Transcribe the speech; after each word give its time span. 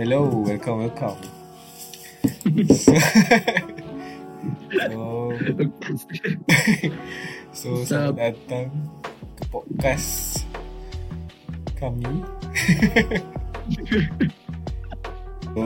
Hello, 0.00 0.24
welcome, 0.24 0.88
welcome. 0.88 1.20
so, 2.72 2.96
so, 4.72 4.96
so 7.52 7.68
selamat 7.84 8.16
datang 8.16 8.72
ke 9.36 9.44
podcast 9.52 10.40
kami. 11.76 12.24
so, 15.52 15.64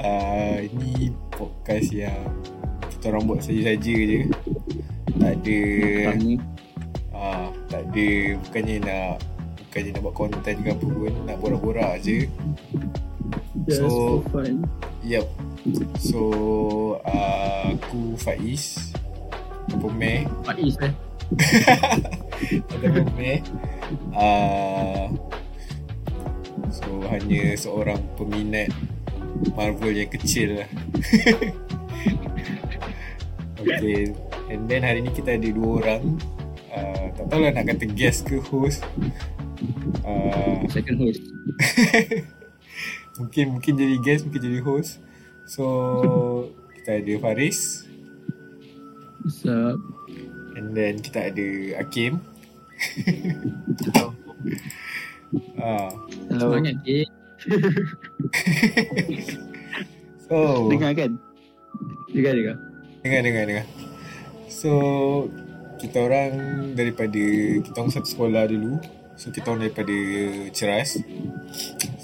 uh, 0.00 0.56
ini 0.64 1.12
podcast 1.28 1.92
yang 1.92 2.32
kita 2.88 3.12
orang 3.12 3.28
buat 3.28 3.44
saja-saja 3.44 3.96
je. 4.08 4.20
Tak 5.20 5.32
ada 5.36 5.60
ah, 6.08 6.16
uh, 7.12 7.48
tak 7.68 7.92
ada 7.92 8.08
bukannya 8.40 8.76
nak 8.80 9.20
bukannya 9.68 9.90
nak 9.92 10.00
buat 10.00 10.16
konten 10.16 10.56
ke 10.64 10.72
apa 10.72 10.80
pun, 10.80 11.12
nak 11.28 11.36
borak-borak 11.44 12.00
je. 12.00 12.24
So, 13.68 14.24
fun. 14.32 14.64
Yep. 15.04 15.28
So, 16.00 16.20
uh, 17.04 17.76
aku 17.76 18.16
Faiz. 18.16 18.96
Meh? 19.92 20.24
Faiz 20.48 20.80
eh? 20.80 20.92
Apa 22.72 23.00
Meh? 23.12 23.44
Uh, 24.16 25.12
so, 26.72 26.88
hanya 27.12 27.52
seorang 27.60 28.00
peminat 28.16 28.72
Marvel 29.52 29.92
yang 29.92 30.08
kecil 30.08 30.64
lah. 30.64 30.68
okay. 33.60 34.16
And 34.48 34.64
then 34.64 34.80
hari 34.80 35.04
ni 35.04 35.12
kita 35.12 35.36
ada 35.36 35.48
dua 35.52 35.84
orang. 35.84 36.16
Uh, 36.72 37.12
tak 37.20 37.26
tahu 37.28 37.40
lah 37.44 37.52
nak 37.52 37.68
kata 37.68 37.84
guest 37.92 38.24
ke 38.24 38.40
host. 38.48 38.80
Uh, 40.08 40.64
Second 40.72 41.04
host. 41.04 41.20
mungkin 43.18 43.58
mungkin 43.58 43.74
jadi 43.74 43.96
guest, 43.98 44.24
mungkin 44.24 44.42
jadi 44.42 44.60
host. 44.62 45.02
So 45.44 45.64
kita 46.78 47.04
ada 47.04 47.14
Faris. 47.20 47.84
What's 49.20 49.44
up? 49.44 49.76
And 50.56 50.72
then 50.72 51.02
kita 51.02 51.34
ada 51.34 51.48
Hakim. 51.82 52.22
Hello. 53.92 54.06
ah. 55.60 55.90
Hello. 56.30 56.54
Semangat, 56.54 56.78
Hakim. 56.80 57.18
so, 60.26 60.36
dengar 60.70 60.92
kan? 60.94 61.18
Dengar, 62.10 62.34
dengar. 62.34 62.56
Dengar, 63.02 63.20
dengar, 63.22 63.44
dengar. 63.46 63.66
So, 64.50 64.70
kita 65.78 66.02
orang 66.02 66.32
daripada, 66.74 67.22
kita 67.62 67.76
orang 67.78 67.94
satu 67.94 68.08
sekolah 68.10 68.50
dulu. 68.50 68.82
So, 69.14 69.30
kita 69.30 69.54
orang 69.54 69.70
daripada 69.70 69.94
Ceras. 70.50 70.98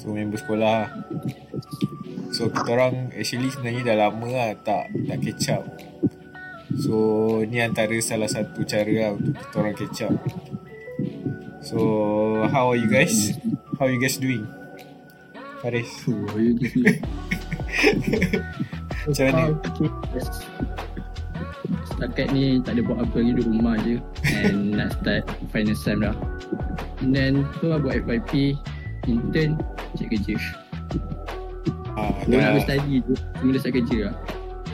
So, 0.05 0.12
member 0.12 0.36
sekolah. 0.36 0.92
So, 2.28 2.52
kita 2.52 2.77
orang 2.77 3.16
actually 3.16 3.48
sebenarnya 3.48 3.88
dah 3.88 3.97
lama 4.05 4.28
lah 4.28 4.52
tak, 4.61 4.92
tak 4.92 5.19
catch 5.24 5.48
up. 5.56 5.64
So, 6.77 7.41
ni 7.48 7.64
antara 7.64 7.96
salah 8.05 8.28
satu 8.28 8.69
cara 8.69 8.92
lah 8.92 9.11
untuk 9.16 9.33
kita 9.33 9.56
orang 9.64 9.77
catch 9.80 10.05
up. 10.05 10.12
So, 11.64 11.80
how 12.52 12.69
are 12.69 12.77
you 12.77 12.84
guys? 12.84 13.33
How 13.80 13.88
are 13.88 13.92
you 13.96 13.96
guys 13.96 14.20
doing? 14.20 14.44
Faris. 15.64 15.88
Oh, 16.05 16.20
how 16.28 16.36
are 16.36 16.44
you 16.44 16.52
guys 16.61 16.77
doing? 16.77 17.00
Macam 19.08 19.24
mana? 19.33 19.44
Setakat 21.89 22.28
ni 22.36 22.61
tak 22.61 22.77
ada 22.77 22.84
buat 22.84 23.08
apa 23.08 23.24
lagi 23.24 23.33
di 23.41 23.42
rumah 23.44 23.77
je 23.80 23.96
And 24.28 24.77
nak 24.77 25.00
start 25.00 25.24
final 25.48 25.77
sem 25.77 26.00
dah 26.00 26.16
And 27.00 27.16
then 27.16 27.48
tu 27.61 27.72
lah 27.72 27.80
buat 27.80 28.05
FYP 28.05 28.56
Intern 29.08 29.61
Cek 29.95 30.11
kerja 30.11 30.34
Ah, 31.95 32.11
dah, 32.27 32.34
nak 32.34 32.59
berstudy 32.59 32.98
je 32.98 33.14
Cuma 33.39 33.55
dah 33.55 33.62
start 33.62 33.78
kerja 33.78 34.11
lah 34.11 34.14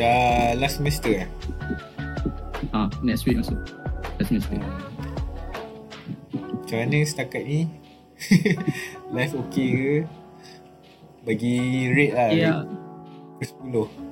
Dah 0.01 0.57
last 0.57 0.81
semester 0.81 1.13
eh? 1.13 1.29
Ah, 2.73 2.89
next 3.05 3.29
week 3.29 3.37
masuk 3.37 3.61
Last 4.17 4.33
semester 4.33 4.57
hmm. 4.57 4.65
Macam 6.33 6.77
mana 6.81 7.05
setakat 7.05 7.45
ni? 7.45 7.69
Life 9.15 9.37
okay 9.37 9.69
ke? 9.69 10.09
Bagi 11.29 11.57
rate 11.93 12.17
lah 12.17 12.33
Ya 12.33 12.41
yeah. 12.41 12.65
Rate 13.37 13.53
10 13.61 14.09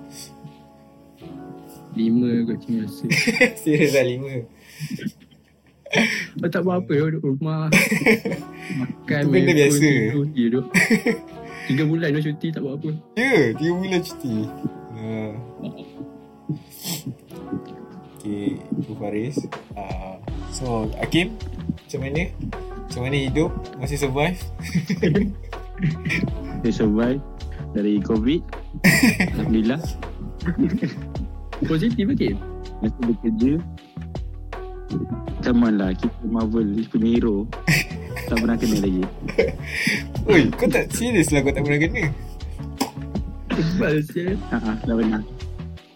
Lima 1.97 2.44
kot 2.44 2.61
cuma 2.62 2.84
rasa 2.84 3.09
Serius 3.65 3.97
lah 3.97 4.05
lima 4.05 4.44
tak 6.53 6.62
apa-apa 6.62 6.93
ya 6.93 7.05
duduk 7.16 7.34
rumah 7.34 7.72
Makan 8.77 9.21
Itu 9.25 9.31
benda 9.33 9.53
biasa. 9.56 9.84
Ya 9.87 10.12
duduk 10.49 10.67
Tiga 11.69 11.84
bulan 11.84 12.09
dah 12.17 12.23
cuti 12.25 12.47
tak 12.53 12.62
apa-apa 12.65 12.91
Ya 13.17 13.23
yeah, 13.25 13.45
tiga 13.56 13.73
bulan 13.77 14.01
cuti. 14.01 14.37
Uh. 14.99 15.33
Okay 18.19 18.56
Itu 18.61 18.93
Faris. 18.97 19.37
Uh, 19.77 20.17
So 20.53 20.89
Hakim 21.01 21.37
Macam 21.84 22.01
mana? 22.05 22.23
Macam 22.89 23.01
mana 23.05 23.17
hidup? 23.17 23.51
Masih 23.81 23.97
survive? 24.01 24.39
Masih 26.65 26.75
survive 26.75 27.21
Dari 27.77 28.00
COVID. 28.00 28.41
Alhamdulillah. 29.37 29.81
Positif 31.69 32.06
ke? 32.17 32.33
Masih 32.81 33.03
bekerja. 33.12 33.53
Come 35.45 35.69
on 35.69 35.75
lah 35.77 35.93
Kita 35.93 36.25
Marvel 36.25 36.81
punya 36.89 37.09
hero 37.12 37.45
Tak 38.28 38.37
pernah 38.44 38.56
kena 38.61 38.77
lagi. 38.84 39.03
Oi, 40.31 40.43
kau 40.53 40.69
tak 40.69 40.93
serius 40.93 41.33
lah 41.33 41.41
kau 41.41 41.53
tak 41.53 41.65
pernah 41.65 41.81
kena. 41.81 42.05
Kebal 43.59 43.94
siya 44.06 44.39
Haa, 44.55 44.78
dah 44.87 44.94
pernah 44.94 45.22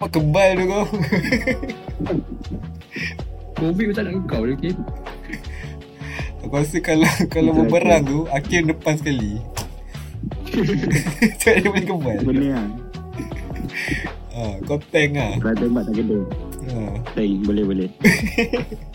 Apa 0.03 0.07
kebal 0.11 0.51
tu 0.59 0.65
kau? 0.67 0.85
Covid 3.55 3.85
pun 3.87 3.95
tak 3.95 4.05
nak 4.11 4.27
kau 4.27 4.43
lagi 4.43 4.75
Aku 6.43 6.55
rasa 6.59 6.83
kalau 6.83 7.07
kalau 7.31 7.55
berperang 7.55 8.03
tu 8.03 8.27
Akhir 8.35 8.67
depan 8.67 8.99
sekali. 8.99 9.39
Tak 11.41 11.63
ada 11.63 11.67
boleh 11.71 11.87
kebal. 11.87 12.17
Benar 12.27 12.51
lah. 12.51 12.67
Ha, 14.33 14.43
kau 14.67 14.81
tank 14.91 15.15
lah. 15.15 15.33
Kalau 15.39 15.55
tembak 15.55 15.83
tak 15.87 15.95
kena. 16.03 16.19
Ha. 16.67 16.77
Tank 17.15 17.33
boleh 17.47 17.65
boleh 17.69 17.89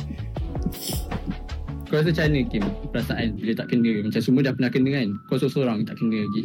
Kau 1.88 2.04
rasa 2.04 2.12
macam 2.12 2.26
mana 2.28 2.40
Kim? 2.52 2.64
Perasaan 2.92 3.28
bila 3.40 3.52
tak 3.56 3.68
kena? 3.72 3.92
Macam 4.04 4.20
semua 4.20 4.44
dah 4.44 4.52
pernah 4.52 4.72
kena 4.72 4.90
kan? 4.92 5.08
Kau 5.32 5.40
seorang 5.40 5.88
tak 5.88 5.96
kena 5.96 6.20
lagi. 6.20 6.44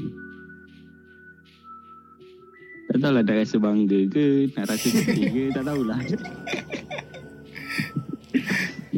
Tak 2.93 2.97
tahulah 3.03 3.23
dah 3.27 3.35
rasa 3.35 3.57
bangga 3.59 4.01
ke? 4.07 4.27
Nak 4.55 4.65
rasa 4.71 4.87
sedih 4.87 5.29
ke? 5.35 5.45
Tak 5.57 5.65
tahulah. 5.67 5.99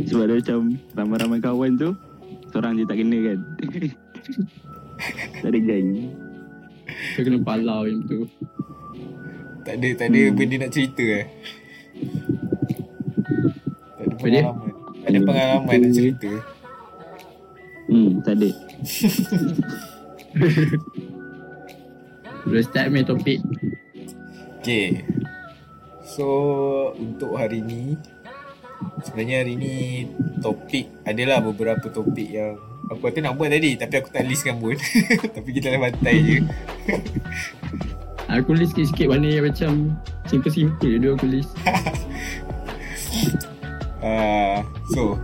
Sebab 0.05 0.25
dia 0.29 0.37
macam 0.43 0.61
Ramai-ramai 0.99 1.41
kawan 1.41 1.71
tu 1.81 1.91
Seorang 2.53 2.77
je 2.77 2.85
tak 2.85 2.99
kena 3.01 3.19
kan? 3.25 3.39
Tak 5.41 5.49
ada 5.49 5.59
geng 5.59 5.91
Kau 7.15 7.23
kena 7.25 7.39
palau 7.41 7.89
yang 7.89 8.03
tu. 8.05 8.29
Tak 9.65 9.81
ada 9.81 9.89
tak 9.97 10.07
ada 10.13 10.21
hmm. 10.29 10.35
benda 10.37 10.57
nak 10.61 10.71
cerita 10.77 11.05
eh. 11.09 11.27
Tak 13.97 14.05
ada 14.05 14.15
pengalaman. 14.21 14.74
Ada 15.05 15.19
pengalaman 15.21 15.79
nak 15.85 15.93
cerita. 15.93 16.33
Hmm, 17.89 18.25
tak 18.25 18.35
ada. 18.41 18.51
Boleh 22.49 22.65
start 22.65 22.89
main 22.93 23.05
topik. 23.05 23.41
Okay. 24.61 25.05
So, 26.05 26.27
untuk 26.97 27.37
hari 27.37 27.61
ni, 27.61 27.97
sebenarnya 29.05 29.45
hari 29.45 29.55
ni 29.57 29.75
topik, 30.41 30.89
adalah 31.05 31.45
beberapa 31.45 31.89
topik 31.89 32.29
yang 32.29 32.57
aku 32.89 33.09
kata 33.09 33.25
nak 33.25 33.41
buat 33.41 33.49
tadi 33.49 33.81
tapi 33.81 33.95
aku 34.01 34.09
tak 34.13 34.29
listkan 34.29 34.61
pun. 34.61 34.77
tapi 35.37 35.49
kita 35.53 35.73
dah 35.73 35.81
bantai 35.81 36.17
je. 36.21 36.37
Aku 38.29 38.57
list 38.57 38.73
sikit-sikit 38.73 39.09
mana 39.13 39.29
yang 39.29 39.45
macam 39.47 39.73
simple-simple 40.29 40.97
je 40.97 41.09
aku 41.13 41.27
list. 41.29 41.53
uh, 44.01 44.65
so, 44.93 45.17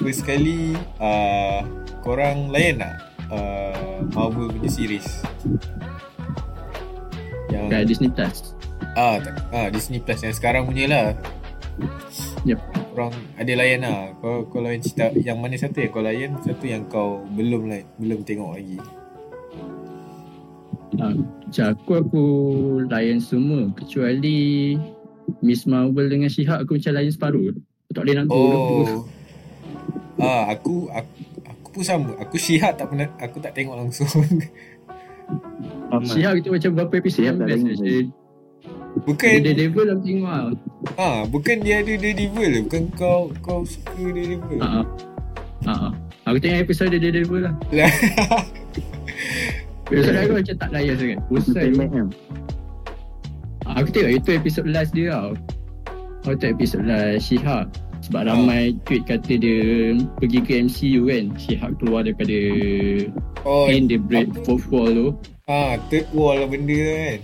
first 0.00 0.24
sekali, 0.24 0.76
uh, 1.02 1.66
korang 2.00 2.48
layan 2.48 2.80
tak 2.80 2.94
uh, 3.28 4.00
Marvel 4.12 4.48
punya 4.52 4.70
series? 4.70 5.06
Yang 7.50 7.64
Kat 7.68 7.82
Disney 7.86 8.10
Plus. 8.10 8.54
Ah, 8.98 9.16
tak, 9.22 9.34
ah, 9.54 9.68
Disney 9.70 10.00
Plus 10.02 10.20
yang 10.22 10.34
sekarang 10.34 10.66
punya 10.66 10.84
lah. 10.90 11.06
Yep. 12.48 12.60
Korang 12.90 13.14
ada 13.38 13.52
layan 13.54 13.86
lah. 13.86 14.00
Kau, 14.18 14.48
kau 14.50 14.60
layan 14.64 14.82
cerita 14.82 15.14
yang 15.14 15.38
mana 15.38 15.54
satu 15.54 15.78
yang 15.78 15.92
kau 15.94 16.02
layan, 16.02 16.30
satu 16.42 16.64
yang 16.66 16.82
kau 16.90 17.22
belum 17.36 17.70
layan, 17.70 17.86
belum 18.00 18.20
tengok 18.26 18.50
lagi. 18.58 18.78
Ha, 20.98 21.14
macam 21.14 21.66
aku, 21.70 21.92
aku 22.02 22.24
layan 22.90 23.22
semua 23.22 23.70
kecuali 23.78 24.74
Miss 25.38 25.62
Marvel 25.64 26.10
dengan 26.10 26.26
Shihak 26.26 26.66
aku 26.66 26.82
macam 26.82 26.92
layan 26.98 27.12
separuh. 27.14 27.54
Aku 27.90 27.98
tak 27.98 28.06
boleh 28.06 28.16
nak 28.22 28.26
Oh. 28.30 29.02
Ah, 30.22 30.46
aku, 30.54 30.86
aku 30.94 31.10
aku 31.42 31.68
pun 31.74 31.82
sama. 31.82 32.14
Aku 32.22 32.38
Shihak 32.38 32.78
tak 32.78 32.86
pernah 32.86 33.10
aku 33.18 33.42
tak 33.42 33.50
tengok 33.50 33.82
langsung. 33.82 34.06
Siap 36.14 36.38
kita 36.38 36.54
macam 36.54 36.70
berapa 36.78 36.94
episod 37.02 37.26
Siap 37.26 37.34
yang 37.34 37.50
best. 37.50 37.66
Dia 37.82 38.06
Bukan 39.02 39.30
ada 39.42 39.50
Devil 39.50 39.86
aku 39.90 40.02
tengok 40.06 40.30
lah 40.30 40.54
ha, 40.98 41.22
bukan 41.26 41.62
dia 41.66 41.82
ada 41.82 41.94
Daredevil 41.94 42.66
bukan 42.66 42.82
kau 42.94 43.30
kau 43.42 43.66
suka 43.66 43.90
Daredevil. 43.98 44.62
Ha 44.62 44.86
Ha 45.66 45.90
Aku 46.30 46.38
tengok 46.38 46.62
episod 46.62 46.94
dia 46.94 47.10
Devil 47.10 47.42
lah 47.42 47.54
Lah. 47.74 47.90
Episod 49.90 50.14
aku 50.14 50.32
macam 50.38 50.54
tak 50.62 50.70
layan 50.70 50.94
sangat 50.94 51.18
Bosan 51.26 51.74
kan? 51.74 52.06
Ah, 53.66 53.82
Aku 53.82 53.90
tengok 53.90 54.14
itu 54.14 54.30
episod 54.38 54.62
last 54.70 54.94
dia 54.94 55.10
tau 55.10 55.34
Aku 56.22 56.34
tengok 56.34 56.54
episod 56.56 56.82
last 56.84 57.24
Shihak 57.24 57.64
Sebab 58.00 58.20
Ah. 58.22 58.32
ramai 58.32 58.72
tweet 58.84 59.04
kata 59.04 59.36
dia 59.36 59.60
Pergi 60.16 60.40
ke 60.40 60.52
MCU 60.60 61.04
kan 61.04 61.24
Shihak 61.36 61.76
keluar 61.76 62.04
daripada 62.04 62.36
oh, 63.42 63.68
In 63.68 63.84
the 63.86 63.96
break 63.96 64.28
apa? 64.30 64.40
fourth 64.44 64.66
wall 64.68 64.88
tu 64.88 65.08
ha, 65.46 65.76
third 65.88 66.06
wall 66.10 66.36
lah 66.36 66.46
benda 66.46 66.70
tu 66.70 66.88
kan. 66.90 67.18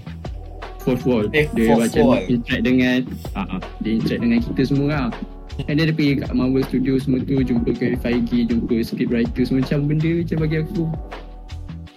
Fourth 0.81 1.05
wall 1.05 1.25
Eh, 1.31 1.47
Dia 1.51 1.67
fourth 1.69 1.83
macam 1.91 2.03
wall. 2.07 2.23
interact 2.27 2.63
dengan 2.63 2.99
ah, 3.33 3.47
ah, 3.51 3.61
Dia 3.81 3.93
interact 3.95 4.23
dengan 4.23 4.39
kita 4.41 4.63
semua 4.65 4.89
lah 4.89 5.09
And 5.65 5.75
then 5.75 5.89
dia 5.89 5.95
pergi 5.95 6.21
kat 6.21 6.31
Marvel 6.33 6.61
Studio 6.63 6.97
semua 6.97 7.21
tu 7.21 7.41
Jumpa 7.41 7.73
Kevin 7.73 7.97
Feige 7.99 8.45
Jumpa 8.45 8.77
scriptwriter 8.83 9.43
Semua 9.43 9.61
macam 9.61 9.79
benda 9.89 10.11
macam 10.15 10.37
bagi 10.39 10.57
aku 10.59 10.83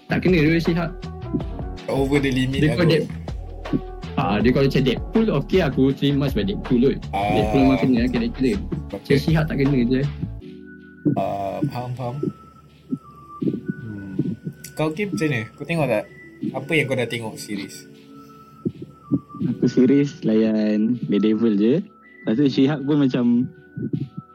Tak 0.07 0.19
kena 0.21 0.37
dia 0.37 0.55
Shihak 0.57 0.91
Over 1.85 2.19
the 2.19 2.31
limit 2.31 2.59
Dia 2.59 2.71
lah 2.71 2.75
kalau 2.77 2.99
dia 4.09 4.19
Ah, 4.19 4.37
dia 4.37 4.49
kalau 4.49 4.65
macam 4.65 4.83
Deadpool 4.83 5.25
Okay 5.39 5.61
aku 5.61 5.83
terima 5.91 6.25
sebab 6.25 6.43
Deadpool 6.45 6.81
kot 6.83 6.97
Ah. 7.09 7.31
Deadpool 7.31 7.61
memang 7.61 7.79
kena 7.79 7.97
lah 7.97 8.09
karakter 8.09 8.41
dia 8.43 8.55
Macam 8.57 8.99
Okay. 8.99 9.17
Shihak 9.17 9.43
tak 9.45 9.55
kena 9.57 9.77
je 9.81 10.01
Ah, 11.15 11.57
faham 11.65 11.91
faham. 11.93 12.15
Hmm. 13.79 14.13
Kau 14.73 14.91
Kim 14.91 15.09
macam 15.09 15.27
mana? 15.27 15.41
Kau 15.49 15.63
tengok 15.63 15.87
tak? 15.87 16.03
Apa 16.51 16.71
yang 16.71 16.85
kau 16.85 16.95
dah 16.95 17.07
tengok 17.07 17.33
series? 17.35 17.75
Aku 19.49 19.65
series 19.65 20.19
layan 20.21 20.99
Daredevil 21.01 21.55
je 21.55 21.73
Lepas 21.79 22.35
tu 22.35 22.45
Shihak 22.45 22.83
pun 22.83 22.99
macam 22.99 23.47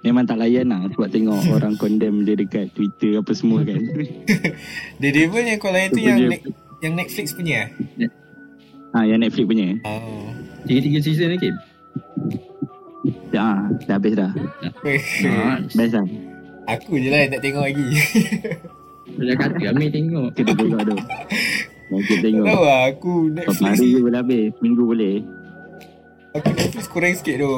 Memang 0.00 0.24
tak 0.24 0.36
layan 0.38 0.68
lah 0.68 0.84
Sebab 0.88 1.08
tengok 1.08 1.40
orang 1.54 1.76
condemn 1.76 2.22
dia 2.22 2.34
dekat 2.34 2.72
Twitter 2.72 3.16
apa 3.16 3.32
semua 3.32 3.60
kan 3.62 3.78
Daredevil 5.00 5.44
yang 5.44 5.58
kau 5.58 5.68
layan 5.68 5.88
tu 5.90 6.00
yang 6.00 6.18
ne- 6.26 6.44
yang 6.80 6.92
Netflix 6.94 7.32
punya 7.32 7.68
eh? 7.98 8.08
Ha, 8.94 9.04
Yang 9.04 9.18
Netflix 9.28 9.44
punya. 9.50 9.68
Ah. 9.82 10.30
Tiga-tiga 10.64 10.98
season 11.04 11.36
lagi 11.36 11.50
ha, 13.36 13.68
Dah 13.84 13.96
habis 13.98 14.14
dah. 14.16 14.32
Ah, 15.28 15.58
Best 15.74 15.94
lah. 15.94 16.06
Aku 16.64 16.96
je 16.96 17.08
lah 17.12 17.28
yang 17.28 17.32
tak 17.36 17.42
tengok 17.44 17.64
lagi. 17.68 17.86
Dah 19.20 19.36
kata 19.36 19.62
Amir 19.68 19.92
tengok. 19.92 20.32
Kita 20.32 20.52
tengok 20.56 20.80
tu. 20.80 20.96
Kita 21.92 22.14
tengok. 22.24 22.46
Tahu 22.48 22.62
lah 22.64 22.80
aku 22.88 23.12
Berapa 23.30 23.52
Netflix 23.52 23.60
hari 23.60 23.86
je 23.92 24.00
boleh 24.00 24.18
habis? 24.18 24.44
Minggu 24.64 24.82
boleh. 24.88 25.16
Aku 26.34 26.48
Netflix 26.50 26.84
kurang 26.88 27.14
sikit 27.14 27.36
tu. 27.38 27.54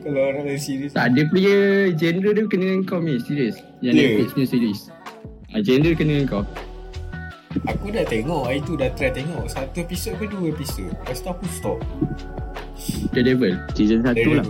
Kalau 0.00 0.20
orang 0.32 0.44
lain 0.48 0.60
series. 0.60 0.92
Tak 0.96 1.12
dia 1.12 1.28
punya 1.28 1.56
genre 1.92 2.30
dia 2.32 2.42
kena 2.48 2.64
dengan 2.72 2.82
kau 2.88 3.00
ni 3.04 3.20
Serius. 3.20 3.60
Yang 3.84 3.94
Yeah. 3.94 4.08
Netflix 4.08 4.28
punya 4.32 4.48
series. 4.48 4.80
Ah, 5.52 5.60
Genre 5.60 5.92
kena 5.92 6.10
dengan 6.16 6.26
kau 6.30 6.42
Aku 7.50 7.90
dah 7.90 8.06
tengok 8.06 8.46
Hari 8.46 8.62
tu 8.62 8.78
dah 8.78 8.86
try 8.94 9.10
tengok. 9.10 9.42
Satu 9.44 9.76
episod 9.76 10.14
ke 10.14 10.24
dua 10.24 10.48
episod? 10.48 10.86
Lepas 10.86 11.18
tu 11.18 11.28
aku 11.28 11.44
stop. 11.50 11.78
The 13.10 13.20
Devil 13.20 13.58
Season 13.74 14.00
1 14.00 14.14
lah. 14.32 14.46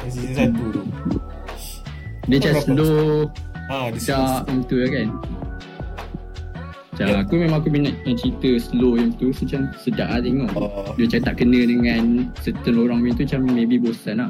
Yang 0.00 0.10
season 0.10 0.32
satu 0.34 0.64
tu. 0.72 0.82
Dia 2.26 2.36
macam 2.40 2.54
slow. 2.58 3.28
Ha 3.62 3.76
dia 3.88 4.00
Dark 4.00 4.00
slow- 4.00 4.40
macam 4.40 4.56
tu 4.64 4.76
lah 4.76 4.90
kan. 4.90 5.08
Macam 6.92 7.06
Ya. 7.08 7.16
aku 7.18 7.34
memang 7.34 7.56
aku 7.56 7.68
minat 7.68 7.96
yang 8.02 8.16
cerita 8.16 8.50
slow 8.62 8.92
yang 8.94 9.12
tu 9.14 9.32
Macam 9.32 9.60
sedap 9.78 10.08
lah 10.08 10.20
tengok. 10.20 10.48
Oh, 10.54 10.92
Dia 10.94 11.04
macam 11.06 11.20
tak 11.22 11.34
kena 11.36 11.60
dengan 11.62 12.02
certain 12.36 12.76
orang 12.78 12.98
macam 13.00 13.14
tu 13.14 13.24
Macam 13.26 13.40
maybe 13.48 13.76
bosan 13.76 14.16
lah. 14.16 14.28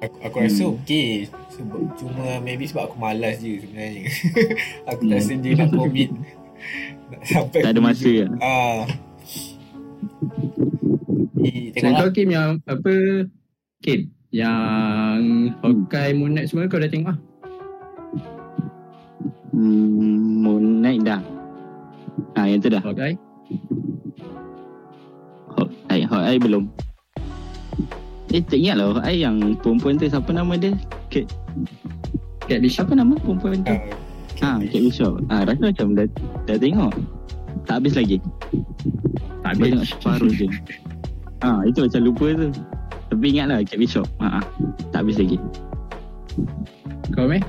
Aku, 0.00 0.16
aku 0.22 0.36
rasa 0.40 0.62
Hmm. 0.64 0.74
okey. 0.76 1.08
Sebab 1.48 1.80
cuma 1.94 2.26
maybe 2.40 2.66
sebab 2.66 2.90
aku 2.90 2.96
malas 2.96 3.38
je 3.38 3.56
sebenarnya. 3.58 4.02
aku 4.90 5.02
tak 5.06 5.16
Hmm. 5.16 5.26
sedia 5.30 5.52
nak 5.56 5.70
commit 5.78 6.10
sampai 7.32 7.60
Tak 7.62 7.70
ada 7.76 7.80
masa 7.80 8.10
lah 8.24 8.30
Ah. 8.40 8.80
Eh, 11.44 11.70
tengok 11.76 12.08
kau 12.08 12.10
Kim 12.16 12.28
yang 12.32 12.56
apa 12.64 12.92
Kim 13.84 14.08
Yang 14.32 15.20
Hawkeye 15.60 16.16
Moon 16.16 16.32
Knight 16.32 16.48
semua 16.48 16.66
kau 16.66 16.80
dah 16.80 16.88
tengok 16.88 17.12
lah 17.12 17.18
hmm, 19.52 20.42
Moon 20.42 20.82
Knight 20.82 21.04
dah. 21.04 21.20
Ha 22.34 22.48
yang 22.48 22.58
tu 22.58 22.72
dah. 22.72 22.82
Hawkeye 22.82 23.14
Eye 25.88 26.02
Hot 26.10 26.26
Eye 26.26 26.40
belum. 26.42 26.66
Eh 28.34 28.42
tak 28.42 28.58
ingat 28.58 28.82
lah 28.82 28.98
Eye 29.06 29.22
yang 29.22 29.54
perempuan 29.62 29.94
tu 29.94 30.10
Siapa 30.10 30.34
nama 30.34 30.58
dia? 30.58 30.74
Kate 31.06 31.30
Cat 32.50 32.58
Bishop? 32.58 32.90
Siapa 32.90 32.98
nama 32.98 33.14
perempuan 33.14 33.62
tu? 33.62 33.70
Ah, 33.70 33.78
Ha 34.44 34.60
Kate 34.60 34.84
Bishop 34.84 35.12
ha, 35.32 35.48
Rasa 35.48 35.72
macam 35.72 35.96
dah, 35.96 36.06
dah 36.44 36.56
tengok 36.60 36.92
Tak 37.64 37.74
habis 37.80 37.96
lagi 37.96 38.20
Tak 39.40 39.52
tengok 39.56 39.80
habis 39.80 39.88
separuh 39.96 40.32
je 40.36 40.46
Ha 41.40 41.50
itu 41.72 41.78
macam 41.88 42.00
lupa 42.04 42.26
tu 42.36 42.48
Tapi 43.08 43.24
ingat 43.32 43.46
lah 43.48 43.58
Kate 43.64 43.80
Bishop 43.80 44.04
ha, 44.20 44.36
ha. 44.36 44.40
Tak 44.92 45.08
habis 45.08 45.16
lagi 45.16 45.40
Kau 47.16 47.24
meh 47.24 47.40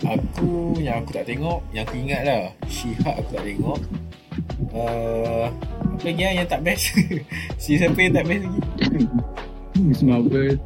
Aku 0.00 0.74
yang 0.80 1.04
aku 1.04 1.12
tak 1.12 1.28
tengok, 1.28 1.60
yang 1.70 1.84
aku 1.84 1.94
ingat 2.00 2.22
lah. 2.24 2.42
Shihak 2.66 3.14
aku 3.20 3.30
tak 3.36 3.44
tengok. 3.46 3.78
Uh, 4.72 5.46
apa 5.86 6.02
lagi 6.08 6.22
lah 6.24 6.32
yang 6.40 6.48
tak 6.48 6.60
best? 6.64 6.84
si 7.62 7.76
siapa 7.76 7.98
yang 8.00 8.14
tak 8.16 8.26
best 8.26 8.42
lagi? 8.48 8.60
Miss 9.80 10.02
Marvel 10.02 10.56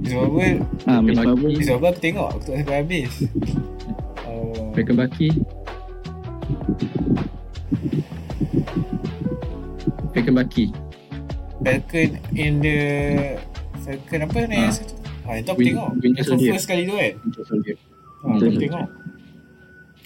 Miss 0.00 0.12
Marvel. 0.16 0.56
Ha 0.88 0.92
Miss 1.04 1.16
Marvel 1.20 1.50
Miss 1.54 1.68
Marvel 1.70 1.92
aku 1.92 2.00
tengok, 2.00 2.28
aku 2.34 2.40
tak 2.50 2.54
sampai 2.64 2.76
habis. 2.82 3.12
Uh, 4.80 4.82
Beckham 4.82 4.96
Bucky 4.96 5.28
Beckham 10.10 10.34
Bucky 10.34 10.66
Falcon 11.60 12.10
in 12.32 12.64
the 12.64 12.78
Falcon 13.84 14.20
apa 14.24 14.38
ni 14.48 14.56
satu? 14.66 14.96
Ha, 15.28 15.36
itu 15.36 15.48
aku 15.52 15.60
Win- 15.60 15.68
tengok. 15.70 15.88
Winter 16.00 16.24
Soldier. 16.24 16.50
first 16.50 16.64
kali 16.64 16.82
tu 16.82 16.96
kan. 16.96 17.12
Winter 17.20 17.44
Soldier 17.44 17.76
Ha, 17.76 18.26
aku 18.30 18.56
tengok. 18.56 18.86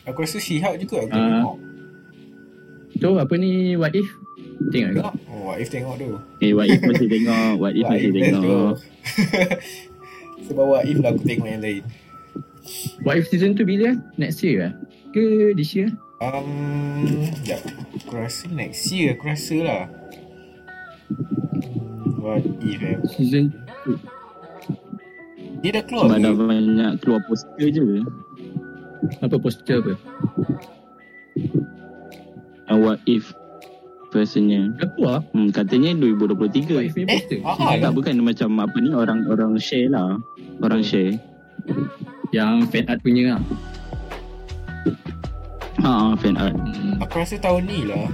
Aku 0.05 0.19
rasa 0.21 0.37
She-Hulk 0.37 0.76
juga 0.76 0.97
aku 0.99 1.09
Ah. 1.09 1.23
tengok. 1.23 1.56
Tu 2.97 3.09
apa 3.14 3.35
ni 3.37 3.50
What 3.75 3.95
If 3.95 4.09
Tengok 4.64 4.90
ke 4.90 4.99
Tengok. 4.99 5.14
Oh, 5.28 5.40
what 5.45 5.57
if 5.57 5.69
tengok 5.69 5.95
tu. 5.97 6.09
Eh 6.40 6.50
What 6.50 6.66
If 6.66 6.81
masih 6.81 7.07
tengok 7.07 7.52
What 7.57 7.73
If 7.73 7.87
masih 7.93 8.11
tengok 8.11 8.73
Sebab 10.47 10.64
what 10.64 10.83
if 10.85 10.99
lah 10.99 11.11
aku 11.11 11.23
tengok 11.23 11.47
yang 11.49 11.62
lain. 11.62 11.83
What 13.04 13.21
If 13.21 13.28
season 13.28 13.52
tu 13.52 13.62
bila 13.62 13.92
Next 14.16 14.40
year 14.40 14.56
lah 14.64 14.73
Ke 15.12 15.52
this 15.52 15.76
year? 15.76 15.92
Um, 16.25 17.04
sekejap. 17.04 17.61
Aku 18.00 18.12
rasa 18.16 18.49
next 18.49 18.88
year 18.88 19.12
aku 19.12 19.28
rasa 19.28 19.56
lah. 19.61 19.83
Hmm, 21.12 22.16
What 22.16 22.40
if 22.64 22.80
eh? 22.80 22.97
Season 23.12 23.52
Dia 25.61 25.71
dah 25.76 25.85
keluar 25.85 26.09
ke? 26.09 26.25
dah 26.25 26.33
banyak 26.33 26.92
keluar 27.00 27.21
poster 27.28 27.68
je. 27.68 28.00
Apa 29.21 29.37
poster 29.37 29.85
apa? 29.85 29.92
Yang 32.64 32.78
What 32.80 32.99
If 33.04 33.25
Versionnya 34.09 34.73
Dah 34.80 34.88
keluar? 34.97 35.18
Hmm, 35.37 35.52
Katanya 35.52 35.92
What 35.92 36.00
2023 36.00 36.88
If 36.88 36.94
ni 36.97 37.04
Eh, 37.04 37.21
ah, 37.44 37.52
ah, 37.59 37.76
Tak 37.76 37.92
bukan 37.92 38.16
macam 38.25 38.64
apa 38.64 38.76
ni 38.80 38.97
Orang-orang 38.97 39.61
share 39.61 39.92
lah. 39.92 40.16
Orang 40.64 40.80
share 40.80 41.21
Yang 42.35 42.55
fan 42.69 42.85
art 42.88 42.99
punya 43.00 43.23
lah 43.31 43.41
Ha 45.79 45.91
fan 46.17 46.35
art 46.35 46.55
hmm. 46.55 46.99
Aku 46.99 47.14
rasa 47.17 47.37
tahun 47.38 47.62
ni 47.64 47.87
lah. 47.87 48.09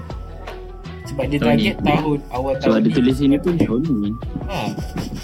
Sebab 1.06 1.24
dia 1.26 1.38
Tahun 1.38 1.50
target 1.56 1.76
ni. 1.76 1.86
tahun 1.88 2.18
awal 2.30 2.52
So 2.54 2.62
tahun 2.62 2.74
ada 2.76 2.84
ni. 2.84 2.94
tulis 2.94 3.14
sini 3.16 3.36
pun 3.36 3.54
tahun 3.56 3.80
ni 3.82 4.10
Ha. 4.44 4.58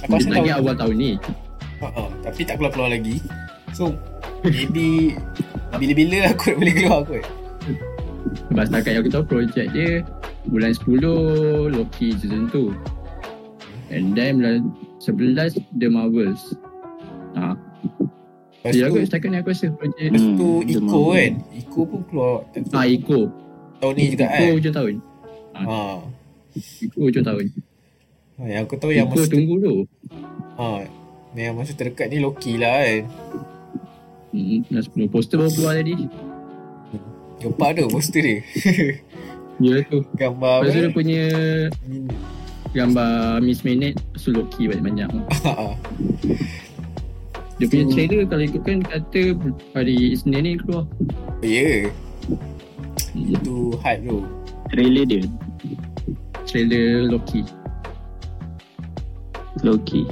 Aku 0.00 0.08
Dia 0.08 0.16
rasa 0.16 0.28
tahun 0.32 0.50
awal 0.56 0.74
tahun 0.74 0.96
ni 0.96 1.12
Ha, 1.76 1.88
ha. 1.92 2.02
Tapi 2.24 2.40
tak 2.42 2.56
keluar-keluar 2.56 2.88
lagi. 2.88 3.20
So, 3.70 3.92
maybe 4.40 5.12
bila-bila 5.70 6.24
lah 6.24 6.32
kot 6.32 6.56
boleh 6.58 6.72
keluar 6.72 7.04
kot. 7.04 7.20
Sebab 8.48 8.64
setakat 8.64 8.90
yang 8.90 9.02
aku 9.02 9.12
tahu 9.12 9.24
projek 9.26 9.66
dia 9.70 10.00
Bulan 10.46 10.72
10 10.72 11.04
Loki 11.70 12.16
season 12.16 12.48
2 12.48 12.72
And 13.92 14.16
then 14.16 14.40
bulan 14.40 14.56
11 14.98 15.60
The 15.76 15.86
Marvels. 15.86 16.56
Lepas 18.66 18.72
Dia 18.72 18.82
tu, 18.82 18.90
aku 18.90 18.98
setakat 19.00 19.28
ni 19.28 19.36
aku 19.36 19.48
rasa 19.48 19.66
projek 19.70 20.04
lepas 20.04 20.18
tu 20.18 20.48
Hmm, 20.58 20.82
mahu. 20.82 21.06
kan. 21.12 21.32
Eco 21.52 21.80
pun 21.82 22.00
keluar 22.04 22.34
Ha 22.50 22.80
Eco 22.84 23.20
tahun 23.76 23.92
ni 23.94 24.04
juga 24.08 24.24
Eco 24.26 24.34
kan. 24.36 24.52
hujung 24.52 24.74
tahun 24.74 24.94
Ha. 25.54 25.78
Eco 26.82 26.98
hujung 27.00 27.24
tahun 27.24 27.44
ha. 28.36 28.42
Yang 28.44 28.62
aku 28.62 28.74
tahu 28.76 28.90
yang 28.90 29.06
Eco 29.06 29.16
masa, 29.16 29.30
tunggu 29.30 29.54
tu 29.56 29.74
ha. 30.56 30.66
yang 31.32 31.54
masa 31.54 31.72
terdekat 31.72 32.06
ni 32.08 32.18
Loki 32.18 32.56
lah 32.56 32.74
kan. 32.80 33.02
hmm, 34.32 34.58
Dah 34.68 34.82
10 34.82 35.06
poster 35.06 35.36
baru 35.36 35.50
keluar 35.50 35.74
tadi 35.74 35.94
Gempak 37.36 37.68
tu 37.74 37.84
poster 37.86 38.20
dia. 38.20 38.38
Ya 39.58 39.80
tu. 39.82 40.04
Gambar 40.12 40.62
Lepas 40.62 40.68
tu 40.70 40.78
dia 40.78 40.90
punya 40.90 41.24
gambar 42.70 43.12
Miss 43.40 43.60
Minute 43.60 43.96
Lepas 43.96 44.22
tu 44.22 44.30
Loki 44.30 44.62
banyak-banyak. 44.66 45.08
Ah, 47.56 47.58
Dia 47.58 47.66
punya 47.66 47.84
Tu- 47.84 47.92
trailer 47.96 48.20
kalau 48.28 48.44
ikutkan 48.44 48.78
kata 48.84 49.22
hari 49.72 49.96
Isnin 50.12 50.44
ni 50.44 50.52
keluar. 50.60 50.84
Ya, 51.40 51.88
Hmm. 53.16 53.32
itu 53.32 53.56
hype 53.80 54.04
tu. 54.04 54.18
Trailer 54.68 55.04
dia. 55.08 55.20
Trailer 56.44 57.08
Loki. 57.08 57.40
Loki. 59.64 60.04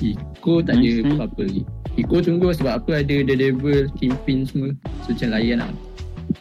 Iko 0.00 0.64
tak 0.64 0.74
ada 0.74 0.82
Nice, 0.82 1.04
nice. 1.04 1.14
apa-apa 1.14 1.40
lagi. 1.44 1.62
Iko 1.94 2.16
tunggu 2.18 2.48
sebab 2.50 2.72
apa 2.80 3.04
ada 3.04 3.16
Daredevil, 3.22 3.92
Kingpin 3.94 4.48
semua. 4.48 4.72
So 5.04 5.12
macam 5.12 5.28
layan 5.36 5.60
lah. 5.60 5.70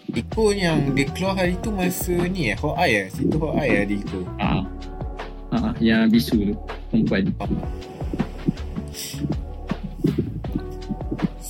Iko 0.10 0.56
yang 0.56 0.96
dia 0.96 1.06
keluar 1.12 1.36
hari 1.36 1.60
tu 1.60 1.70
masa 1.70 2.16
ni 2.32 2.50
eh, 2.50 2.56
Hot 2.64 2.80
Eye 2.80 2.96
eh? 2.96 3.08
Situ 3.12 3.36
Hot 3.36 3.60
Eye 3.60 3.84
ada 3.84 3.92
Iko. 3.94 4.20
Ah. 4.40 4.64
Ah, 5.52 5.76
yang 5.84 6.08
bisu 6.08 6.56
tu. 6.56 6.56
Perempuan. 6.88 7.28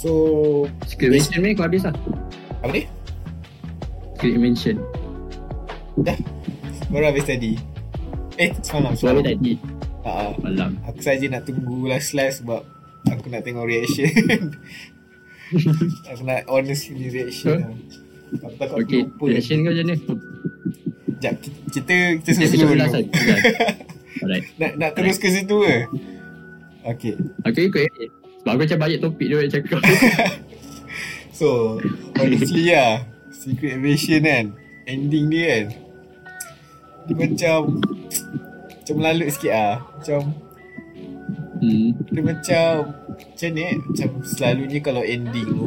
So, 0.02 0.10
Secret 0.84 1.14
Invention 1.14 1.40
ni 1.40 1.54
kau 1.54 1.64
habis 1.64 1.86
lah. 1.86 1.94
apa 2.60 2.72
ni? 2.74 2.84
Secret 4.16 4.34
Invention. 4.34 4.76
Baru 6.90 7.06
habis 7.06 7.24
tadi. 7.24 7.56
Eh, 8.36 8.50
semalam. 8.60 8.92
So 8.98 9.08
habis 9.08 9.28
tadi. 9.28 9.56
Ah, 10.02 10.26
ah. 10.26 10.30
Malam. 10.42 10.76
Aku 10.84 11.00
saja 11.00 11.22
nak 11.30 11.46
tunggu 11.46 11.86
last-last 11.86 12.42
sebab 12.42 12.66
aku 13.06 13.30
nak 13.30 13.46
tengok 13.46 13.64
reaction. 13.64 14.10
aku 16.10 16.22
nak 16.24 16.48
honest 16.48 16.90
ni 16.90 17.08
reaction. 17.08 17.62
lah. 17.62 17.72
Aku 18.42 18.56
takut 18.58 18.74
aku 18.74 18.82
Okay, 18.82 19.02
lupa. 19.06 19.24
reaction 19.28 19.58
kau 19.60 19.70
macam 19.70 19.86
mana? 19.86 19.96
Sekejap, 21.12 21.34
ki- 21.38 21.60
kita 21.70 21.94
kita 22.18 22.30
susun 22.34 22.74
last 22.74 22.94
dulu. 22.98 23.06
kan? 23.06 23.40
Alright. 24.22 24.46
Nak 24.58 24.72
nak 24.76 24.90
terus 24.98 25.16
ke 25.16 25.30
situ 25.30 25.56
ke? 25.62 25.78
Okay. 26.84 27.14
Aku 27.46 27.60
ikut 27.62 27.82
eh. 27.94 28.10
Sebab 28.42 28.58
aku 28.58 28.62
macam 28.66 28.80
banyak 28.82 29.00
topik 29.00 29.28
dia 29.30 29.38
nak 29.38 29.52
cakap. 29.54 29.82
So, 31.42 31.82
honestly 32.22 32.70
lah, 32.70 33.02
Secret 33.34 33.82
Invasion 33.82 34.22
kan, 34.22 34.46
ending 34.86 35.26
dia 35.34 35.46
kan, 35.50 35.66
dia 37.10 37.16
macam, 37.18 37.82
macam 38.70 38.96
melalut 39.02 39.30
sikit 39.34 39.50
lah. 39.50 39.82
Macam, 39.82 40.38
hmm. 41.66 41.98
dia 42.14 42.22
macam, 42.22 42.70
macam 43.10 43.50
ni 43.58 43.62
eh, 43.66 43.78
macam 43.82 44.10
selalunya 44.22 44.80
kalau 44.86 45.02
ending 45.02 45.50
tu, 45.50 45.66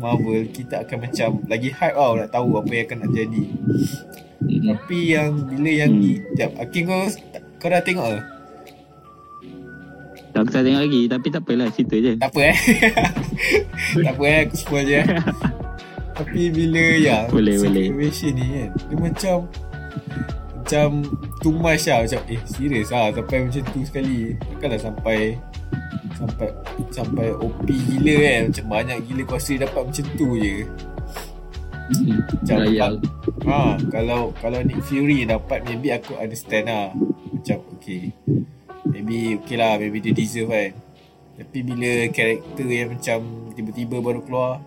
Marvel, 0.00 0.48
kita 0.56 0.88
akan 0.88 0.98
macam 1.04 1.28
lagi 1.52 1.68
hype 1.68 1.98
tau 1.98 2.12
nak 2.16 2.30
tahu 2.32 2.50
apa 2.56 2.70
yang 2.72 2.84
akan 2.88 2.98
nak 3.04 3.12
jadi. 3.12 3.44
hmm. 4.40 4.60
Tapi 4.72 4.98
yang 5.04 5.30
bila 5.52 5.68
yang 5.84 5.92
Hmm. 5.92 6.00
ni, 6.00 6.12
jap, 6.32 6.56
Akin 6.56 6.88
kau, 6.88 7.04
kau 7.60 7.68
dah 7.68 7.84
tengok 7.84 8.08
ke? 8.08 8.37
Aku 10.48 10.54
tak 10.54 10.64
tengok 10.64 10.82
lagi 10.82 11.02
tapi 11.04 11.26
tak 11.28 11.42
apalah 11.44 11.68
cerita 11.68 11.96
je. 11.98 12.12
Tak 12.16 12.30
apa 12.32 12.40
eh. 12.42 12.56
tak 14.06 14.12
apa 14.16 14.24
eh, 14.24 14.38
aku 14.42 14.54
spoil 14.56 14.84
je 14.84 14.96
eh. 14.96 15.06
Tapi 16.18 16.50
bila 16.50 16.82
ya 16.98 17.18
Boleh, 17.30 17.54
boleh. 17.60 17.86
Situation 17.86 18.32
ni 18.34 18.46
kan 18.50 18.68
Dia 18.74 18.96
macam 18.98 19.36
Macam 20.50 20.88
Too 21.38 21.54
much 21.54 21.84
lah 21.86 21.98
Macam 22.02 22.20
eh 22.26 22.40
serius 22.42 22.90
lah 22.90 23.14
Sampai 23.14 23.38
macam 23.46 23.62
tu 23.70 23.80
sekali 23.86 24.16
Takkanlah 24.34 24.80
sampai 24.82 25.18
Sampai 26.18 26.48
Sampai 26.90 27.26
OP 27.30 27.68
gila 27.70 28.14
kan 28.18 28.40
Macam 28.50 28.64
banyak 28.66 28.98
gila 29.06 29.22
kuasa 29.24 29.52
dapat 29.54 29.82
macam 29.86 30.04
tu 30.18 30.28
je. 30.34 30.54
Macam 32.34 32.56
Royal. 32.66 32.94
ha, 33.46 33.58
Kalau 33.86 34.34
Kalau 34.42 34.58
Nick 34.60 34.82
Fury 34.82 35.22
dapat 35.22 35.62
Maybe 35.64 35.94
aku 35.94 36.18
understand 36.18 36.66
lah 36.66 36.90
Macam 37.30 37.62
okay 37.70 38.10
Maybe 38.84 39.36
okay 39.36 39.54
lah 39.54 39.74
Maybe 39.76 39.98
dia 40.00 40.12
deserve 40.12 40.48
kan 40.48 40.70
Tapi 41.36 41.58
bila 41.62 41.90
karakter 42.08 42.66
yang 42.66 42.88
macam 42.90 43.18
Tiba-tiba 43.52 43.96
baru 43.98 44.20
keluar 44.20 44.62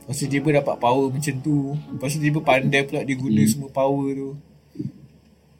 Lepas 0.00 0.16
tu 0.16 0.26
tiba 0.26 0.48
dapat 0.52 0.76
power 0.76 1.08
macam 1.08 1.34
tu 1.40 1.56
Lepas 1.90 2.10
tu 2.10 2.20
tiba 2.20 2.38
pandai 2.38 2.82
pula 2.82 3.02
dia 3.02 3.14
guna 3.14 3.38
Hmm. 3.38 3.48
semua 3.48 3.70
power 3.70 4.06
tu 4.10 4.30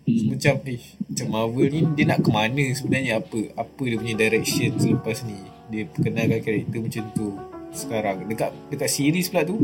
So, 0.06 0.22
Hmm. 0.22 0.30
Macam 0.30 0.54
eh 0.64 0.78
Macam 1.02 1.26
Marvel 1.28 1.66
ni 1.68 1.80
Dia 1.92 2.04
nak 2.06 2.22
ke 2.22 2.30
mana 2.30 2.62
sebenarnya 2.70 3.18
Apa 3.18 3.38
Apa 3.56 3.82
dia 3.82 3.96
punya 3.96 4.14
direction 4.16 4.70
selepas 4.72 5.18
ni 5.22 5.34
Dia 5.66 5.82
perkenalkan 5.84 6.38
karakter 6.40 6.78
macam 6.78 7.04
tu 7.10 7.28
Sekarang 7.72 8.16
Dekat 8.22 8.54
dekat 8.70 8.86
series 8.86 9.26
pula 9.26 9.42
tu 9.42 9.58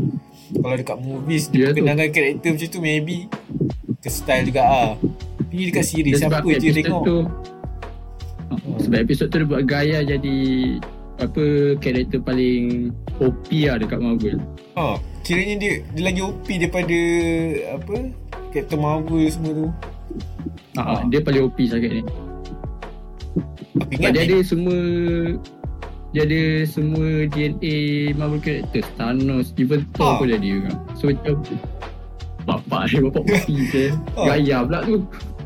Kalau 0.51 0.75
dekat 0.75 0.97
movies 0.99 1.47
Dia 1.47 1.71
tu. 1.71 1.79
perkenalkan 1.79 2.11
karakter 2.11 2.49
macam 2.51 2.67
tu 2.67 2.79
Maybe 2.81 3.17
Ke 3.97 4.09
style 4.09 4.43
juga 4.43 4.61
ah. 4.61 4.91
Tapi 5.39 5.63
dekat 5.63 5.85
series 5.85 6.19
Siapa 6.19 6.43
je 6.43 6.69
tengok 6.75 7.03
Tu, 7.03 7.17
Ah, 8.45 8.57
sebab 8.77 8.97
episod 8.99 9.27
tu 9.27 9.37
dia 9.37 9.47
buat 9.47 9.63
gaya 9.63 10.01
jadi 10.01 10.37
apa 11.15 11.43
karakter 11.77 12.19
paling 12.19 12.89
OP 13.17 13.47
lah 13.63 13.77
dekat 13.77 13.99
Marvel. 13.99 14.37
ha, 14.73 14.97
Kiranya 15.21 15.55
dia 15.55 15.73
Dia 15.93 16.03
lagi 16.03 16.19
OP 16.19 16.47
daripada 16.49 16.99
Apa 17.71 17.95
Captain 18.49 18.75
Marvel 18.77 19.23
semua 19.25 19.51
tu 19.53 19.67
Ah, 20.75 21.05
dia 21.05 21.19
paling 21.19 21.43
OP 21.43 21.57
sangat 21.63 21.91
ni. 21.91 22.03
Sebab 23.73 23.89
ingat 23.91 24.11
dia 24.11 24.23
ada 24.23 24.37
semua 24.41 24.77
dia 26.09 26.21
ada 26.23 26.41
semua 26.63 27.07
DNA 27.25 27.77
Marvel 28.13 28.37
character 28.37 28.85
Thanos 28.95 29.49
even 29.55 29.81
Thor 29.91 30.05
Ah. 30.07 30.17
pun 30.17 30.27
ada 30.27 30.37
juga. 30.39 30.69
So 30.93 31.09
macam 31.09 31.41
bapak 32.43 32.81
dia 32.85 32.99
bapak 33.01 33.23
OP 33.23 33.47
je. 33.67 33.85
Gaya 34.13 34.57
pula 34.61 34.79
tu. 34.83 34.97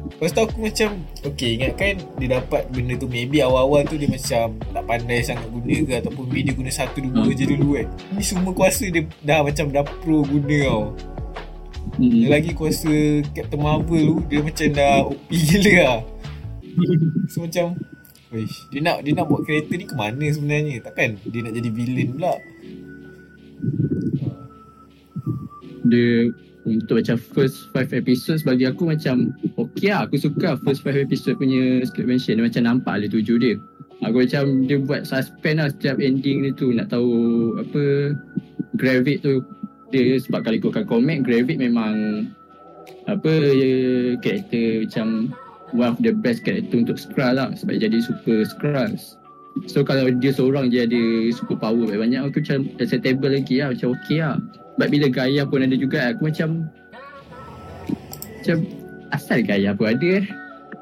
Lepas 0.07 0.31
tu 0.31 0.41
aku 0.41 0.57
macam 0.63 0.89
Okay 1.21 1.59
ingatkan 1.59 1.99
Dia 2.15 2.39
dapat 2.39 2.67
benda 2.71 2.95
tu. 2.95 3.05
Maybe 3.05 3.43
awal-awal 3.43 3.83
tu 3.83 3.99
dia 3.99 4.07
macam 4.07 4.55
Tak 4.71 4.83
pandai 4.83 5.19
sangat 5.21 5.47
guna 5.51 5.75
ke 5.83 5.93
Ataupun 5.99 6.23
maybe 6.27 6.41
dia 6.47 6.53
guna 6.55 6.71
satu 6.71 6.97
dua 7.03 7.27
Hmm. 7.27 7.35
je 7.35 7.45
dulu 7.45 7.67
kan. 7.75 7.87
Ni 8.15 8.23
semua 8.23 8.51
kuasa 8.51 8.85
dia 8.87 9.03
Dah 9.21 9.43
macam 9.43 9.65
dah 9.69 9.83
pro 9.83 10.23
guna 10.23 10.57
tau. 10.63 10.83
Hmm. 11.97 12.23
Lagi 12.27 12.51
kuasa 12.51 12.91
Captain 13.31 13.61
Marvel 13.61 14.05
tu 14.05 14.15
Dia 14.27 14.39
macam 14.41 14.67
dah 14.71 14.93
OP 15.07 15.29
gila 15.29 15.73
lah. 15.83 15.99
So 17.31 17.43
macam 17.43 17.75
Wish, 18.27 18.67
dia 18.75 18.83
nak 18.83 19.07
dia 19.07 19.15
nak 19.15 19.31
buat 19.31 19.47
karakter 19.47 19.79
ni 19.79 19.87
ke 19.87 19.95
mana 19.95 20.27
sebenarnya? 20.27 20.83
Takkan 20.83 21.15
dia 21.31 21.39
nak 21.47 21.55
jadi 21.55 21.69
villain 21.71 22.11
pula. 22.11 22.35
Dia 25.87 26.27
untuk 26.67 26.99
macam 26.99 27.15
first 27.15 27.71
five 27.71 27.89
episodes 27.95 28.43
bagi 28.43 28.67
aku 28.67 28.91
macam 28.91 29.31
okay 29.55 29.95
lah 29.95 30.03
aku 30.03 30.19
suka 30.19 30.59
first 30.61 30.83
five 30.83 30.99
episode 30.99 31.39
punya 31.39 31.81
script 31.87 32.11
mention 32.11 32.35
dia. 32.37 32.45
Macam 32.45 32.63
nampak 32.67 33.01
ada 33.01 33.07
tuju 33.07 33.39
dia. 33.39 33.55
Aku 34.05 34.21
macam 34.21 34.67
dia 34.69 34.77
buat 34.77 35.07
suspense 35.07 35.57
lah 35.57 35.69
setiap 35.73 35.97
ending 35.97 36.45
dia 36.45 36.51
tu. 36.53 36.69
Nak 36.75 36.93
tahu 36.93 37.11
apa 37.57 38.13
Gravit 38.77 39.25
tu. 39.25 39.41
Dia 39.89 40.19
sebab 40.19 40.43
kalau 40.43 40.59
ikutkan 40.59 40.85
komik 40.85 41.23
Gravit 41.23 41.57
memang 41.57 42.27
apa 43.07 43.31
ya, 43.31 43.73
karakter 44.19 44.83
macam 44.83 45.31
one 45.71 45.95
of 45.95 45.99
the 46.03 46.11
best 46.11 46.43
character 46.43 46.77
untuk 46.77 46.99
Skrull 46.99 47.39
lah. 47.39 47.49
Sebab 47.57 47.81
jadi 47.81 47.97
super 48.03 48.45
Skrulls 48.45 49.16
so 49.65 49.81
kalau 49.81 50.05
dia 50.13 50.29
seorang 50.29 50.69
je 50.69 50.85
ada 50.85 51.01
super 51.33 51.57
power 51.57 51.89
banyak 51.89 52.21
aku 52.21 52.43
macam 52.43 52.69
acceptable 52.77 53.31
lagi 53.33 53.63
lah. 53.63 53.73
Macam 53.73 53.89
okay 53.97 54.19
lah. 54.21 54.37
Sebab 54.77 54.87
bila 54.93 55.05
gaya 55.09 55.41
pun 55.47 55.65
ada 55.65 55.73
juga 55.73 56.13
aku 56.13 56.29
macam 56.29 56.49
macam 58.37 58.57
asal 59.09 59.39
gaya 59.41 59.73
pun 59.73 59.87
ada. 59.89 60.09
Eh 60.21 60.25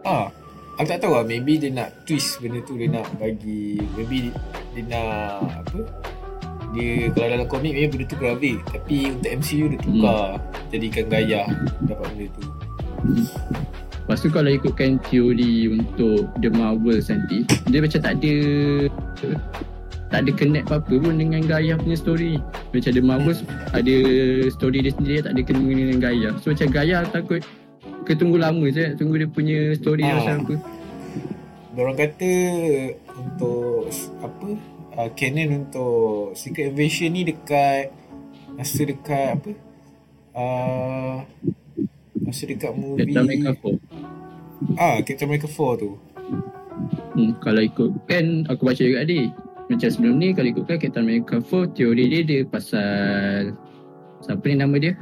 Ah, 0.05 0.29
aku 0.77 0.85
tak 0.85 1.01
tahu 1.01 1.17
lah. 1.17 1.25
Maybe 1.25 1.57
dia 1.57 1.73
nak 1.73 1.89
twist 2.05 2.37
benda 2.43 2.61
tu. 2.61 2.77
Dia 2.77 2.91
nak 2.91 3.07
bagi 3.17 3.81
maybe 3.97 4.29
dia, 4.29 4.33
dia 4.75 4.83
nak 4.91 5.65
apa? 5.65 5.79
Dia 6.75 7.09
kalau 7.15 7.27
dalam 7.31 7.47
komik 7.47 7.71
maybe 7.71 7.89
benda 7.95 8.05
tu 8.11 8.17
gravik 8.19 8.59
tapi 8.67 9.15
untuk 9.15 9.31
MCU 9.31 9.65
dia 9.71 9.79
tukar 9.79 10.21
jadikan 10.69 11.05
gaya 11.07 11.41
dapat 11.87 12.05
benda 12.13 12.25
tu. 12.35 12.43
Lepas 14.05 14.21
tu 14.21 14.29
kalau 14.29 14.53
ikutkan 14.53 15.01
teori 15.09 15.65
untuk 15.65 16.29
The 16.37 16.53
Marvels 16.53 17.09
nanti 17.09 17.41
Dia 17.65 17.81
macam 17.81 17.99
tak 18.05 18.21
ada 18.21 18.35
Tak 20.13 20.19
ada 20.21 20.31
connect 20.37 20.65
apa-apa 20.69 20.93
pun 21.01 21.17
dengan 21.17 21.41
Gaya 21.41 21.73
punya 21.73 21.97
story 21.97 22.37
Macam 22.69 22.91
The 22.93 23.01
Marvels 23.01 23.41
ada 23.73 23.95
story 24.53 24.85
dia 24.85 24.93
sendiri 24.93 25.25
tak 25.25 25.33
ada 25.33 25.41
kena 25.41 25.65
dengan 25.73 25.97
Gaya 25.97 26.29
So 26.37 26.53
macam 26.53 26.69
Gaya 26.69 27.01
takut 27.09 27.41
Ketunggu 28.05 28.37
lama 28.37 28.61
je 28.69 28.93
Tunggu 28.93 29.17
dia 29.17 29.25
punya 29.25 29.73
story 29.73 30.05
Ah. 30.05 30.21
macam 30.21 30.35
apa 30.45 30.55
Diorang 31.75 31.97
kata 31.99 32.31
untuk 33.19 33.91
apa? 34.23 34.47
Uh, 34.95 35.09
canon 35.11 35.67
untuk 35.67 36.31
Secret 36.39 36.71
Invasion 36.71 37.11
ni 37.11 37.27
dekat 37.27 37.91
masa 38.55 38.81
dekat 38.87 39.35
apa? 39.35 39.51
Uh, 40.31 41.15
masa 42.25 42.43
dekat 42.43 42.73
movie 42.73 43.05
Captain 43.05 43.23
America 43.23 43.51
4 43.53 44.77
Ah, 44.77 44.97
Captain 44.99 45.27
America 45.27 45.47
4 45.47 45.77
tu. 45.77 45.89
hmm, 47.13 47.31
Kalau 47.39 47.61
ikut 47.61 47.89
kan 48.05 48.25
aku 48.47 48.61
baca 48.65 48.81
juga 48.81 49.03
tadi. 49.03 49.29
Macam 49.65 49.89
sebelum 49.89 50.15
ni 50.15 50.29
kalau 50.31 50.49
ikutkan 50.49 50.77
Captain 50.77 51.03
America 51.03 51.35
4 51.39 51.73
Teori 51.73 52.03
dia 52.07 52.21
dia 52.21 52.41
pasal 52.43 53.53
Siapa 54.21 54.41
ni 54.43 54.55
nama 54.55 54.75
dia? 54.75 54.93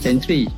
Sentry. 0.00 0.50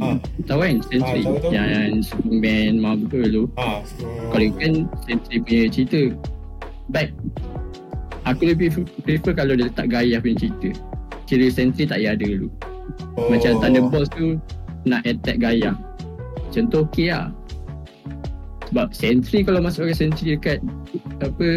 Ah, 0.00 0.16
Tahu 0.42 0.58
kan 0.58 0.80
Sentry? 0.82 1.20
Ah, 1.20 1.26
tahu, 1.26 1.36
tahu. 1.38 1.52
Yang 1.52 1.90
Superman 2.08 2.74
Marvel 2.78 3.24
tu. 3.28 3.44
Ah, 3.54 3.84
so, 3.84 4.08
Kalau 4.30 4.46
kan 4.56 4.72
Sentry 5.04 5.36
punya 5.38 5.68
cerita. 5.68 6.00
Baik 6.88 7.12
Aku 8.22 8.46
lebih 8.46 8.72
prefer 9.02 9.34
kalau 9.34 9.52
dia 9.52 9.66
letak 9.66 9.90
gaya 9.90 10.16
punya 10.16 10.36
cerita. 10.38 10.70
Kira 11.26 11.50
Sentry 11.50 11.84
tak 11.84 11.98
payah 11.98 12.14
ada 12.14 12.24
dulu. 12.24 12.48
Oh, 13.16 13.28
Macam 13.28 13.58
Thunderbolts 13.58 14.08
tu 14.12 14.36
Nak 14.84 15.02
attack 15.06 15.38
gaya 15.38 15.70
Macam 16.48 16.62
tu 16.68 16.78
okey 16.88 17.10
lah 17.10 17.30
Sebab 18.70 18.88
Sentry 18.90 19.44
kalau 19.44 19.60
masukkan 19.62 19.94
Sentry 19.94 20.34
dekat 20.34 20.58
Apa 21.20 21.48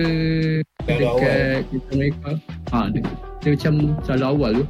Terlalu. 0.85 1.17
Dekat 1.17 1.59
kita 1.73 1.91
mereka 1.97 2.29
ha, 2.69 2.87
dia, 2.93 3.01
dia 3.41 3.49
macam 3.57 3.73
selalu 4.05 4.25
awal 4.25 4.51
tu 4.53 4.65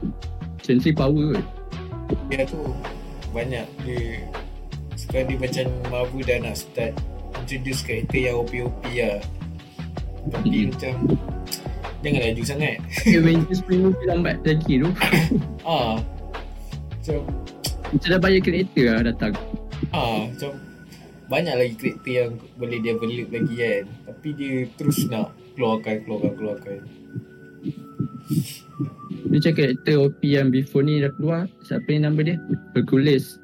Sentry 0.63 0.91
power 0.91 1.35
kot 1.35 1.45
Dia 2.29 2.45
tu 2.47 2.62
banyak 3.35 3.67
dia 3.83 4.24
sekarang 4.95 5.27
dia 5.27 5.38
macam 5.43 5.65
Marvel 5.91 6.24
dah 6.24 6.38
nak 6.39 6.55
start 6.55 6.95
introduce 7.35 7.83
karakter 7.83 8.31
yang 8.31 8.39
OP-OP 8.39 8.79
lah. 8.95 9.19
Tapi 10.31 10.47
Hmm. 10.47 10.67
macam 10.71 10.93
jangan 12.00 12.21
laju 12.24 12.43
sangat. 12.47 12.75
Avengers 13.03 13.59
punya 13.62 13.79
movie 13.85 14.07
lambat 14.07 14.35
lagi 14.47 14.74
tu 14.79 14.89
Ah. 15.67 16.00
Macam 16.95 17.17
Macam 17.95 18.09
dah 18.11 18.21
banyak 18.21 18.41
karakter 18.43 18.83
lah 18.91 19.01
datang 19.07 19.33
ah 19.95 20.27
macam 20.27 20.51
banyak 21.25 21.55
lagi 21.55 21.73
karakter 21.79 22.11
yang 22.11 22.31
boleh 22.59 22.77
dia 22.83 22.93
develop 22.93 23.27
lagi 23.33 23.55
kan. 23.57 23.83
Tapi 24.11 24.27
dia 24.37 24.53
terus 24.77 24.97
nak 25.09 25.33
keluarkan 25.57 26.05
keluarkan 26.05 26.31
keluarkan. 26.37 26.77
Dia 29.25 29.37
macam 29.37 29.53
karakter 29.53 29.95
OP 30.01 30.21
yang 30.25 30.49
before 30.49 30.81
ni 30.81 30.97
dah 30.97 31.13
keluar 31.13 31.45
Siapa 31.61 31.85
ni 31.93 32.01
nama 32.01 32.17
dia? 32.25 32.41
Hercules 32.73 33.37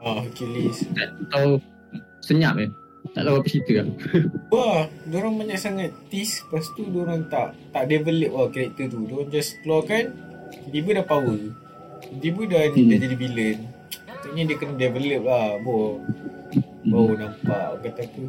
Ah 0.00 0.24
Hercules. 0.24 0.88
Tak 0.96 1.12
tahu 1.28 1.60
Senyap 2.24 2.56
je 2.56 2.72
Tak 3.12 3.22
tahu 3.28 3.36
apa 3.36 3.48
cerita 3.52 3.72
lah 3.84 3.86
Wah, 4.54 4.88
diorang 5.04 5.36
banyak 5.36 5.60
sangat 5.60 5.92
tease 6.08 6.40
Lepas 6.48 6.72
tu 6.72 6.88
diorang 6.88 7.28
tak 7.28 7.52
tak 7.68 7.84
develop 7.92 8.32
lah 8.32 8.48
karakter 8.48 8.88
tu 8.88 9.04
Diorang 9.04 9.28
just 9.28 9.60
keluarkan 9.60 10.16
Tiba-tiba 10.72 11.04
dah 11.04 11.04
power 11.04 11.36
Tiba-tiba 12.12 12.42
dah, 12.46 12.62
Hmm. 12.68 12.88
dah 12.88 12.98
jadi 13.00 13.16
villain. 13.16 13.58
Maksudnya 14.06 14.42
dia 14.44 14.56
kena 14.56 14.74
develop 14.76 15.22
lah 15.24 15.46
Baru, 15.58 15.88
baru 16.84 17.12
nampak. 17.16 17.64
Orang 17.72 17.82
Kata 17.82 18.00
apa? 18.04 18.22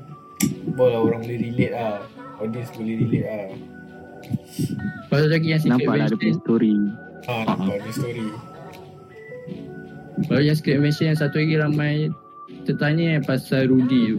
Baru 0.73 0.89
lah 0.89 0.99
orang 1.01 1.19
boleh 1.21 1.37
relate 1.39 1.71
lah. 1.71 1.95
Audience 2.39 2.71
boleh 2.73 2.95
relate 2.97 3.25
lah. 3.25 3.45
Lepas 5.03 5.21
lagi 5.27 5.47
yang 5.47 5.61
Secret 5.61 5.73
Nampak 5.75 5.93
lah 5.93 6.05
ada 6.07 6.15
punya 6.15 6.35
story. 6.39 6.73
Ha, 7.23 7.33
nampak 7.45 7.75
ni 7.77 7.91
story. 7.91 8.27
Lepas 10.15 10.39
yang 10.41 10.55
Secret 10.55 10.75
Invasion 10.79 11.05
yang 11.11 11.19
satu 11.19 11.35
lagi 11.37 11.55
ramai 11.57 11.93
Tertanya 12.63 13.19
yang 13.19 13.23
pasal 13.23 13.67
Rudy 13.67 14.15
tu. 14.15 14.17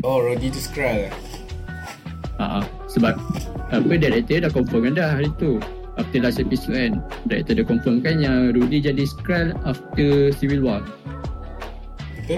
Oh, 0.00 0.18
Roddy 0.18 0.48
tu 0.48 0.56
Skrull. 0.58 1.12
Ha, 2.40 2.64
Sebab 2.88 3.14
Apa 3.68 3.92
director 3.92 4.40
dah 4.40 4.50
confirm 4.50 4.88
kan 4.88 4.94
dah 4.96 5.08
hari 5.12 5.28
tu 5.36 5.60
After 6.02 6.18
last 6.20 6.36
episode 6.36 6.74
kan 6.74 6.92
Director 7.24 7.54
dah 7.54 7.64
confirm 7.64 7.96
kan 7.98 8.18
yang 8.18 8.50
Rudy 8.50 8.82
jadi 8.82 9.02
Skrull 9.02 9.54
after 9.62 10.08
Civil 10.34 10.60
War? 10.60 10.82
Ha, 12.26 12.36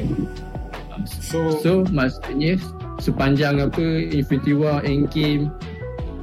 So, 1.04 1.50
So 1.59 1.71
maksudnya 1.88 2.54
sepanjang 2.97 3.59
apa 3.59 3.83
Infinity 4.06 4.54
War, 4.54 4.80
Endgame, 4.80 5.50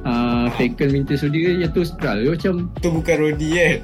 uh, 0.02 0.48
Falcon 0.50 0.88
Winter 0.90 1.14
Soldier 1.14 1.60
yang 1.60 1.70
tu 1.70 1.84
Skrull. 1.84 2.24
Dia 2.24 2.32
macam 2.32 2.54
tu 2.78 2.88
bukan 2.90 3.16
Roddy 3.18 3.50
kan 3.52 3.78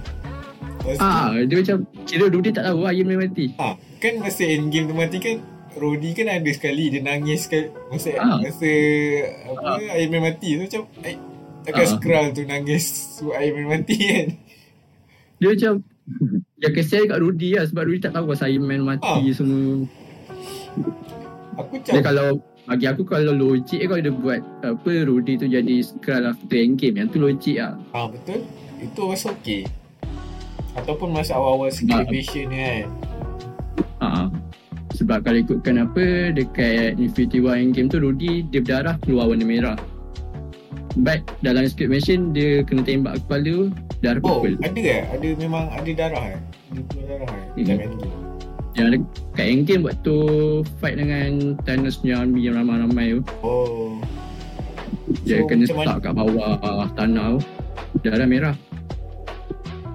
ah 0.97 1.37
dia 1.37 1.61
macam 1.61 1.77
kira 2.07 2.33
Rudy 2.33 2.49
tak 2.49 2.65
tahu 2.65 2.89
Iron 2.89 3.07
Man 3.07 3.21
mati. 3.21 3.53
ha, 3.55 3.77
Kan 3.99 4.23
masa 4.23 4.47
endgame 4.47 4.89
tu 4.89 4.95
mati 4.95 5.19
kan 5.19 5.37
Roddy 5.77 6.11
kan 6.11 6.33
ada 6.33 6.49
sekali 6.49 6.89
Dia 6.89 7.05
nangis 7.05 7.45
sekali 7.45 7.69
Masa, 7.93 8.09
Ah. 8.17 8.41
masa 8.41 8.71
Apa 9.45 9.83
Iron 9.95 10.11
Man 10.11 10.23
mati 10.25 10.57
tu 10.57 10.65
macam 10.65 10.83
Takkan 11.69 11.85
Ah. 11.85 11.91
Skrull 11.91 12.27
tu 12.33 12.43
nangis 12.43 12.85
Iron 13.21 13.55
Man 13.61 13.67
mati 13.79 13.97
kan 13.99 14.27
Dia 15.37 15.49
macam 15.51 15.73
yang 16.57 16.73
kesian 16.73 17.05
kat 17.05 17.19
Rudy 17.19 17.53
lah 17.53 17.65
sebab 17.65 17.85
Rudy 17.85 18.01
tak 18.01 18.13
tahu 18.13 18.25
pasal 18.27 18.49
Iron 18.49 18.65
Man 18.65 18.83
mati 18.83 19.05
Ah. 19.05 19.21
semua. 19.31 19.85
Aku 21.57 21.73
macam 21.75 21.93
Dia 21.93 22.01
kalau 22.01 22.29
bagi 22.65 22.85
aku 22.85 23.03
kalau 23.03 23.33
logik 23.33 23.81
kalau 23.81 23.97
dia 23.99 24.11
buat 24.11 24.41
apa 24.61 24.93
Rudy 25.03 25.37
tu 25.37 25.47
jadi 25.47 25.75
Skrull 25.79 26.25
after 26.27 26.55
Endgame 26.55 26.97
yang 26.97 27.09
tu 27.09 27.19
logik 27.19 27.57
lah. 27.57 27.77
Ah 27.91 28.07
betul 28.07 28.45
Itu 28.79 29.01
rasa 29.07 29.33
okey 29.35 29.69
Ataupun 30.75 31.11
masa 31.11 31.35
awal-awal. 31.35 31.69
Invasion 31.69 32.45
ni 32.47 32.57
kan 32.57 32.87
Ha. 33.99 34.31
Sebab 34.91 35.21
kalau 35.21 35.39
ikutkan 35.39 35.77
apa 35.81 36.31
dekat 36.31 36.97
Infinity 36.97 37.39
War 37.39 37.55
Endgame 37.55 37.87
tu 37.87 37.99
Rudy 37.99 38.43
dia 38.45 38.59
berdarah 38.59 38.95
keluar 38.99 39.27
warna 39.27 39.43
merah. 39.43 39.79
But 40.99 41.23
dalam 41.41 41.63
Secret 41.71 41.95
Invasion 41.95 42.35
dia 42.35 42.67
kena 42.67 42.83
tembak 42.83 43.23
kepala 43.23 43.71
darah 44.03 44.19
Oh 44.27 44.43
purple. 44.43 44.59
ada 44.67 44.81
eh? 44.83 45.03
Ada 45.15 45.29
memang 45.39 45.65
ada 45.71 45.91
darah 45.95 46.25
eh? 46.35 46.41
Ada 46.75 46.81
keluar 46.91 47.05
darah 47.07 47.31
eh. 47.31 47.47
Dalam 47.63 47.79
endgame 47.87 48.15
Yang 48.75 48.87
ada 48.87 48.97
kat 49.35 49.47
Endgame 49.47 49.83
waktu 49.87 50.17
fight 50.79 50.97
dengan 50.99 51.31
Thanos 51.63 51.99
punya 51.99 52.15
army 52.23 52.41
yang 52.43 52.55
ramai-ramai 52.59 53.07
tu. 53.15 53.23
Oh. 53.43 53.99
Dia 55.23 55.43
So, 55.43 55.47
kena 55.47 55.65
stuck 55.67 55.99
kat 56.03 56.13
bawah 56.15 56.59
uh, 56.59 56.87
tanah 56.95 57.39
tu. 57.39 57.41
Darah 58.03 58.29
merah. 58.29 58.55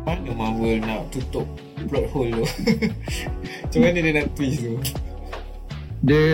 Mana 0.03 0.31
Marvel 0.35 0.83
nak 0.83 1.07
tutup 1.15 1.47
plot 1.87 2.05
hole 2.11 2.31
tu? 2.31 2.45
Macam 3.63 3.79
mana 3.79 3.97
dia 3.99 4.11
nak 4.19 4.27
twist 4.35 4.59
tu? 4.59 4.75
Dia 6.03 6.27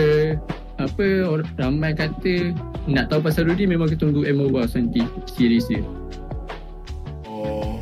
apa 0.80 1.28
orang 1.28 1.48
ramai 1.60 1.92
kata 1.92 2.56
nak 2.88 3.12
tahu 3.12 3.20
pasal 3.20 3.44
Rudy 3.44 3.68
memang 3.68 3.92
kita 3.92 4.08
tunggu 4.08 4.24
Emma 4.24 4.48
Wars 4.48 4.72
nanti 4.72 5.04
series 5.28 5.68
dia. 5.68 5.84
Oh 7.28 7.76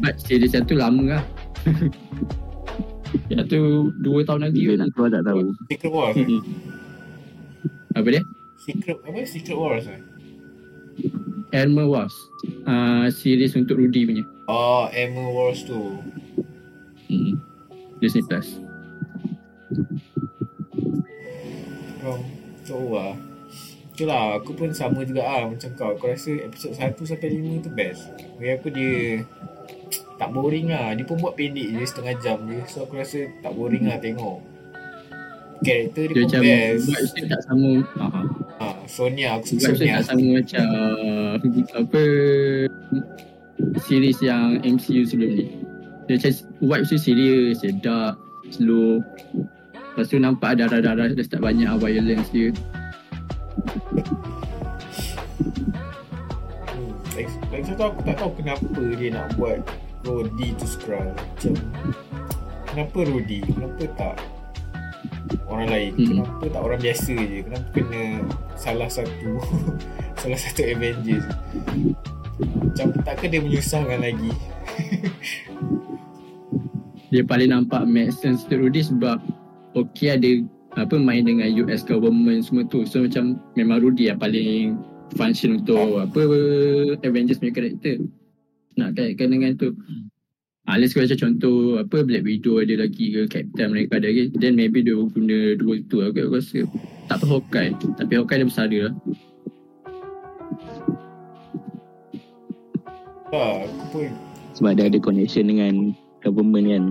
But 0.00 0.16
series 0.16 0.56
yang 0.56 0.64
tu 0.64 0.78
lama 0.78 1.20
lah. 1.20 1.24
yang 3.32 3.44
tu 3.44 3.92
2 4.00 4.24
tahun 4.24 4.48
lagi. 4.48 4.64
Bila 4.64 4.86
nak 4.86 4.96
keluar 4.96 5.10
tak 5.12 5.24
tahu. 5.28 5.52
Secret 5.68 5.92
Wars 5.92 6.16
eh? 6.16 6.24
Hmm. 6.24 6.42
Apa 7.98 8.08
dia? 8.14 8.22
Secret 8.64 8.96
apa 9.04 9.18
Secret 9.28 9.58
Wars 9.58 9.84
eh 9.84 10.00
Elmer 11.52 11.88
Wars. 11.88 12.14
Uh, 12.64 13.08
series 13.08 13.56
untuk 13.56 13.76
Rudy 13.76 14.08
punya. 14.08 14.24
Oh 14.48 14.88
Emma 14.92 15.28
Wars 15.28 15.64
tu 15.68 16.00
Hmm. 17.08 17.40
Disney 18.00 18.20
Plus. 18.24 18.60
Oh 22.04 22.20
Tahu 22.68 22.88
lah. 22.92 23.16
Itulah 23.96 24.38
aku 24.38 24.54
pun 24.54 24.70
sama 24.70 25.02
juga 25.02 25.24
ah 25.26 25.48
macam 25.48 25.72
kau. 25.74 25.96
Aku 25.96 26.12
rasa 26.12 26.30
episod 26.38 26.70
1 26.76 26.94
sampai 27.02 27.28
5 27.34 27.64
tu 27.66 27.70
best. 27.72 28.12
Bagi 28.38 28.52
aku 28.54 28.68
dia 28.70 29.24
Tak 30.20 30.28
boring 30.30 30.68
lah. 30.70 30.92
Dia 30.94 31.04
pun 31.08 31.16
buat 31.18 31.34
pendek 31.34 31.66
je 31.72 31.82
setengah 31.82 32.14
jam 32.22 32.38
je. 32.46 32.60
So 32.70 32.84
aku 32.84 33.00
rasa 33.00 33.26
tak 33.40 33.56
boring 33.56 33.88
lah 33.88 33.98
tengok. 33.98 34.38
Karakter 35.58 36.06
dia, 36.06 36.14
Dia 36.14 36.22
pun 36.22 36.26
macam 36.28 36.42
best. 36.44 36.82
vibes 36.86 37.12
dia 37.16 37.24
tak 37.26 37.42
sama. 37.48 37.70
Uh, 37.98 38.24
ha, 38.62 38.66
Sonia 38.86 39.28
aku 39.34 39.44
suka 39.58 39.74
Sonia. 39.74 39.98
tak 39.98 40.04
sama 40.14 40.26
macam 40.38 40.66
apa 41.74 42.02
series 43.82 44.18
yang 44.22 44.62
MCU 44.62 45.02
sebelum 45.02 45.30
ni. 45.34 45.46
Dia 46.06 46.14
macam 46.22 46.32
vibes 46.62 46.88
dia 46.94 47.00
serius, 47.02 47.56
dia 47.66 47.72
dark, 47.82 48.14
slow. 48.54 49.02
Lepas 49.98 50.14
tu 50.14 50.22
nampak 50.22 50.62
darah-darah 50.62 51.10
dia 51.10 51.26
start 51.26 51.42
banyak 51.42 51.74
violence 51.82 52.30
dia. 52.30 52.54
hmm. 56.70 56.94
Lagi, 57.18 57.34
lagi 57.50 57.64
satu 57.66 57.82
aku 57.90 58.06
tak 58.06 58.22
tahu 58.22 58.30
kenapa 58.38 58.78
dia 58.94 59.10
nak 59.10 59.34
buat 59.34 59.58
Rodi 60.06 60.54
tu 60.54 60.70
Skrull 60.70 61.02
Macam 61.02 61.50
Kenapa 62.70 62.98
Rodi? 63.10 63.42
Kenapa 63.42 63.82
tak 63.98 64.14
orang 65.50 65.66
lain? 65.66 65.90
Hmm. 65.98 66.06
Kenapa 66.14 66.44
tak 66.46 66.62
orang 66.62 66.78
biasa 66.78 67.14
je? 67.18 67.38
Kenapa 67.42 67.68
kena 67.74 68.02
salah 68.54 68.86
satu 68.86 69.42
salah 70.22 70.38
satu 70.38 70.62
Avengers? 70.62 71.26
Macam 72.38 72.86
takkan 73.02 73.34
dia 73.34 73.42
menyusahkan 73.42 73.98
lagi? 73.98 74.30
Dia 77.10 77.26
paling 77.26 77.50
nampak 77.50 77.82
make 77.88 78.14
sense 78.14 78.46
to 78.46 78.62
Rudy 78.62 78.84
sebab 78.84 79.18
okay 79.74 80.14
ada 80.14 80.30
apa 80.76 80.94
main 81.00 81.26
dengan 81.26 81.48
US 81.64 81.82
government 81.82 82.46
semua 82.46 82.64
tu. 82.68 82.86
So 82.86 83.02
macam 83.02 83.40
memang 83.58 83.82
Rudy 83.82 84.12
yang 84.12 84.20
paling 84.20 84.78
function 85.16 85.60
untuk 85.64 85.98
apa 85.98 86.20
Avengers 87.02 87.40
punya 87.40 87.52
karakter. 87.56 88.04
Nak 88.78 88.94
kaitkan 88.94 89.34
dengan 89.34 89.58
tu. 89.58 89.74
Unless 90.68 90.92
kalau 90.92 91.08
macam 91.08 91.20
contoh 91.24 91.56
apa 91.80 91.96
Black 92.04 92.24
Widow 92.28 92.60
ada 92.60 92.84
lagi 92.84 93.16
ke 93.16 93.24
Captain 93.24 93.72
mereka 93.72 93.96
ada 93.96 94.12
lagi 94.12 94.28
then 94.36 94.52
maybe 94.52 94.84
dia 94.84 95.00
guna 95.00 95.56
dua 95.56 95.80
tu 95.88 96.04
aku, 96.04 96.28
aku 96.28 96.36
rasa 96.36 96.68
tak 97.08 97.24
tahu 97.24 97.40
Hawkeye 97.40 97.72
tapi 97.96 98.12
Hawkeye 98.20 98.44
dia 98.44 98.48
besar 98.52 98.68
dia 98.68 98.92
lah 98.92 98.94
Ha, 103.28 103.64
aku 103.64 103.84
pun 103.92 104.08
Sebab 104.56 104.72
dia 104.76 104.88
ada 104.88 104.98
connection 105.00 105.52
dengan 105.52 105.92
government 106.24 106.66
kan. 106.68 106.84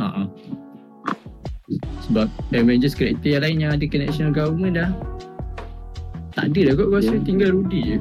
ha, 0.00 0.06
ha. 0.08 0.22
Sebab 2.02 2.26
Avengers 2.50 2.92
karakter 2.92 3.38
yang 3.38 3.42
lain 3.42 3.56
yang 3.62 3.72
ada 3.72 3.84
connection 3.86 4.28
dengan 4.28 4.36
government 4.36 4.74
dah 4.76 4.90
Tak 6.32 6.44
ada 6.50 6.60
dah 6.66 6.72
kot 6.74 6.84
aku 6.84 6.94
rasa 6.98 7.14
Ya. 7.14 7.22
tinggal 7.22 7.48
Rudy 7.54 7.80
je 7.84 7.96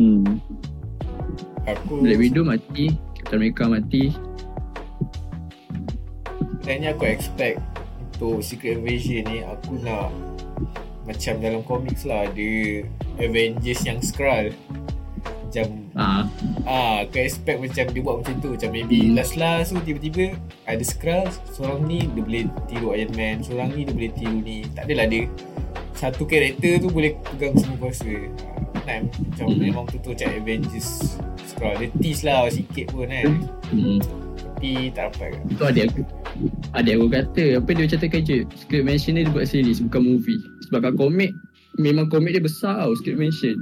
Hmm. 0.00 0.40
Aku 1.68 2.00
Black 2.00 2.16
Widow 2.16 2.40
mati 2.42 2.96
Captain 3.16 3.36
America 3.36 3.64
mati 3.68 4.16
Sebenarnya 6.60 6.96
aku 6.96 7.04
expect 7.04 7.60
Untuk 8.16 8.40
Secret 8.40 8.80
Invasion 8.80 9.28
ni 9.28 9.44
Aku 9.44 9.76
nak 9.80 10.08
Macam 11.04 11.34
dalam 11.36 11.60
comics 11.64 12.04
lah 12.04 12.28
Ada 12.28 12.52
Avengers 13.20 13.80
yang 13.84 14.00
Skrull 14.00 14.56
Macam 15.50 15.66
Ah, 15.92 16.22
Ah, 16.62 16.94
aku 17.02 17.18
expect 17.18 17.58
macam 17.58 17.84
dia 17.84 18.00
buat 18.00 18.22
macam 18.22 18.34
tu 18.38 18.54
Macam 18.54 18.70
maybe 18.70 18.98
Hmm. 19.02 19.18
last-last 19.18 19.74
tu 19.74 19.82
tiba-tiba 19.82 20.38
Ada 20.64 20.80
Skrull 20.80 21.26
Seorang 21.50 21.82
ni 21.84 22.06
dia 22.06 22.22
boleh 22.22 22.42
tiru 22.64 22.94
Iron 22.94 23.12
Man 23.12 23.42
Seorang 23.42 23.74
ni 23.74 23.82
dia 23.82 23.92
boleh 23.92 24.12
tiru 24.14 24.38
ni. 24.38 24.62
Tak 24.70 24.86
adalah 24.86 25.06
dia 25.06 25.26
Satu 25.92 26.22
karakter 26.24 26.78
tu 26.78 26.88
boleh 26.88 27.12
pegang 27.26 27.52
semua 27.52 27.76
kuasa. 27.80 28.06
Ah, 28.06 29.02
Nak 29.02 29.10
macam 29.12 29.46
Hmm. 29.48 29.58
memang 29.58 29.84
tu 29.84 29.98
tu 29.98 30.14
macam 30.14 30.28
Avengers 30.32 31.18
Skrull 31.44 31.74
Dia 31.76 31.88
tease 31.98 32.22
lah 32.22 32.46
sikit 32.46 32.86
pun 32.88 33.04
kan? 33.04 33.26
Hmm. 33.68 33.98
Tapi 34.54 34.70
tak 34.92 35.10
dapat 35.10 35.28
kan? 35.34 35.42
Tu 35.50 35.64
adik 35.66 35.84
aku 35.88 36.00
Adik 36.72 36.92
aku 36.94 37.06
kata 37.10 37.44
Apa 37.58 37.68
dia 37.72 37.82
macam 37.84 37.98
terkejut 37.98 38.42
Secret 38.54 38.82
Mansion 38.84 39.12
ni 39.12 39.26
dia 39.26 39.32
buat 39.32 39.44
series 39.44 39.82
Bukan 39.82 40.02
movie. 40.06 40.38
Sebab 40.68 40.78
kat 40.80 40.94
komik 40.94 41.32
Memang 41.74 42.06
komik 42.06 42.32
dia 42.32 42.40
besar 42.40 42.78
tau 42.78 42.94
Secret 42.94 43.18
Mansion 43.18 43.58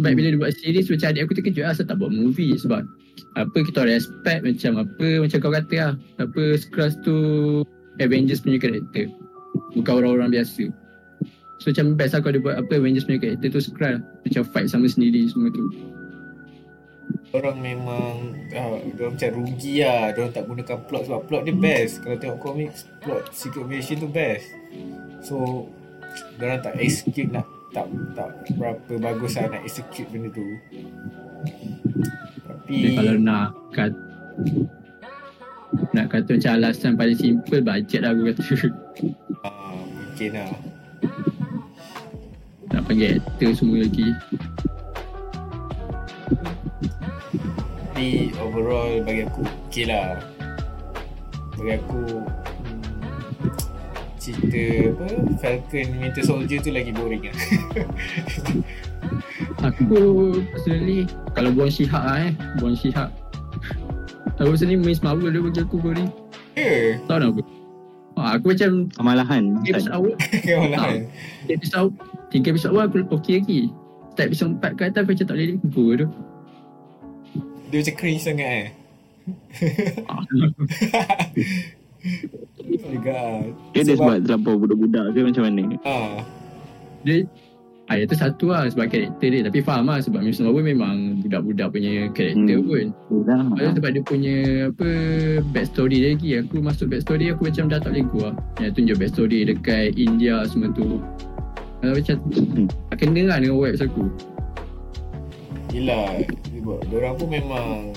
Baik 0.00 0.14
bila 0.16 0.28
dia 0.32 0.40
buat 0.40 0.52
series 0.56 0.88
Macam 0.92 1.08
adik 1.12 1.22
aku 1.24 1.34
terkejut 1.40 1.64
lah 1.64 1.72
Asal 1.72 1.88
tak 1.88 1.96
buat 2.00 2.12
movie? 2.12 2.52
Sebab 2.56 2.84
Apa 3.36 3.58
kita 3.64 3.84
orang 3.84 3.96
expect 3.96 4.40
Macam 4.44 4.72
apa 4.84 5.08
Macam 5.24 5.38
kau 5.40 5.52
kata 5.52 5.76
lah 5.76 5.92
Apa 6.20 6.42
Skrulls 6.60 6.96
tu 7.00 7.16
Avengers 8.00 8.40
punya 8.40 8.56
karakter. 8.56 9.12
Bukan 9.76 9.92
orang-orang 10.00 10.32
biasa. 10.32 10.72
So 11.60 11.68
macam 11.68 12.00
best 12.00 12.16
lah 12.16 12.20
kalau 12.24 12.34
dia 12.40 12.42
buat 12.42 12.56
apa 12.56 12.72
Avengers 12.80 13.04
punya 13.04 13.20
karakter 13.20 13.48
tu 13.52 13.60
Skrull 13.60 14.00
Macam 14.00 14.42
fight 14.48 14.66
sama 14.72 14.88
sendiri 14.88 15.28
semua 15.28 15.52
tu. 15.52 15.68
Orang 17.36 17.60
memang 17.60 18.32
Diorang 18.48 19.14
macam 19.18 19.30
rugi 19.36 19.84
lah. 19.84 20.16
Diorang 20.16 20.32
tak 20.32 20.48
gunakan 20.48 20.78
plot 20.88 21.02
Sebab 21.06 21.20
plot 21.28 21.42
dia 21.44 21.54
best. 21.54 22.00
Kalau 22.00 22.16
tengok 22.16 22.38
komik 22.40 22.70
Plot 23.04 23.22
Secret 23.36 23.68
Invasion 23.68 23.96
tu 24.00 24.08
best. 24.08 24.48
So 25.20 25.68
Diorang 26.40 26.64
tak 26.64 26.80
execute 26.80 27.28
nak 27.28 27.44
tak 27.70 27.86
tak. 28.18 28.30
Berapa 28.58 28.92
bagus 28.98 29.38
lah 29.38 29.46
nak 29.50 29.62
execute 29.62 30.08
benda 30.10 30.28
tu. 30.34 30.46
Tapi 32.46 32.74
Dia 32.74 32.90
kalau 32.98 33.16
nak 33.18 33.48
kat 33.70 33.92
nak 35.94 36.06
kata 36.10 36.34
macam 36.34 36.52
alasan 36.58 36.98
paling 36.98 37.18
simple 37.18 37.62
budget 37.62 38.00
lah 38.02 38.10
aku 38.10 38.22
kata. 38.34 38.44
Ah, 39.46 39.78
Mungkin 39.86 40.30
lah. 40.34 40.52
Nak 42.70 42.82
panggil 42.86 43.18
actor 43.18 43.50
semua 43.54 43.78
lagi. 43.82 44.08
Tapi 47.90 48.34
overall 48.38 48.98
bagi 49.06 49.22
aku 49.26 49.42
okay 49.46 49.84
lah. 49.86 50.18
Bagi 51.58 51.72
aku 51.78 52.02
Cerita 54.30 54.62
apa 54.94 55.06
Falcon 55.42 55.88
Winter 55.98 56.24
Soldier 56.24 56.58
tu 56.62 56.70
lagi 56.70 56.90
boring 56.94 57.22
lah 57.26 57.36
aku 59.68 59.98
personally 60.54 61.04
kalau 61.34 61.50
buang 61.52 61.72
Shihak 61.72 62.02
lah 62.02 62.30
eh. 62.30 62.32
Buang 62.62 62.76
Shihak 62.78 63.10
aku 64.40 64.56
personally 64.56 64.80
Miss 64.80 65.04
Marvel 65.04 65.30
dia 65.32 65.42
bagi 65.44 65.60
aku 65.60 65.76
boring. 65.76 66.08
Ya 66.56 66.96
tahu 67.04 67.18
tak 67.20 67.28
apa? 67.28 67.42
Ah, 68.20 68.36
aku 68.36 68.52
macam 68.52 68.70
Kemalahan. 68.92 69.42
tiga 69.64 69.80
episode 69.80 69.94
awal. 69.96 70.12
Tiga 71.46 71.52
episode 71.56 71.76
awal 71.78 71.90
tiga 72.32 72.48
episode 72.52 72.72
awal 72.72 72.84
aku 72.88 72.98
okey 73.20 73.34
lagi. 73.40 73.60
Start 74.10 74.26
episode 74.34 74.52
4 74.58 74.76
ke 74.76 74.82
atas 74.90 75.00
aku 75.00 75.10
macam 75.14 75.26
tak 75.28 75.36
boleh 75.38 75.48
limpur 75.54 75.90
tu. 75.96 76.06
Dia 77.70 77.76
macam 77.80 77.94
cringe 77.96 78.22
sangat 78.26 78.50
eh? 78.50 78.68
Ah, 80.10 80.24
Oh 82.00 82.80
my 82.82 82.98
god 82.98 83.44
Dia 83.70 83.82
dia 83.82 83.94
sebab 83.94 84.16
terlampau 84.22 84.56
budak-budak 84.56 85.04
ke 85.10 85.20
macam 85.22 85.42
mana? 85.44 85.62
ah, 85.82 86.24
dia 87.02 87.24
Ah, 87.84 87.98
itu 87.98 88.14
satu 88.14 88.54
lah 88.54 88.70
sebab 88.70 88.86
karakter 88.86 89.28
dia 89.28 89.42
Tapi 89.42 89.58
faham 89.60 89.84
lah 89.84 89.98
sebab 89.98 90.22
Miss 90.22 90.38
Marvel 90.38 90.62
memang 90.64 90.94
budak-budak 91.20 91.74
punya 91.74 92.06
karakter 92.08 92.56
Hmm. 92.56 92.62
pun 92.64 92.86
Dah. 93.26 93.42
Lepas 93.50 93.66
tu 93.66 93.76
sebab 93.76 93.90
dia 93.90 94.02
punya 94.04 94.36
apa 94.70 94.88
backstory 95.50 95.96
dia 95.98 96.10
lagi 96.14 96.30
Aku 96.38 96.56
masuk 96.60 96.86
backstory 96.86 97.34
aku 97.34 97.50
macam 97.50 97.66
dah 97.66 97.82
tak 97.82 97.90
boleh 97.90 98.06
go 98.06 98.18
lah 98.22 98.34
Yang 98.56 98.72
tunjuk 98.76 98.96
backstory 98.96 99.38
dekat 99.44 99.98
India 99.98 100.46
semua 100.46 100.70
tu 100.70 101.02
Kalau 101.76 101.92
macam 101.92 102.14
Hmm. 102.30 102.66
tak 102.86 102.96
kena 102.96 103.22
lah 103.26 103.36
dengan 103.36 103.58
vibes 103.58 103.82
aku 103.82 104.04
Yelah 105.70 106.06
sebab 106.46 106.78
Diorang 106.86 107.14
pun 107.16 107.26
memang 107.28 107.90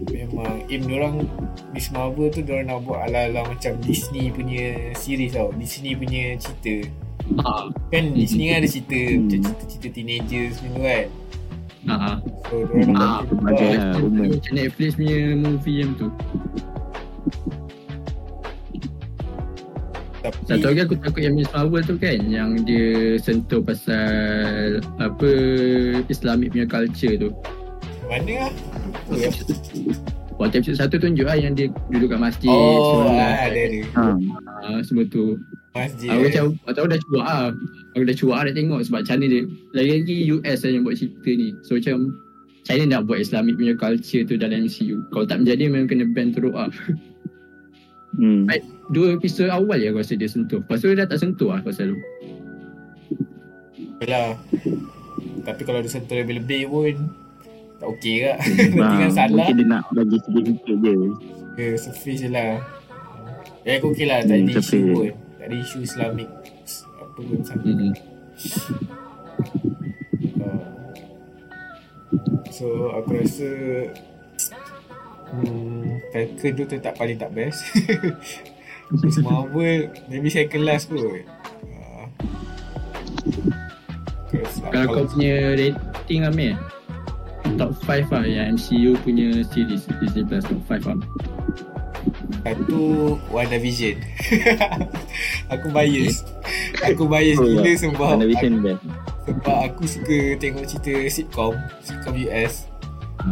Memang 0.00 0.62
aim 0.64 0.82
diorang 0.82 1.26
Miss 1.70 1.90
Marvel 1.90 2.30
tu 2.30 2.40
diorang 2.40 2.66
nak 2.66 2.78
buat 2.82 3.02
ala-ala 3.02 3.42
macam 3.44 3.74
Disney 3.82 4.30
punya 4.30 4.94
series 4.94 5.34
tau. 5.34 5.50
Disney 5.52 5.92
punya 5.92 6.38
cerita. 6.38 6.86
Ah, 7.38 7.66
Kan 7.88 8.14
Disney 8.14 8.48
kan 8.48 8.62
ada 8.62 8.68
cerita 8.68 8.94
Hmm. 8.94 9.26
Macam 9.26 9.40
cerita-cerita 9.44 9.88
teenagers 9.92 10.54
macam 10.58 10.70
tu 10.70 10.82
kan. 10.82 11.06
Ah, 11.84 11.92
ah. 11.94 12.16
So 12.44 12.54
diorang 12.64 12.88
nak 12.88 13.00
Ah, 13.00 13.18
buat 13.18 13.26
berbagai 13.34 13.66
lah. 13.66 13.84
Macam, 13.88 14.02
umum. 14.04 14.26
macam 14.30 14.52
Netflix 14.54 14.90
punya 14.94 15.18
movie 15.34 15.76
yang 15.78 15.92
tu. 15.94 16.08
Tapi 20.18 20.38
Satu 20.44 20.64
lagi 20.66 20.80
aku 20.82 20.94
takut 20.98 21.22
yang 21.22 21.34
Miss 21.34 21.46
Marvel 21.48 21.78
tu 21.80 21.94
kan 21.94 22.18
Yang 22.26 22.50
dia 22.66 22.90
sentuh 23.16 23.62
pasal 23.62 24.82
Apa 24.98 25.30
Islamic 26.06 26.50
punya 26.50 26.66
culture 26.66 27.14
tu. 27.16 27.30
Mana 28.04 28.46
lah 28.46 28.52
Ya? 29.10 29.30
Waktu 30.36 30.60
episode 30.60 30.78
satu 30.78 30.96
tunjuk 30.96 31.24
lah 31.24 31.34
yang 31.34 31.52
dia 31.52 31.66
duduk 31.88 32.12
kat 32.12 32.20
masjid 32.20 32.46
Oh 32.46 33.02
solat, 33.02 33.18
ah, 33.18 33.36
ada 33.48 33.58
ada 33.58 33.78
Ha. 33.90 34.04
semua 34.82 35.02
tu. 35.04 35.34
Masjid. 35.72 36.08
Aku 36.08 36.22
macam 36.24 36.44
Aku 36.62 36.74
tahu 36.74 36.86
dah 36.86 36.98
cuak 37.00 37.24
lah 37.24 37.42
Aku 37.92 38.02
dah 38.02 38.16
cuak 38.16 38.40
dah 38.42 38.52
tengok 38.52 38.80
Sebab 38.82 39.00
China 39.02 39.24
dia 39.24 39.42
Lagi-lagi 39.72 40.16
US 40.30 40.58
lah 40.62 40.70
yang 40.70 40.82
buat 40.82 40.94
cerita 40.94 41.30
ni. 41.30 41.48
So 41.62 41.74
macam 41.74 41.96
China 42.62 42.82
nak 42.88 43.02
buat 43.04 43.18
Islamic 43.18 43.54
punya 43.54 43.74
culture 43.74 44.22
tu 44.22 44.34
dalam 44.34 44.64
MCU 44.64 45.02
Kalau 45.08 45.24
tak 45.24 45.38
menjadi 45.40 45.62
memang 45.66 45.86
kena 45.86 46.04
ban 46.06 46.30
teruk 46.30 46.52
lah 46.52 46.68
Hmm. 48.10 48.48
Baik, 48.48 48.64
Dua 48.88 49.14
episod 49.14 49.46
awal 49.46 49.78
je 49.78 49.86
aku 49.86 50.00
rasa 50.00 50.16
dia 50.16 50.26
sentuh. 50.26 50.58
Lepas 50.58 50.80
tu 50.80 50.88
dia 50.88 50.98
dah 50.98 51.06
tak 51.06 51.20
sentuh 51.20 51.52
lah 51.52 51.60
pasal 51.60 51.92
tu. 51.92 51.98
Yelah 54.00 54.34
Tapi 55.44 55.62
kalau 55.62 55.78
dia 55.78 55.92
sentuh 55.92 56.16
lebih-lebih 56.16 56.62
pun 56.66 56.94
Tak 57.78 57.86
okey 57.88 58.26
Nanti 58.74 58.94
kan 59.00 59.10
salah. 59.12 59.46
Mungkin 59.46 59.54
dia 59.56 59.66
nak 59.66 59.82
bagi 59.94 60.18
sedikit 60.18 60.76
je. 60.76 60.94
Ke 61.54 61.64
surface 61.74 62.20
je 62.20 62.28
lah. 62.28 62.58
Ya 63.62 63.78
aku 63.78 63.90
okey 63.92 64.04
lah. 64.04 64.18
Tak 64.20 64.34
Hmm, 64.34 64.44
ada 64.44 64.50
isu 64.50 64.60
surface. 64.60 64.82
pun 64.88 65.06
Tak 65.32 65.46
ada 65.46 65.56
isu 65.56 65.78
Islamic 65.80 66.28
Apa 66.98 67.18
pun 67.18 67.38
sama. 67.40 67.62
Mm-hmm. 67.62 67.92
Uh, 70.36 70.62
So 72.48 72.66
aku 72.92 73.10
rasa 73.16 73.50
hmm, 75.30 75.82
Falcon 76.08 76.52
tu 76.52 76.64
tetap 76.66 76.94
paling 76.94 77.14
tak 77.14 77.30
best. 77.30 77.62
Miss 78.98 79.20
Marvel 79.20 79.86
Maybe 80.06 80.26
second 80.28 80.64
last 80.64 80.88
kot. 80.88 80.98
Uh, 81.04 82.06
Kalau 84.68 84.86
kau 84.92 85.06
punya 85.08 85.54
rating 85.54 86.24
Amir 86.24 86.58
Top 87.56 87.72
5 87.80 88.10
lah 88.10 88.24
yang 88.24 88.46
MCU 88.54 88.98
punya 89.00 89.40
series 89.46 89.88
Disney 89.98 90.22
Plus 90.22 90.44
top 90.44 90.60
5 90.68 90.84
lah. 90.92 91.08
Satu 92.44 92.82
WandaVision. 93.28 93.96
Aku 95.54 95.66
bias. 95.70 96.22
Aku 96.84 97.04
bias 97.06 97.36
Oh, 97.36 97.46
gila 97.46 97.64
ya. 97.64 97.74
sebab 97.76 98.08
WandaVision 98.14 98.52
best. 98.60 98.82
Sebab 99.24 99.56
aku 99.60 99.84
suka 99.84 100.18
tengok 100.40 100.64
cerita 100.64 101.04
sitcom 101.12 101.52
Sitcom 101.84 102.16
US 102.24 102.64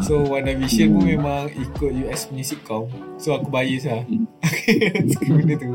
So 0.04 0.20
WandaVision 0.28 0.92
pun 0.92 1.00
Hmm. 1.00 1.12
memang 1.16 1.42
ikut 1.48 1.90
US 2.04 2.28
punya 2.28 2.44
sitcom. 2.44 2.84
So 3.16 3.32
aku 3.32 3.48
bias 3.48 3.88
lah. 3.88 4.04
Hmm. 4.04 4.28
Suka 5.12 5.30
benda 5.32 5.54
tu. 5.56 5.72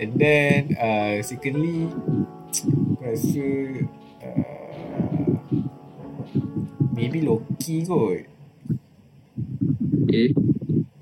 And 0.00 0.12
then 0.16 0.72
uh, 0.80 1.20
Secondly 1.20 1.92
Aku 2.50 3.04
rasa 3.04 3.44
Maybe 7.00 7.24
Loki 7.24 7.80
kot 7.88 8.28
Okay 10.04 10.36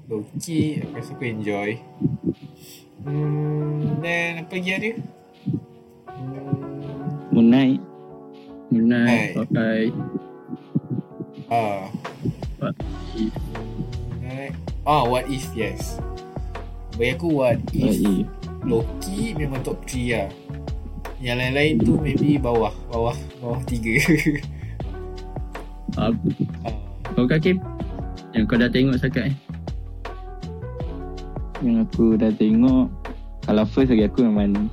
Loki 0.06 0.78
Aku 0.78 0.94
rasa 0.94 1.10
aku 1.18 1.26
enjoy 1.26 1.74
Hmm 3.02 3.98
Then 3.98 4.46
apa 4.46 4.54
lagi 4.54 4.70
ada 4.78 4.90
Hmm 4.94 5.02
Moon 7.34 7.50
Knight. 7.50 7.82
Moon 8.70 8.86
Knight. 8.86 9.34
Hawkeye 9.34 9.90
Ah 11.50 11.90
What 12.62 12.78
if? 13.18 13.34
Ah, 14.86 15.02
what 15.02 15.26
if 15.26 15.50
yes. 15.58 15.98
Bagi 16.94 17.18
aku 17.18 17.42
what 17.42 17.58
What 17.74 17.74
if 17.74 17.98
if? 18.06 18.26
Loki 18.62 19.34
memang 19.34 19.66
top 19.66 19.82
3 19.82 20.14
lah 20.14 20.30
Yang 21.18 21.36
lain-lain 21.42 21.74
tu 21.82 21.98
maybe 21.98 22.38
bawah 22.38 22.70
Bawah 22.86 23.18
Bawah 23.42 23.58
3 23.66 24.46
Kau 27.18 27.26
kan 27.26 27.38
Kim? 27.42 27.58
Yang 28.30 28.44
kau 28.46 28.56
dah 28.60 28.70
tengok 28.70 28.96
sekat 29.02 29.32
eh? 29.32 29.36
Yang 31.58 31.90
aku 31.90 32.14
dah 32.14 32.30
tengok 32.38 32.86
Kalau 33.48 33.64
first 33.66 33.90
bagi 33.90 34.06
aku 34.06 34.22
memang 34.22 34.70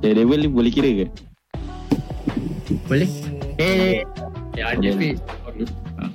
Daredevil 0.00 0.46
ni 0.46 0.50
boleh 0.50 0.72
kira 0.72 0.90
ke? 1.04 1.06
Boleh? 2.90 3.06
Eh, 3.60 4.02
ya 4.58 4.74
ada 4.74 4.90
fix. 4.98 5.22
Ha. 6.00 6.10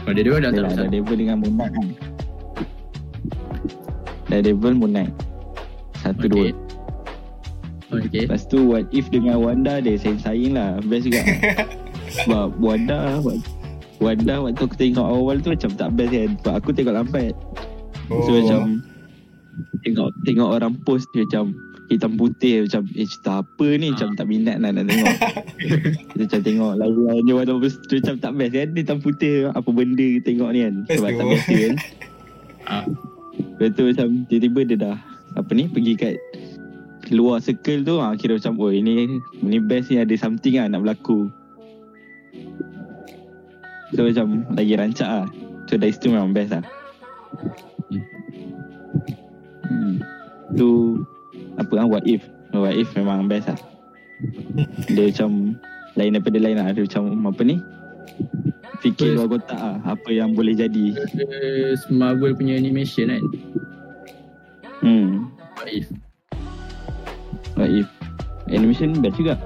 Kalau 0.00 0.14
dia 0.16 0.24
dua 0.24 0.36
dah 0.40 0.50
tak 0.54 0.62
lah 0.64 0.70
besar. 0.72 0.84
Daredevil 0.88 1.16
dengan 1.20 1.36
Moon 1.44 1.54
Knight 1.58 1.72
kan 1.76 1.86
Daredevil 4.32 4.74
Moon 4.78 4.92
Knight 4.94 5.12
Satu 6.00 6.26
dua 6.30 6.54
Okay. 7.90 8.22
Lepas 8.22 8.46
tu 8.46 8.70
What 8.70 8.86
If 8.94 9.10
dengan 9.10 9.42
Wanda 9.42 9.82
Dia 9.82 9.98
sayang-sayang 9.98 10.54
lah 10.54 10.78
Best 10.86 11.10
juga 11.10 11.26
Sebab 12.10 12.58
Wanda 12.58 13.22
Wanda 14.00 14.34
waktu 14.40 14.62
aku 14.64 14.76
tengok 14.80 15.06
awal 15.06 15.36
tu 15.44 15.52
Macam 15.52 15.70
tak 15.76 15.88
best 15.94 16.10
kan. 16.10 16.30
Sebab 16.40 16.54
aku 16.56 16.70
tengok 16.72 16.94
lambat. 16.96 17.32
Oh. 18.08 18.24
So 18.26 18.30
macam 18.40 18.82
Tengok 19.84 20.08
Tengok 20.24 20.48
orang 20.50 20.74
post 20.82 21.06
dia 21.12 21.28
macam 21.28 21.52
Hitam 21.90 22.16
putih 22.16 22.64
Macam 22.66 22.82
Eh 22.96 23.06
cerita 23.06 23.44
apa 23.44 23.66
ni? 23.76 23.92
Macam 23.92 24.16
tak 24.16 24.26
minat 24.26 24.56
lah 24.62 24.70
nak 24.72 24.88
tengok. 24.88 25.14
Dia 26.16 26.22
macam 26.26 26.40
tengok 26.40 26.72
Lain-lain 26.80 27.22
dia 27.28 27.34
Wanda 27.36 27.52
macam 27.60 28.14
tak 28.18 28.32
best 28.34 28.52
kan. 28.56 28.68
Hitam 28.72 28.98
putih 29.04 29.34
Apa 29.52 29.68
benda 29.70 30.08
tengok 30.24 30.50
ni 30.56 30.60
kan. 30.64 30.74
Best 30.88 30.96
Sebab 30.98 31.10
tak 31.12 31.24
biasa 31.28 31.54
kan. 31.54 31.74
Ah. 32.70 32.84
Lepas 33.58 33.70
tu 33.76 33.82
macam 33.84 34.08
Tiba-tiba 34.30 34.60
dia 34.64 34.76
dah 34.80 34.96
Apa 35.36 35.50
ni 35.52 35.68
Pergi 35.68 35.92
kat 35.98 36.16
Luar 37.10 37.42
circle 37.42 37.82
tu 37.82 37.98
ha, 37.98 38.14
Kira 38.14 38.38
macam 38.38 38.54
Oh 38.60 38.70
ini 38.70 39.18
Ini 39.42 39.58
best 39.66 39.90
ni 39.90 39.98
ada 39.98 40.14
something 40.14 40.56
lah 40.56 40.70
Nak 40.70 40.80
berlaku 40.86 41.28
So 43.94 44.06
macam 44.06 44.46
Lagi 44.54 44.74
rancak 44.78 45.08
lah. 45.08 45.26
So 45.66 45.78
dari 45.78 45.92
situ 45.94 46.10
memang 46.14 46.34
best 46.34 46.54
lah. 46.54 46.64
Hmm. 49.66 50.02
Tu 50.54 50.70
Apa 51.58 51.72
kan 51.82 51.86
What 51.90 52.06
if? 52.06 52.22
What 52.54 52.74
if 52.74 52.90
memang 52.94 53.26
best 53.30 53.50
lah. 53.50 53.58
Dia 54.90 55.10
macam 55.10 55.58
Lain 55.98 56.14
daripada 56.14 56.38
lain 56.38 56.56
lah. 56.58 56.70
Dia 56.70 56.86
macam 56.86 57.04
Apa 57.28 57.42
ni? 57.42 57.56
Fikir 58.80 59.18
luar 59.18 59.28
kotak 59.28 59.60
lah. 59.60 59.76
Apa 59.84 60.08
yang 60.08 60.32
boleh 60.32 60.56
jadi? 60.56 60.96
Marvel 61.92 62.32
punya 62.32 62.56
animation 62.56 63.12
kan? 63.12 63.24
Hmm. 64.80 65.28
What 65.60 65.68
if? 65.68 65.86
What 67.58 67.68
if? 67.68 67.88
Animation 68.48 68.98
best 69.04 69.20
juga 69.20 69.36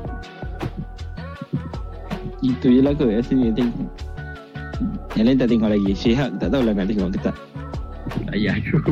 Itu 2.44 2.68
je 2.68 2.80
lah 2.84 2.92
kot 2.92 3.08
Rasanya 3.08 3.56
tengok 3.56 3.88
Yang 5.16 5.24
lain 5.24 5.38
tak 5.40 5.48
tengok 5.48 5.68
lagi 5.72 5.92
Shihak 5.96 6.36
tak 6.36 6.52
tahulah 6.52 6.76
nak 6.76 6.86
tengok 6.92 7.08
ke 7.16 7.18
tak 7.24 7.36
Ayah 8.36 8.60
tu. 8.60 8.76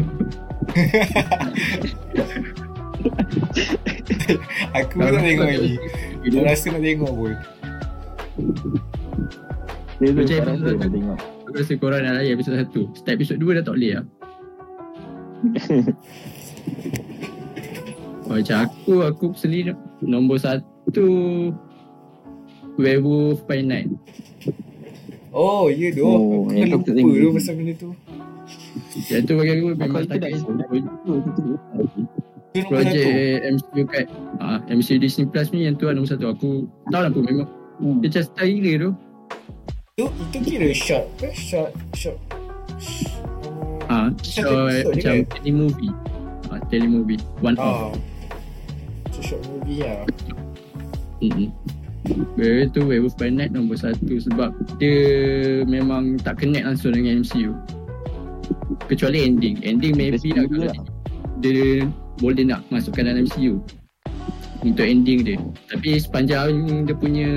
Aku 4.79 4.95
pun 4.97 5.05
tak 5.05 5.21
tengok 5.21 5.47
lagi 5.53 5.77
Tak 6.33 6.43
rasa 6.49 6.67
nak 6.73 6.81
tengok 6.81 7.12
pun 7.12 7.33
Dia 10.01 10.09
tu 10.09 10.17
Macam 10.17 10.33
tak 10.33 10.49
episode 10.49 10.49
rasa 10.49 10.65
nak 10.65 10.81
satu. 10.81 10.97
tengok 10.97 11.19
Aku 11.21 11.61
rasa 11.61 11.77
korang 11.77 12.01
nak 12.01 12.17
layan 12.17 12.33
episod 12.41 12.57
1. 12.57 12.97
Start 12.97 13.15
episod 13.21 13.37
2 13.37 13.61
dah 13.61 13.65
tak 13.69 13.77
boleh 13.77 13.93
lah. 13.93 14.05
Oh, 18.25 18.33
macam 18.41 18.57
aku, 18.65 18.95
aku 19.05 19.27
sendiri 19.37 19.77
nombor 20.01 20.41
satu 20.41 21.05
Werewolf 22.77 23.45
by 23.45 23.61
Night. 23.61 23.89
Oh 25.33 25.67
ya 25.67 25.89
tu 25.91 26.05
Oh, 26.05 26.45
Aku 26.45 26.53
kan 26.53 26.69
lupa 26.69 26.93
tu 26.93 27.31
pasal 27.33 27.55
benda 27.57 27.73
tu 27.75 27.89
Yang 29.09 29.23
tu 29.25 29.33
bagi 29.35 29.53
aku 29.57 29.67
Aku 29.67 29.81
memang 29.81 30.05
tidak 30.05 30.21
tak 32.53 32.67
projek 32.69 33.41
MCU 33.49 33.83
kat 33.89 34.07
ah, 34.37 34.61
MCU 34.69 35.01
Disney 35.01 35.25
Plus 35.25 35.49
ni 35.51 35.65
yang 35.65 35.73
tu 35.75 35.89
lah 35.89 35.97
nombor 35.97 36.13
satu. 36.13 36.37
Aku 36.37 36.69
tahu 36.89 37.01
lah 37.01 37.09
pun 37.09 37.25
memang 37.25 37.49
Hmm. 37.75 37.99
dia 37.99 38.13
macam 38.13 38.23
style 38.29 38.55
gila 38.55 38.77
tu. 38.79 38.91
Tu 39.93 40.05
itu 40.07 40.39
kira 40.45 40.69
short 40.71 41.07
ke 41.17 41.33
Short 41.33 41.73
Short 41.97 42.19
Ah, 43.89 44.13
so, 44.21 44.45
episode 44.69 44.69
je 44.71 44.85
macam 44.87 45.15
kan? 45.19 45.33
telemovie. 45.35 45.93
Ah, 46.47 46.61
telemovie. 46.69 47.21
One 47.41 47.57
off. 47.57 47.91
Ah 47.91 47.93
Macam 49.03 49.23
short 49.25 49.43
movie 49.49 49.81
lah 49.81 50.05
Mm-hmm. 51.19 51.49
Dia 52.35 52.67
tu 52.75 52.83
Werewolf 52.83 53.15
by 53.15 53.31
Night 53.31 53.55
nombor 53.55 53.79
satu 53.79 54.19
sebab 54.19 54.51
dia 54.83 54.99
memang 55.71 56.19
tak 56.19 56.43
connect 56.43 56.67
langsung 56.67 56.99
dengan 56.99 57.23
MCU. 57.23 57.55
Kecuali 58.91 59.23
ending. 59.23 59.62
Ending 59.62 59.95
maybe 59.95 60.19
lah 60.35 60.45
kalau 60.51 60.67
lah. 60.67 60.77
dia, 61.38 61.51
dia 61.55 61.87
boleh 62.19 62.43
nak 62.43 62.67
masukkan 62.75 63.07
dalam 63.07 63.31
MCU 63.31 63.62
untuk 64.67 64.87
ending 64.87 65.23
dia. 65.23 65.38
Tapi 65.71 65.99
sepanjang 66.03 66.87
dia 66.87 66.95
punya 66.99 67.31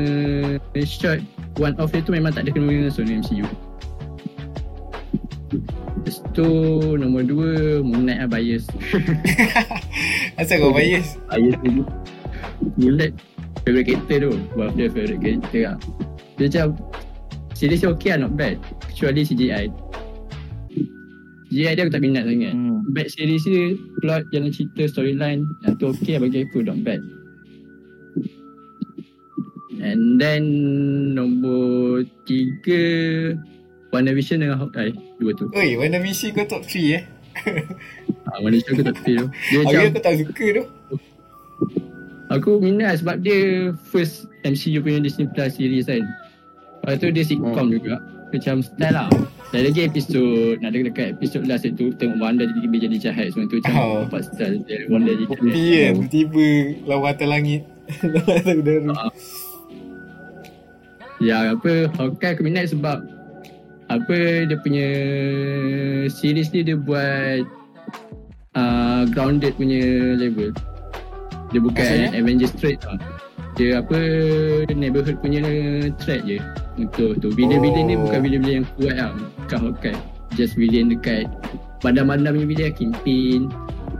shot 0.81 1.21
one 1.61 1.77
off 1.77 1.93
dia 1.93 2.01
tu 2.01 2.13
memang 2.13 2.33
tak 2.33 2.49
ada 2.49 2.51
kena 2.53 2.89
langsung 2.89 3.05
dengan 3.05 3.21
MCU. 3.21 3.45
Lepas 6.05 6.21
tu 6.33 6.47
nombor 6.97 7.25
dua 7.25 7.81
Moon 7.85 8.05
Knight 8.05 8.25
lah 8.25 8.29
bias. 8.29 8.65
Asal 10.41 10.61
kau 10.61 10.73
bias 10.73 11.17
Ayah 11.33 11.53
tu 11.61 11.85
Moon 12.77 12.93
Knight 12.97 13.13
favourite 13.65 13.85
character 13.89 14.17
tu. 14.29 14.31
One 14.53 14.69
of 14.69 14.75
the 14.77 14.87
favourite 14.87 15.19
character 15.19 15.61
lah. 15.73 15.77
Dia 16.37 16.45
macam 16.47 16.67
Series 17.55 17.79
dia 17.81 17.89
okay 17.89 18.09
lah 18.13 18.27
not 18.27 18.33
bad. 18.37 18.55
Kecuali 18.91 19.25
CGI 19.25 19.65
CGI 21.49 21.73
dia 21.73 21.81
aku 21.87 21.93
tak 21.95 22.03
minat 22.03 22.27
sangat. 22.27 22.53
Hmm. 22.53 22.83
Bad 22.93 23.07
series 23.09 23.43
dia 23.47 23.79
Plot 24.03 24.23
jalan 24.29 24.51
cerita 24.51 24.91
storyline 24.91 25.41
Yang 25.63 25.73
tu 25.79 25.85
okay 25.95 26.19
lah 26.19 26.21
bagi 26.27 26.39
aku 26.45 26.57
not 26.61 26.79
bad. 26.85 27.01
And 29.81 30.19
then 30.21 30.43
Nombor 31.17 32.05
Tiga 32.27 32.83
WandaVision 33.95 34.43
dengan 34.43 34.59
Hawkeye. 34.59 34.91
Dua 35.23 35.31
tu. 35.39 35.47
Oi 35.55 35.79
WandaVision 35.79 36.35
kau 36.35 36.45
top 36.45 36.67
3 36.67 36.99
eh? 36.99 37.03
Ah, 38.27 38.43
WandaVision 38.43 38.75
aku 38.75 38.83
tak 38.83 38.97
feel 39.05 39.25
Dia 39.47 39.57
macam 39.63 39.79
Aku 39.79 39.87
aku 39.95 40.01
tak 40.03 40.15
suka 40.19 40.45
tu 40.59 40.63
Aku 42.35 42.59
minat 42.59 42.99
sebab 42.99 43.23
dia 43.23 43.71
first 43.91 44.27
MCU 44.43 44.83
punya 44.83 44.99
Disney 44.99 45.31
Plus 45.31 45.55
series 45.55 45.87
kan. 45.87 46.03
Lepas 46.83 46.99
tu 46.99 47.07
dia 47.09 47.23
sitcom 47.23 47.71
juga. 47.71 47.97
Macam 48.35 48.59
style 48.59 48.91
lah. 48.91 49.07
Dan 49.55 49.71
lagi 49.71 49.87
episod, 49.87 50.59
nak 50.59 50.75
dekat 50.75 51.15
episod 51.15 51.47
last 51.47 51.63
itu 51.63 51.93
tengok 51.95 52.19
Wanda 52.19 52.43
tiba-tiba 52.43 52.89
jadi 52.89 52.97
jahat 52.99 53.25
semua 53.31 53.47
tu 53.47 53.63
macam 53.63 53.73
Oh. 53.79 54.03
oh. 54.11 54.19
style 54.19 54.59
dia 54.67 54.83
Wanda 54.91 55.15
jadi 55.15 55.23
jahat. 55.23 55.39
Kopi 55.39 55.63
kan 55.71 55.93
Tiba-tiba 56.11 56.47
Lawan 56.83 57.09
atas 57.15 57.27
langit 57.31 57.61
Lawan 58.13 58.35
atas 58.35 58.55
udara 58.59 58.95
Ya 61.23 61.37
apa 61.55 61.71
Hawkeye 61.95 62.35
aku 62.35 62.41
minat 62.43 62.67
sebab 62.75 63.07
apa 63.85 64.17
dia 64.49 64.57
punya 64.65 64.87
series 66.09 66.49
ni 66.51 66.65
dia 66.65 66.73
buat 66.73 67.45
uh, 68.57 69.05
grounded 69.13 69.53
punya 69.55 70.17
level. 70.17 70.49
Dia 71.55 71.61
bukan 71.63 71.79
Maksudnya? 71.79 72.09
Avengers 72.13 72.53
threat 72.53 72.77
tau. 72.83 72.99
Dia 73.55 73.79
apa 73.79 73.99
neighborhood 74.67 75.15
punya 75.17 75.39
threat 75.95 76.27
je 76.27 76.43
untuk 76.75 77.15
tu. 77.15 77.31
Villain-villain 77.31 77.85
ni 77.85 77.95
Oh. 77.95 78.03
bukan 78.03 78.19
villain-villain 78.19 78.57
yang 78.59 78.67
kuat 78.75 78.93
lah. 78.93 79.11
Bukan 79.39 79.57
Hawkeye. 79.63 79.99
Just 80.35 80.59
villain 80.59 80.91
dekat 80.91 81.31
bandar-bandar 81.79 82.35
punya 82.35 82.43
villain 82.45 82.73
Kingpin, 82.75 83.47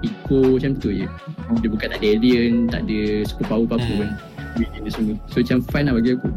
Iko 0.01 0.59
macam 0.59 0.75
tu 0.75 0.91
je. 0.91 1.07
Dia 1.55 1.69
bukan 1.71 1.87
tak 1.87 1.97
ada 1.97 2.07
alien, 2.09 2.67
tak 2.67 2.83
ada 2.83 2.99
super 3.23 3.45
power 3.47 3.63
apa-apa 3.65 3.87
Hmm. 3.87 3.97
pun. 3.97 4.09
Villain 4.55 4.81
dia 4.83 4.91
semua. 4.91 5.15
So 5.25 5.39
macam 5.39 5.57
fun 5.63 5.83
lah 5.85 5.93
bagi 5.95 6.11
aku. 6.11 6.27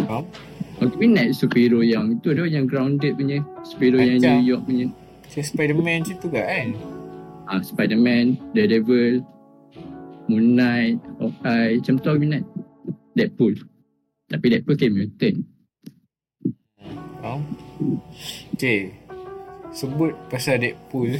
Faham? 0.00 0.24
Aku 0.78 0.94
minat 0.94 1.34
superhero 1.34 1.82
yang 1.82 2.22
tu 2.22 2.30
tu 2.30 2.46
yang 2.46 2.62
grounded 2.64 3.18
punya 3.18 3.42
superhero 3.66 3.98
yang 3.98 4.22
Macam- 4.22 4.38
New 4.38 4.46
York 4.46 4.62
punya 4.62 4.86
Macam 5.26 5.42
Spiderman 5.42 5.82
macam 6.00 6.16
tu 6.16 6.28
kan 6.30 6.46
kan 6.46 6.68
ah 7.48 7.60
Spider-Man, 7.60 8.36
Daredevil, 8.52 9.24
Moon 10.28 10.60
Knight, 10.60 11.00
Hawkeye 11.16 11.80
macam 11.80 11.94
tu 12.04 12.08
aku 12.12 12.20
minat. 12.20 12.44
Deadpool. 13.16 13.56
Tapi 14.28 14.46
Deadpool 14.52 14.76
kan 14.76 14.92
mutant. 14.92 15.38
Faham? 17.18 17.40
Okay 18.54 18.94
Sebut 19.72 20.12
pasal 20.28 20.60
Deadpool. 20.60 21.16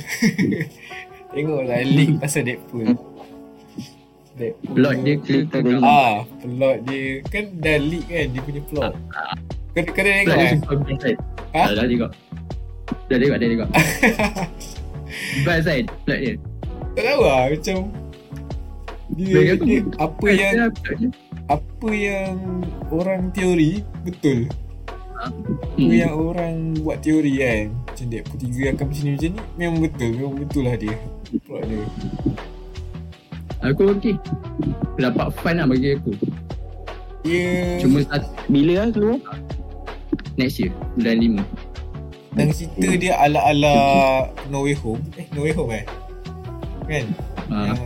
Tengoklah 1.32 1.84
link 1.84 2.20
pasal 2.20 2.48
Deadpool. 2.48 2.96
Deadpool. 4.36 4.74
Plot 4.76 4.96
dia 5.04 5.14
clear 5.20 5.44
ke. 5.48 5.58
Ah, 5.80 6.24
plot 6.44 6.78
dia. 6.88 7.24
Kan 7.28 7.44
dah 7.60 7.76
leak 7.80 8.04
kan 8.08 8.26
dia 8.32 8.40
punya 8.44 8.62
plot. 8.68 8.92
Kau 9.72 9.84
dah 9.84 10.14
tengok 10.24 10.36
kan? 10.36 11.16
Ha? 11.54 11.62
dah, 11.64 11.74
dah 11.76 11.86
tengok. 11.86 12.12
Dah 13.08 13.16
tengok 13.16 13.36
dah 13.36 13.48
tengok. 13.48 13.70
Best 15.44 15.66
kan 15.68 15.84
plot 16.04 16.18
dia. 16.20 16.34
Tak 16.96 17.02
tahu 17.04 17.20
lah 17.22 17.42
macam 17.52 17.76
dia, 19.10 19.56
dia 19.56 19.80
apa 19.96 20.20
Best 20.20 20.36
yang 20.36 20.54
dia. 20.68 21.08
apa 21.46 21.88
yang 21.90 22.34
orang 22.88 23.22
teori 23.30 23.70
betul. 24.02 24.48
Apa 25.14 25.40
Hmm. 25.74 25.90
yang 25.90 26.14
orang 26.14 26.54
buat 26.78 26.98
teori 26.98 27.32
kan. 27.36 27.64
Macam 27.84 28.06
Deadpool 28.06 28.38
3 28.38 28.70
akan 28.70 28.84
macam 28.86 29.02
ni 29.02 29.10
macam 29.10 29.30
ni 29.30 29.40
memang 29.56 29.78
betul, 29.80 30.08
memang 30.12 30.34
betul 30.36 30.62
lah 30.62 30.76
dia. 30.76 30.96
Plot 31.42 31.62
dia. 31.64 31.84
Aku 33.60 33.90
okey 33.90 34.14
Dapat 34.94 35.34
fun 35.34 35.58
lah 35.58 35.66
bagi 35.66 35.98
aku 35.98 36.14
Dia 37.26 37.82
Cuma 37.82 38.06
satu 38.06 38.30
Bila 38.46 38.72
lah 38.78 38.88
keluar? 38.88 39.18
Next 40.38 40.62
year 40.62 40.70
Bulan 40.94 41.42
5 41.42 41.42
dan 42.28 42.54
cerita 42.54 42.86
dia 42.94 43.18
ala-ala 43.18 43.74
No 44.46 44.62
Way 44.62 44.78
Home. 44.78 45.02
Eh, 45.18 45.26
No 45.34 45.42
Way 45.42 45.58
Home 45.58 45.74
eh? 45.74 45.82
Kan? 46.86 47.04
ha. 47.50 47.56
Yang, 47.66 47.82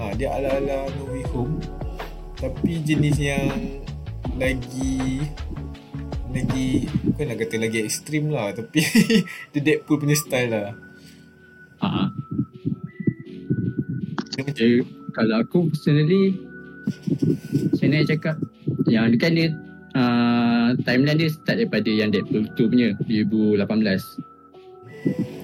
ha, 0.00 0.16
dia 0.16 0.32
ala-ala 0.32 0.88
No 0.96 1.12
Way 1.12 1.24
Home 1.36 1.60
Tapi 2.40 2.80
jenis 2.80 3.20
yang 3.20 3.52
Lagi 4.40 5.20
Lagi 6.32 6.88
Bukan 7.04 7.24
nak 7.28 7.36
kata 7.36 7.56
lagi 7.60 7.84
ekstrim 7.84 8.32
lah 8.32 8.56
Tapi 8.56 8.80
Dia 9.52 9.60
Deadpool 9.60 10.00
punya 10.00 10.16
style 10.16 10.48
lah 10.48 10.72
ha. 11.84 12.08
Dia 14.32 14.40
macam 14.40 14.64
Dia, 14.64 14.80
Kalau 15.12 15.34
aku 15.44 15.58
personally 15.68 16.40
Saya 17.76 17.88
nak 17.92 18.08
cakap 18.08 18.36
Yang 18.88 19.20
kan 19.20 19.32
dia 19.36 19.48
uh, 19.92 20.72
Timeline 20.88 21.20
dia 21.20 21.28
start 21.28 21.60
daripada 21.60 21.90
yang 21.92 22.08
Deadpool 22.08 22.48
2 22.56 22.72
punya 22.72 22.88
2018 23.04 24.30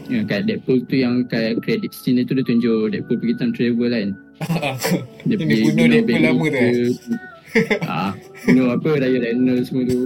Ya, 0.07 0.23
kat 0.23 0.47
Deadpool 0.47 0.87
tu 0.87 1.03
yang 1.03 1.27
kat 1.27 1.59
credit 1.67 1.91
scene 1.91 2.23
tu 2.23 2.39
dia 2.39 2.47
tunjuk 2.47 2.95
Deadpool 2.95 3.19
pergi 3.19 3.35
time 3.43 3.51
travel 3.51 3.91
kan. 3.91 4.09
Dia 5.27 5.35
dia 5.41 5.57
bunuh 5.65 5.87
Deadpool 5.89 6.21
lama 6.21 6.45
tu, 6.47 6.59
eh? 6.61 6.91
Ah, 7.89 8.13
bunuh 8.45 8.69
apa 8.77 8.89
Ryan 9.01 9.23
Reynolds 9.25 9.73
semua 9.73 9.85
tu. 9.89 10.01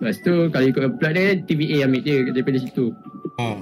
Lepas 0.00 0.16
tu 0.20 0.34
kalau 0.52 0.66
ikut 0.68 0.82
plot 1.00 1.12
dia 1.16 1.40
TVA 1.44 1.78
ambil 1.88 2.00
dia 2.04 2.16
daripada 2.32 2.56
situ. 2.60 2.92
ha. 3.40 3.56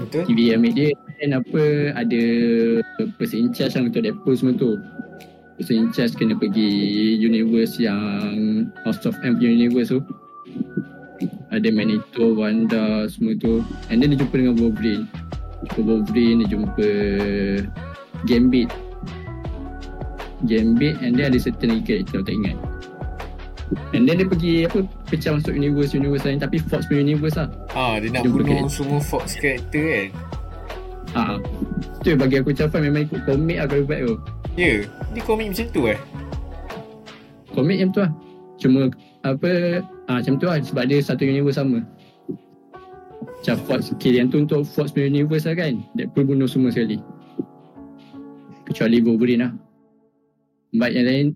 Betul? 0.00 0.24
TVA 0.28 0.56
ambil 0.60 0.72
dia 0.76 0.88
dan 1.20 1.36
apa 1.36 1.62
ada 1.96 2.22
person 3.20 3.48
in 3.48 3.50
charge 3.52 3.76
yang 3.76 3.92
untuk 3.92 4.04
Deadpool 4.04 4.36
semua 4.36 4.56
tu. 4.56 4.80
Person 5.60 5.76
in 5.76 5.88
charge 5.92 6.16
kena 6.16 6.36
pergi 6.36 6.68
universe 7.20 7.76
yang 7.76 8.64
House 8.88 9.04
of 9.04 9.16
M 9.20 9.36
punya 9.36 9.52
universe 9.52 9.92
tu. 9.92 10.00
Ada 11.52 11.68
Magneto, 11.68 12.32
Wanda 12.32 13.04
semua 13.12 13.36
tu. 13.36 13.60
And 13.92 14.00
then 14.00 14.16
dia 14.16 14.24
jumpa 14.24 14.40
dengan 14.40 14.56
Wolverine. 14.56 15.04
Jumpa 15.68 15.80
Wolverine, 15.84 16.44
dia 16.44 16.56
jumpa 16.56 16.88
Gambit. 18.28 18.68
Gambit 20.44 20.96
and 21.04 21.16
then 21.16 21.32
ada 21.32 21.38
certain 21.40 21.76
lagi 21.76 21.84
character 21.84 22.24
tak 22.24 22.34
ingat. 22.34 22.56
And 23.94 24.02
then 24.02 24.18
dia 24.18 24.26
pergi 24.26 24.54
apa 24.66 24.82
pecah 25.06 25.38
masuk 25.38 25.54
universe 25.54 25.94
universe 25.94 26.26
lain 26.26 26.42
tapi 26.42 26.58
Fox 26.58 26.90
punya 26.90 27.06
universe 27.06 27.38
lah. 27.38 27.48
Ha, 27.70 28.02
dia 28.02 28.10
nak 28.10 28.26
bunuh 28.26 28.42
character. 28.42 28.82
semua 28.82 28.98
Fox 28.98 29.38
character 29.38 29.84
kan 29.86 30.08
Ha. 31.10 31.42
Tu 32.06 32.14
yang 32.14 32.22
bagi 32.22 32.38
aku 32.38 32.54
macam 32.54 32.86
memang 32.86 33.02
ikut 33.10 33.20
komik 33.26 33.58
lah 33.58 33.66
kalau 33.66 33.82
buat 33.82 33.98
tu. 33.98 34.14
Ya 34.54 34.62
yeah. 34.62 34.78
Dia 35.10 35.22
komik 35.26 35.46
macam 35.50 35.66
tu 35.74 35.82
eh 35.90 35.98
Komik 37.50 37.76
macam 37.82 37.90
tu 37.90 38.00
lah. 38.02 38.12
Cuma 38.60 38.80
apa 39.26 39.50
ah 40.06 40.18
macam 40.22 40.34
tu 40.38 40.46
lah 40.46 40.56
sebab 40.62 40.84
dia 40.86 40.98
satu 41.02 41.22
universe 41.26 41.58
sama. 41.58 41.82
Macam 43.20 43.56
Fox 43.66 43.90
kill 43.98 44.18
yang 44.18 44.28
tu 44.30 44.42
untuk 44.42 44.62
Fox 44.66 44.94
punya 44.94 45.10
universe 45.10 45.46
lah 45.50 45.54
kan. 45.58 45.82
Deadpool 45.98 46.26
bunuh 46.26 46.46
semua 46.46 46.70
sekali. 46.70 46.98
Kecuali 48.70 49.02
Wolverine 49.02 49.42
lah. 49.42 49.52
Baik 50.70 50.94
yang 50.94 51.06
lain 51.06 51.26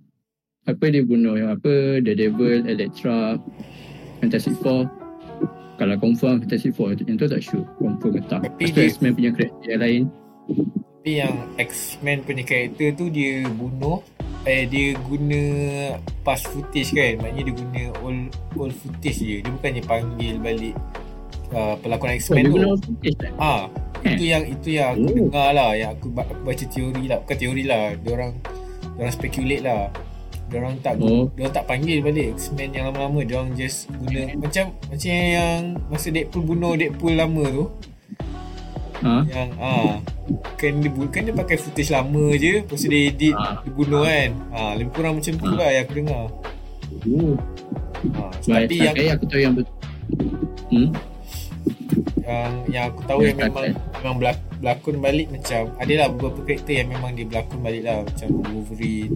apa 0.64 0.84
dia 0.88 1.02
bunuh 1.02 1.34
yang 1.34 1.50
apa 1.52 1.98
The 2.00 2.14
Devil, 2.14 2.64
Elektra, 2.64 3.36
Fantastic 4.22 4.54
Four. 4.62 4.86
Kalau 5.74 5.98
confirm 5.98 6.38
Fantastic 6.40 6.72
Four 6.72 6.94
yang 6.94 7.18
tu 7.18 7.26
tak 7.26 7.42
sure 7.42 7.66
confirm 7.76 8.14
ke 8.14 8.20
tak. 8.24 8.40
Tapi 8.46 8.62
Lepas 8.62 8.70
tu 8.70 8.78
dia- 8.78 8.88
X-Men 8.88 9.12
punya 9.12 9.30
karakter 9.34 9.66
yang 9.66 9.82
lain. 9.82 10.02
Tapi 11.04 11.12
yang 11.18 11.36
X-Men 11.58 12.18
punya 12.24 12.40
karakter 12.40 12.88
tu 12.96 13.12
Dia 13.12 13.44
bunuh 13.50 14.00
Eh 14.44 14.64
dia 14.64 14.96
guna 15.04 15.40
Past 16.20 16.48
footage 16.48 16.92
kan 16.92 17.16
Maknanya 17.16 17.42
dia 17.44 17.54
guna 17.56 17.82
Old, 18.00 18.20
old 18.56 18.72
footage 18.72 19.20
je 19.20 19.36
Dia 19.40 19.48
bukannya 19.48 19.84
panggil 19.84 20.36
balik 20.40 20.72
uh, 21.50 21.74
Pelakon 21.76 22.08
Oh, 22.08 22.16
X-Men 22.16 22.42
dia 22.42 22.52
tu 22.54 22.92
tak? 23.12 23.32
Ah, 23.36 23.62
Eh. 24.00 24.12
itu 24.12 24.24
yang 24.26 24.44
itu 24.44 24.68
yang 24.70 24.92
aku 24.92 25.02
Oh. 25.02 25.14
dengar 25.18 25.48
lah, 25.50 25.70
yang 25.72 25.90
aku, 25.92 26.06
ba- 26.08 26.24
aku 26.24 26.42
baca 26.42 26.64
teori 26.66 27.04
lah, 27.04 27.18
bukan 27.20 27.36
teori 27.36 27.62
lah. 27.64 27.84
Diorang 27.98 28.32
diorang 28.94 29.12
speculate 29.12 29.62
lah. 29.62 29.88
Diorang 30.44 30.76
tak 30.78 31.00
Oh. 31.00 31.26
diorang 31.30 31.52
tak 31.52 31.64
panggil 31.64 31.98
balik 31.98 32.36
X-Men 32.36 32.70
yang 32.70 32.84
lama-lama, 32.86 33.20
diorang 33.22 33.50
just 33.54 33.88
guna 33.90 34.28
macam 34.34 34.64
macam 34.84 35.08
yang 35.08 35.60
masa 35.88 36.08
Deadpool 36.08 36.44
bunuh 36.44 36.72
Deadpool 36.74 37.14
lama 37.14 37.44
tu, 37.44 37.64
Ha? 39.00 39.20
yang 39.26 39.48
ah 39.58 40.00
kan 40.54 40.72
dia 40.78 40.88
kan 41.10 41.22
dia 41.22 41.34
pakai 41.34 41.56
footage 41.56 41.88
lama 41.90 42.32
je, 42.34 42.60
lepas 42.62 42.76
tu 42.76 42.88
dia 42.88 43.00
edit, 43.06 43.34
Ah. 43.34 43.60
dia 43.60 43.70
bunuh 43.70 44.00
kan. 44.02 44.30
Ah, 44.50 44.72
lebih 44.74 44.92
kurang 44.92 45.16
macam 45.16 45.32
tu 45.34 45.44
Ah. 45.46 45.52
lah 45.54 45.68
yang 45.70 45.82
aku 45.82 45.94
dengar. 45.94 46.24
Oh. 47.04 47.32
Ah, 48.14 48.30
Sebab 48.38 48.56
tapi 48.62 48.74
yang 48.78 48.94
aku 49.10 49.24
tahu 49.26 49.40
yang 49.40 49.54
betul. 49.54 49.74
Hmm? 50.70 50.88
Yang 52.20 52.50
yang 52.66 52.84
aku 52.88 53.00
tahu 53.04 53.18
Ya, 53.20 53.26
yang 53.26 53.38
memang 53.42 53.64
tak- 53.68 53.76
memang 53.98 54.16
berlakon 54.56 54.96
balik 54.98 55.28
macam 55.28 55.60
adalah 55.76 56.06
beberapa 56.08 56.40
karakter 56.42 56.74
yang 56.74 56.88
memang 56.88 57.10
dia 57.12 57.24
berlakon 57.24 57.60
balik 57.60 57.82
lah 57.82 57.96
macam 58.00 58.28
Wolverine 58.44 59.12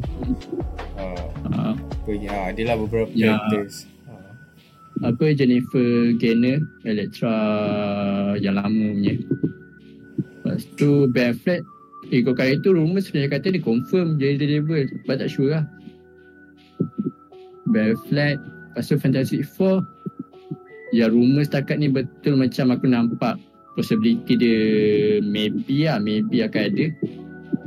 uh, 0.94 1.26
Ha. 1.48 1.72
apa 1.72 2.10
ni 2.10 2.26
ah 2.26 2.44
adalah 2.48 2.74
beberapa 2.76 3.08
Ya. 3.10 3.32
characters 3.34 3.88
uh, 4.06 4.32
Apa 5.04 5.30
Jennifer 5.32 5.88
Garner, 6.14 6.58
Elektra 6.82 7.34
yang 8.36 8.56
lama 8.56 8.68
punya. 8.90 9.14
Lepas 10.38 10.66
tu 10.74 11.06
Ben 11.06 11.30
Affleck, 11.30 11.62
ikut 12.08 12.34
kali 12.34 12.58
tu 12.58 12.72
rumor 12.72 12.98
sebenarnya 12.98 13.30
kata 13.32 13.46
dia 13.48 13.62
confirm 13.62 14.16
jadi 14.16 14.34
Daredevil. 14.36 14.90
Sebab 14.98 15.16
tak 15.16 15.28
sure 15.28 15.50
lah. 15.50 15.64
Ben 17.66 17.92
Affleck, 17.92 18.36
lepas 18.40 18.84
tu 18.84 18.96
Fantastic 18.96 19.42
Four. 19.46 19.86
Ya 20.90 21.06
rumor 21.06 21.42
setakat 21.42 21.76
ni 21.76 21.86
betul 21.86 22.34
macam 22.34 22.72
aku 22.72 22.86
nampak 22.86 23.36
possibility 23.74 24.34
dia 24.34 24.60
maybe 25.20 25.84
lah, 25.84 25.98
maybe 25.98 26.40
akan 26.40 26.62
ada. 26.66 26.86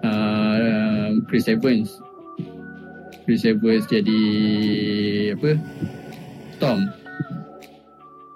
Uh, 0.01 1.07
Chris 1.25 1.45
Evans. 1.45 2.01
Chris 3.23 3.45
Evans 3.45 3.85
jadi 3.85 4.21
apa? 5.33 5.53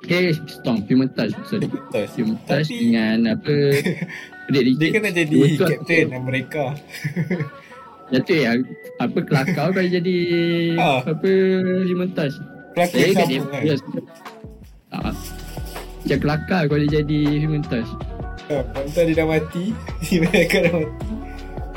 Eh, 0.05 0.37
Storm, 0.45 0.85
Human 0.85 1.09
Touch, 1.09 1.33
sorry. 1.43 1.65
Human 2.15 2.37
Touch 2.45 2.69
Tapi- 2.69 2.77
dengan 2.79 3.33
apa? 3.33 3.53
Dia 4.53 5.01
nak 5.01 5.13
jadi 5.17 5.33
Betul. 5.33 5.65
Captain 5.73 6.13
America 6.13 6.77
Jatuh 8.13 8.37
ya, 8.37 8.53
apa 9.01 9.17
kelakar 9.25 9.73
kalau 9.73 9.89
jadi 9.89 10.17
Ah. 10.77 11.01
apa 11.01 11.29
Human 11.89 12.13
Touch. 12.13 12.37
pelakon 12.77 12.93
Saya 12.93 13.09
yang 13.09 13.17
kat 13.17 13.25
sama 13.25 13.49
kan. 13.49 13.79
Ah. 15.01 15.15
Macam 16.05 16.17
kelakar 16.21 16.61
kalau 16.69 16.79
dia 16.85 17.01
jadi 17.01 17.19
Human 17.41 17.65
Touch. 17.65 17.89
ah, 18.47 18.61
Lepas 18.61 19.03
dia 19.03 19.15
dah 19.17 19.27
mati 19.27 19.73
Mereka 20.23 20.57
dah 20.63 20.73
mati 20.77 21.09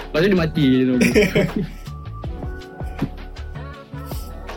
Lepas 0.09 0.19
tu 0.21 0.29
dia 0.29 0.39
mati 0.39 0.65
tu. 0.85 0.95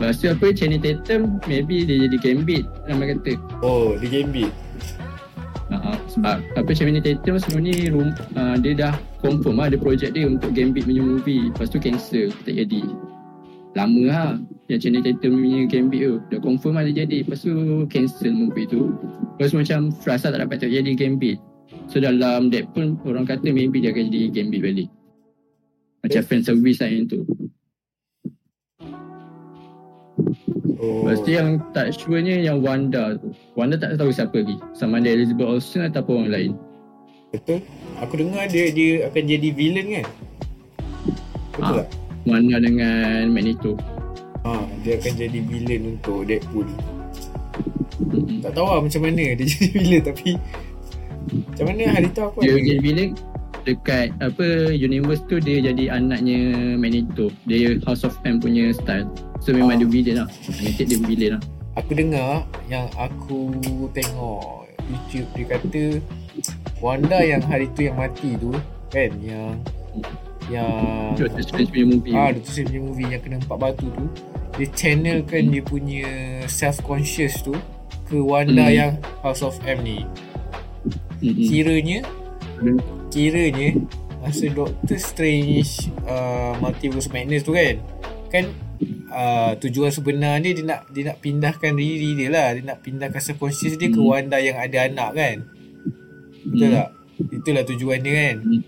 Lepas 0.00 0.18
tu 0.18 0.26
apa 0.26 0.46
Channing 0.50 0.82
Tatum 0.82 1.38
Maybe 1.46 1.86
dia 1.86 2.08
jadi 2.08 2.16
Gambit 2.18 2.64
Nama 2.90 3.14
kata 3.14 3.32
Oh 3.62 3.94
dia 3.96 4.08
gambit 4.20 4.50
uh, 5.70 5.94
Sebab 6.10 6.42
apa 6.58 6.70
Channing 6.74 6.98
Tatum 6.98 7.38
sebelum 7.38 7.62
ni 7.62 7.86
uh, 7.86 8.56
Dia 8.58 8.72
dah 8.74 8.94
confirm 9.22 9.62
lah 9.62 9.70
Ada 9.70 9.78
projek 9.78 10.10
dia 10.12 10.26
untuk 10.26 10.50
Gambit 10.52 10.84
punya 10.84 11.00
movie 11.00 11.54
Lepas 11.54 11.70
tu 11.70 11.78
cancel 11.78 12.34
Tak 12.42 12.54
jadi 12.56 12.82
Lama 13.72 14.00
lah 14.04 14.30
Yang 14.68 14.80
Channing 14.84 15.04
Tatum 15.04 15.40
punya 15.40 15.60
Gambit 15.64 16.00
tu 16.04 16.14
Dah 16.28 16.40
confirm 16.44 16.76
dia 16.84 17.04
jadi 17.04 17.24
Lepas 17.24 17.40
tu 17.40 17.52
cancel 17.88 18.32
movie 18.32 18.68
tu 18.68 18.92
Lepas 19.36 19.52
tu 19.52 19.58
macam 19.60 19.88
Frasa 20.04 20.28
tak 20.28 20.44
dapat 20.44 20.60
tak 20.60 20.68
jadi 20.68 20.92
Gambit 20.92 21.40
So 21.88 21.98
dalam 21.98 22.52
Deadpool 22.52 23.00
Orang 23.08 23.24
kata 23.24 23.48
maybe 23.48 23.80
dia 23.80 23.96
akan 23.96 24.12
jadi 24.12 24.28
Gambit 24.28 24.60
balik 24.60 24.88
Macam 26.04 26.20
fan 26.20 26.40
service 26.44 26.84
lah 26.84 26.90
yang 26.92 27.08
tu 27.08 27.24
Oh 30.82 31.06
Lepas 31.06 31.22
tu 31.22 31.30
yang 31.30 31.62
tak 31.70 31.94
sure-nya 31.94 32.42
yang 32.42 32.58
Wanda 32.58 33.14
tu. 33.14 33.30
Wanda 33.54 33.78
tak 33.78 34.02
tahu 34.02 34.10
siapa 34.10 34.34
lagi. 34.42 34.58
Sama 34.74 34.98
ada 34.98 35.14
Elizabeth 35.14 35.46
Olsen 35.46 35.86
ataupun 35.86 36.26
orang 36.26 36.32
lain. 36.34 36.52
Betul 37.30 37.62
Aku 38.02 38.18
dengar 38.20 38.44
dia 38.50 38.68
dia 38.74 39.08
akan 39.08 39.22
jadi 39.24 39.48
villain 39.56 39.86
kan 40.02 40.06
Betul 41.54 41.62
Ah. 41.64 41.72
tak? 41.80 41.88
Wanda 42.22 42.56
dengan 42.58 43.28
Magneto. 43.28 43.74
Ha, 44.42 44.66
dia 44.82 44.98
akan 44.98 45.12
jadi 45.14 45.38
villain 45.38 45.82
untuk 45.94 46.26
Deadpool 46.26 46.66
Mm-mm. 48.02 48.42
Tak 48.42 48.58
tahu 48.58 48.66
lah 48.66 48.82
macam 48.82 49.00
mana 49.06 49.22
dia 49.38 49.46
jadi 49.46 49.66
villain 49.70 50.02
tapi 50.02 50.34
Macam 51.30 51.64
mana 51.70 51.82
hari 51.86 52.08
tu 52.10 52.20
aku 52.26 52.42
Dia 52.42 52.50
ada 52.50 52.62
jadi 52.66 52.80
villain 52.82 53.10
dekat 53.62 54.10
apa 54.18 54.46
universe 54.74 55.22
tu 55.30 55.38
dia 55.38 55.62
jadi 55.62 55.94
anaknya 55.94 56.38
Magneto. 56.74 57.30
Dia 57.46 57.78
House 57.86 58.02
of 58.02 58.18
M 58.26 58.42
punya 58.42 58.74
style. 58.74 59.06
So 59.38 59.54
memang 59.54 59.78
Ah. 59.78 59.86
dia 59.86 59.88
villain 59.88 60.16
lah. 60.26 60.28
Magnetic 60.50 60.86
dia 60.90 60.98
villain 60.98 61.30
lah. 61.38 61.42
Aku 61.78 61.94
dengar 61.94 62.42
yang 62.66 62.90
aku 62.98 63.54
tengok 63.94 64.66
YouTube 64.90 65.30
dia 65.32 65.46
kata 65.46 65.84
Wanda 66.82 67.22
yang 67.22 67.38
hari 67.40 67.70
tu 67.72 67.86
yang 67.86 67.94
mati 67.94 68.34
tu 68.34 68.50
kan 68.90 69.14
yang 69.22 69.54
yang 70.48 71.14
Doctor 71.14 71.42
Strange 71.42 71.70
punya 71.70 71.86
movie. 71.86 72.12
ah 72.12 72.30
Doctor 72.30 72.50
Strange 72.50 72.70
punya 72.70 72.82
movie 72.82 73.08
yang 73.08 73.20
kena 73.20 73.36
empat 73.38 73.58
batu 73.58 73.86
tu 73.88 74.06
dia 74.52 74.66
channelkan 74.70 75.42
dia 75.48 75.62
punya 75.62 76.08
self 76.44 76.82
conscious 76.82 77.40
tu 77.40 77.54
ke 78.04 78.16
Wanda 78.16 78.64
Hmm. 78.64 78.74
yang 78.74 78.92
House 79.20 79.40
of 79.40 79.56
M 79.62 79.80
ni. 79.80 80.02
Mm-mm. 81.20 81.38
Kiranya 81.38 81.98
Hmm. 82.58 82.78
kiranya 83.08 83.74
masa 84.18 84.46
Doctor 84.48 84.96
Strange 84.96 85.90
uh, 86.04 86.54
Multiverse 86.56 87.10
Madness 87.10 87.42
tu 87.42 87.52
kan 87.52 87.74
kan 88.28 88.44
uh, 89.08 89.52
tujuan 89.58 89.90
sebenar 89.90 90.38
dia 90.38 90.52
dia 90.52 90.64
nak 90.64 90.86
dia 90.88 91.02
nak 91.06 91.18
pindahkan 91.18 91.74
diri 91.74 92.14
dia 92.14 92.28
lah 92.28 92.54
dia 92.54 92.64
nak 92.64 92.80
pindahkan 92.80 93.18
subconscious 93.18 93.74
dia 93.74 93.88
ke 93.88 93.96
Hmm. 93.96 94.08
Wanda 94.08 94.38
yang 94.38 94.56
ada 94.56 94.86
anak 94.86 95.10
kan 95.12 95.36
betul 96.44 96.66
Hmm. 96.66 96.76
tak 96.76 96.88
itulah 97.32 97.62
tujuan 97.64 97.98
dia 98.00 98.12
kan 98.14 98.36
Hmm. 98.40 98.60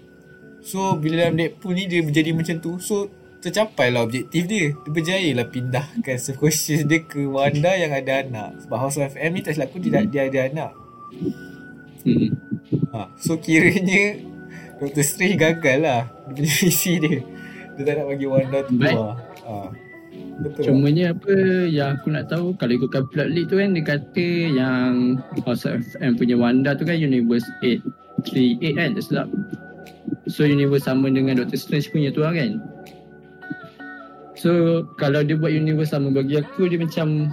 So 0.65 0.97
bila 0.97 1.29
dalam 1.29 1.37
Deadpool 1.37 1.77
ni 1.77 1.85
dia 1.85 2.01
menjadi 2.01 2.31
macam 2.33 2.57
tu 2.65 2.81
so 2.81 3.12
tercapai 3.45 3.93
lah 3.93 4.09
objektif 4.09 4.49
dia 4.49 4.73
dia 4.73 4.91
berjaya 4.91 5.31
lah 5.37 5.47
pindahkan 5.53 6.17
subconscious 6.25 6.89
dia 6.89 7.05
ke 7.05 7.29
Wanda 7.29 7.77
yang 7.77 7.93
ada 7.93 8.25
anak 8.25 8.65
sebab 8.65 8.77
House 8.81 8.97
of 8.97 9.12
M 9.21 9.37
ni 9.37 9.45
tak 9.45 9.61
silap 9.61 9.69
aku 9.69 9.85
dia, 9.85 10.01
dia 10.09 10.33
ada 10.33 10.41
anak 10.49 10.73
Mm-mm. 12.05 12.33
Ha, 12.93 13.09
so 13.21 13.37
kiranya 13.41 14.21
Dr. 14.81 15.05
Strange 15.05 15.41
gagal 15.41 15.79
lah 15.85 16.01
Dia 16.29 16.33
punya 16.37 16.53
misi 16.61 16.93
dia 17.01 17.23
Dia 17.77 17.83
tak 17.87 17.95
nak 17.97 18.07
bagi 18.12 18.27
Wanda 18.29 18.59
tu 18.67 18.77
keluar 18.77 19.15
ha. 19.47 19.73
Betul 20.35 20.61
tak? 20.62 20.67
Cumanya 20.67 21.05
apa 21.15 21.35
yang 21.71 21.89
aku 21.99 22.07
nak 22.11 22.27
tahu 22.27 22.55
kalau 22.59 22.73
ikutkan 22.75 23.07
plot 23.11 23.29
lead 23.31 23.47
tu 23.47 23.57
kan 23.59 23.71
dia 23.71 23.85
kata 23.87 24.27
yang 24.51 24.91
House 25.47 25.65
of 25.67 25.85
M 26.03 26.19
punya 26.19 26.35
Wanda 26.35 26.75
tu 26.75 26.83
kan 26.83 26.99
universe 26.99 27.47
838 27.62 28.79
kan 28.79 28.89
tak 28.99 29.05
silap. 29.05 29.29
So 30.29 30.49
universe 30.49 30.89
sama 30.89 31.13
dengan 31.13 31.41
Doctor 31.41 31.61
Strange 31.61 31.93
punya 31.93 32.09
tu 32.09 32.25
lah 32.25 32.33
kan. 32.33 32.61
So 34.35 34.83
kalau 34.99 35.23
dia 35.23 35.39
buat 35.39 35.53
universe 35.53 35.95
sama 35.95 36.11
bagi 36.11 36.41
aku 36.41 36.67
dia 36.69 36.81
macam 36.81 37.31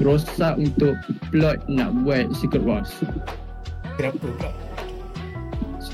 rosak 0.00 0.56
untuk 0.56 0.96
plot 1.30 1.66
nak 1.68 1.92
buat 2.06 2.30
Secret 2.34 2.64
Wars. 2.64 2.90
Kenapa 3.96 4.20
pula? 4.20 4.50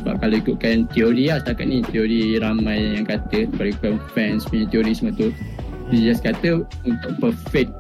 Sebab 0.02 0.18
kalau 0.18 0.34
ikutkan 0.42 0.90
teori 0.90 1.30
lah 1.30 1.38
setakat 1.38 1.70
ni 1.70 1.78
Teori 1.86 2.40
ramai 2.42 2.98
yang 2.98 3.06
kata 3.06 3.46
ikutkan 3.46 4.02
fans 4.16 4.42
punya 4.50 4.66
teori 4.66 4.90
semua 4.98 5.14
tu 5.14 5.30
Dia 5.94 6.10
just 6.10 6.26
kata 6.26 6.66
Untuk 6.82 7.12
perfect 7.22 7.70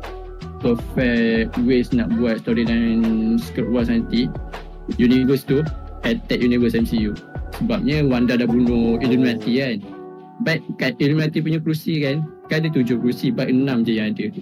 Perfect 0.62 1.50
ways 1.66 1.90
nak 1.90 2.14
buat 2.14 2.46
storyline 2.46 3.42
Secret 3.42 3.66
Wars 3.66 3.90
nanti 3.90 4.30
Universe 5.02 5.42
tu 5.42 5.66
Attack 6.06 6.38
Universe 6.38 6.78
MCU 6.78 7.10
Sebabnya 7.62 8.02
Wanda 8.10 8.34
dah 8.34 8.50
bunuh 8.50 8.98
Illuminati 8.98 9.62
kan? 9.62 9.78
But 10.42 10.58
kat 10.82 10.98
Illuminati 10.98 11.38
punya 11.38 11.62
kerusi 11.62 12.02
kan? 12.02 12.26
Kan 12.50 12.66
ada 12.66 12.74
tujuh 12.74 12.98
kerusi 12.98 13.30
But 13.30 13.54
enam 13.54 13.86
je 13.86 14.02
yang 14.02 14.18
ada. 14.18 14.34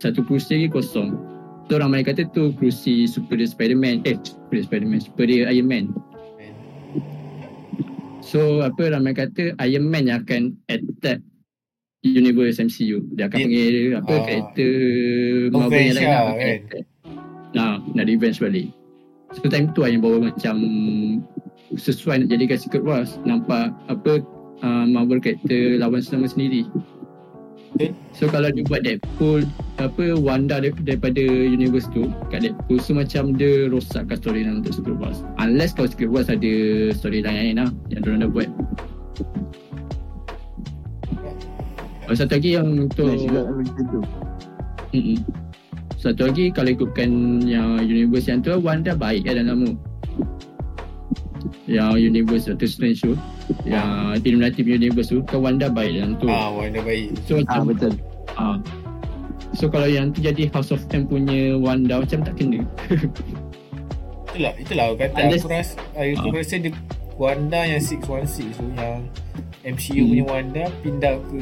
Satu 0.00 0.24
kerusi 0.24 0.56
lagi 0.56 0.68
kosong. 0.72 1.12
So 1.68 1.76
ramai 1.76 2.00
kata 2.00 2.32
tu 2.32 2.56
kerusi 2.56 3.04
Superior 3.04 3.52
Spider-Man. 3.52 4.08
Eh 4.08 4.16
Superior 4.24 4.64
Spider-Man 4.64 5.00
Superior 5.04 5.52
Iron 5.52 5.68
Man. 5.68 5.84
So 8.24 8.64
apa 8.64 8.88
ramai 8.88 9.12
kata 9.12 9.52
Iron 9.60 9.92
Man 9.92 10.08
yang 10.08 10.24
akan 10.24 10.56
attack 10.72 11.20
universe 12.00 12.56
MCU. 12.56 13.04
Dia 13.14 13.28
akan 13.28 13.36
panggil 13.36 14.00
apa 14.00 14.12
ah, 14.16 14.20
karakter 14.24 14.72
Marvel 15.52 15.76
yang 15.76 15.96
lain 16.00 16.08
lah, 16.08 16.22
kan? 16.34 16.58
Nah, 17.52 17.72
nak 17.94 18.04
revenge 18.08 18.40
balik. 18.40 18.72
So 19.36 19.48
time 19.48 19.70
tu 19.72 19.84
yang 19.84 20.00
baru 20.00 20.28
macam 20.28 20.56
sesuai 21.76 22.24
nak 22.24 22.28
jadikan 22.32 22.58
Secret 22.58 22.84
Wars. 22.84 23.16
Nampak 23.24 23.72
apa 23.88 24.24
uh, 24.62 24.84
Marvel 24.88 25.20
karakter 25.20 25.78
lawan 25.80 26.00
sesama 26.04 26.28
sendiri. 26.28 26.68
Betul. 27.72 27.96
So 28.12 28.28
kalau 28.28 28.52
dia 28.52 28.68
buat 28.68 28.84
Deadpool 28.84 29.48
apa 29.80 30.12
Wanda 30.20 30.60
dar- 30.60 30.84
daripada 30.84 31.24
universe 31.24 31.88
tu 31.96 32.12
kat 32.28 32.44
Deadpool 32.44 32.76
so 32.84 32.92
macam 32.92 33.32
dia 33.32 33.72
rosakkan 33.72 34.20
storyline 34.20 34.60
untuk 34.60 34.76
Secret 34.76 35.00
Wars. 35.00 35.24
Unless 35.40 35.72
kalau 35.72 35.88
Secret 35.88 36.12
Wars 36.12 36.28
ada 36.28 36.52
storyline 36.92 37.56
lain 37.56 37.56
lah 37.64 37.70
yang 37.88 38.04
diorang 38.04 38.28
dah 38.28 38.30
buat. 38.30 38.48
Oh, 42.12 42.16
satu 42.18 42.36
lagi 42.36 42.60
yang 42.60 42.68
untuk 42.76 43.08
tu. 43.16 44.00
Mm-mm. 44.92 45.18
Satu 45.96 46.28
lagi 46.28 46.52
kalau 46.52 46.76
ikutkan 46.76 47.40
yang 47.48 47.80
universe 47.80 48.28
yang 48.28 48.44
tu 48.44 48.52
Wanda 48.60 48.92
baik 48.92 49.24
kan 49.24 49.40
dalam 49.40 49.64
tu. 49.64 49.72
Yang 51.64 51.90
universe 52.04 52.44
Doctor 52.44 52.66
Strange 52.66 52.98
tu 53.00 53.14
Yang 53.62 53.86
Illuminati 54.20 54.60
punya 54.60 54.78
universe 54.80 55.08
tu 55.08 55.22
Kan 55.22 55.38
Wanda 55.40 55.66
baik 55.66 55.94
dalam 55.94 56.12
tu 56.16 56.26
Ah, 56.26 56.50
Wanda 56.50 56.80
baik 56.80 57.14
So 57.22 57.38
Ah 57.40 57.62
macam 57.62 57.62
betul. 57.68 57.92
ah. 58.32 58.56
So 59.52 59.68
kalau 59.68 59.84
yang 59.84 60.10
tu 60.10 60.18
jadi 60.18 60.50
House 60.50 60.70
of 60.70 60.82
M 60.90 61.04
punya 61.04 61.54
Wanda 61.54 61.98
Macam 61.98 62.18
tak 62.20 62.34
kena 62.34 62.66
Itulah 64.26 64.52
Itulah 64.56 64.84
aku 64.88 64.96
kata 64.98 65.18
Unless- 65.20 65.44
Aku 65.44 65.52
rasa 65.52 65.74
Aku 65.94 66.26
Ah. 66.26 66.34
rasa 66.34 66.54
dia 66.58 66.72
Wanda 67.14 67.60
yang 67.62 67.78
616 67.78 68.10
tu 68.50 68.64
Yang 68.72 68.98
MCU 69.62 70.00
Hmm. 70.00 70.08
punya 70.08 70.24
Wanda 70.26 70.64
Pindah 70.80 71.14
ke 71.22 71.38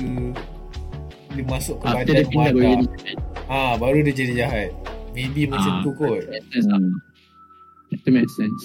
Dia 1.30 1.44
masuk 1.46 1.76
ke 1.78 1.84
After 1.86 2.04
dia 2.04 2.12
badan 2.18 2.26
pindah 2.28 2.50
baru 2.50 2.66
Wanda 2.66 2.86
jadi 2.98 3.14
Ah, 3.46 3.72
Baru 3.74 3.98
dia 4.02 4.12
jadi 4.12 4.32
jahat 4.36 4.68
Maybe 5.10 5.46
macam 5.46 5.72
Ah. 5.72 5.80
tu 5.80 5.90
kot 5.92 6.22
Make 6.22 6.44
sense 6.50 6.66
lah. 6.66 6.76
Hmm. 6.76 6.94
Itu 7.88 8.08
make 8.08 8.30
sense 8.30 8.62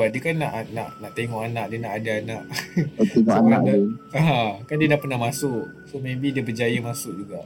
Sebab 0.00 0.16
dia 0.16 0.20
kan 0.24 0.36
nak 0.40 0.52
nak 0.72 0.96
nak 0.96 1.12
tengok 1.12 1.44
anak 1.44 1.68
dia 1.68 1.76
nak 1.76 1.92
ada 2.00 2.10
anak 2.24 2.42
tengok 2.48 3.20
So, 3.36 3.36
anak 3.36 3.60
dia. 3.68 3.76
Ah, 4.16 4.56
kan 4.64 4.80
dia 4.80 4.88
dah 4.88 4.96
pernah 4.96 5.20
masuk. 5.20 5.68
So 5.92 6.00
maybe 6.00 6.32
dia 6.32 6.40
berjaya 6.40 6.80
masuk 6.80 7.20
juga. 7.20 7.44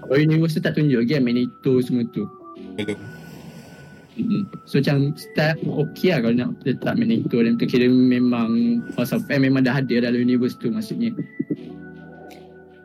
Kalau 0.00 0.16
universe 0.16 0.56
tu 0.56 0.64
tak 0.64 0.72
tunjuk 0.80 1.04
lagi 1.04 1.20
kan 1.20 1.22
Magneto 1.28 1.84
semua 1.84 2.08
tu 2.08 2.24
Belum. 2.80 2.96
Mm-hmm. 4.16 4.42
So 4.64 4.80
macam 4.80 5.12
start 5.20 5.60
okey 5.60 6.16
lah 6.16 6.18
kalau 6.24 6.32
nak 6.32 6.50
letak 6.64 6.94
Magneto 6.96 7.36
dan 7.36 7.60
tu 7.60 7.68
kira 7.68 7.92
memang 7.92 8.80
House 8.96 9.12
of 9.12 9.28
M 9.28 9.44
memang 9.44 9.68
dah 9.68 9.84
ada 9.84 10.00
dalam 10.00 10.24
universe 10.24 10.56
tu 10.56 10.72
maksudnya. 10.72 11.12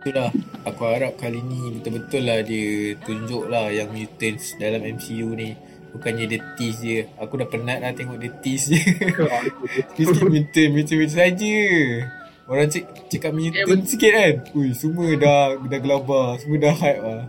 Itulah. 0.03 0.35
Aku 0.67 0.83
harap 0.83 1.15
kali 1.15 1.39
ni 1.47 1.79
betul-betul 1.79 2.27
lah 2.27 2.43
dia 2.43 2.99
tunjuk 3.07 3.47
lah 3.47 3.71
yang 3.71 3.87
mutants 3.95 4.59
dalam 4.59 4.83
MCU 4.83 5.31
ni. 5.31 5.55
Bukannya 5.89 6.25
dia 6.29 6.39
tease 6.53 6.79
je. 6.81 6.99
Aku 7.17 7.39
dah 7.39 7.49
penat 7.49 7.81
lah 7.81 7.91
tengok 7.93 8.21
dia 8.21 8.31
tease 8.41 8.77
je. 8.77 8.81
Tease 9.97 10.21
mutant, 10.25 10.69
mutant, 10.73 10.97
mutant 11.01 11.13
saja. 11.13 11.57
Orang 12.49 12.65
cik, 12.69 12.85
cakap 13.13 13.31
mutant 13.33 13.85
sikit 13.85 14.11
kan. 14.13 14.33
Ui, 14.57 14.73
semua 14.73 15.13
dah 15.17 15.53
dah 15.57 15.79
gelabar. 15.81 16.37
Semua 16.41 16.57
dah 16.57 16.73
hype 16.73 17.01
lah. 17.01 17.23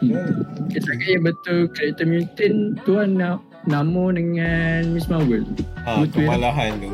Hmm. 0.00 0.44
Cakap 0.72 1.08
yang 1.08 1.24
betul 1.24 1.58
karakter 1.72 2.06
mutant 2.08 2.56
tu 2.84 2.92
kan 2.96 3.10
nak 3.16 3.38
nama 3.64 4.04
dengan 4.12 4.80
Miss 4.92 5.08
Marvel. 5.08 5.44
Ha, 5.84 6.04
kemalahan 6.08 6.76
tu. 6.80 6.92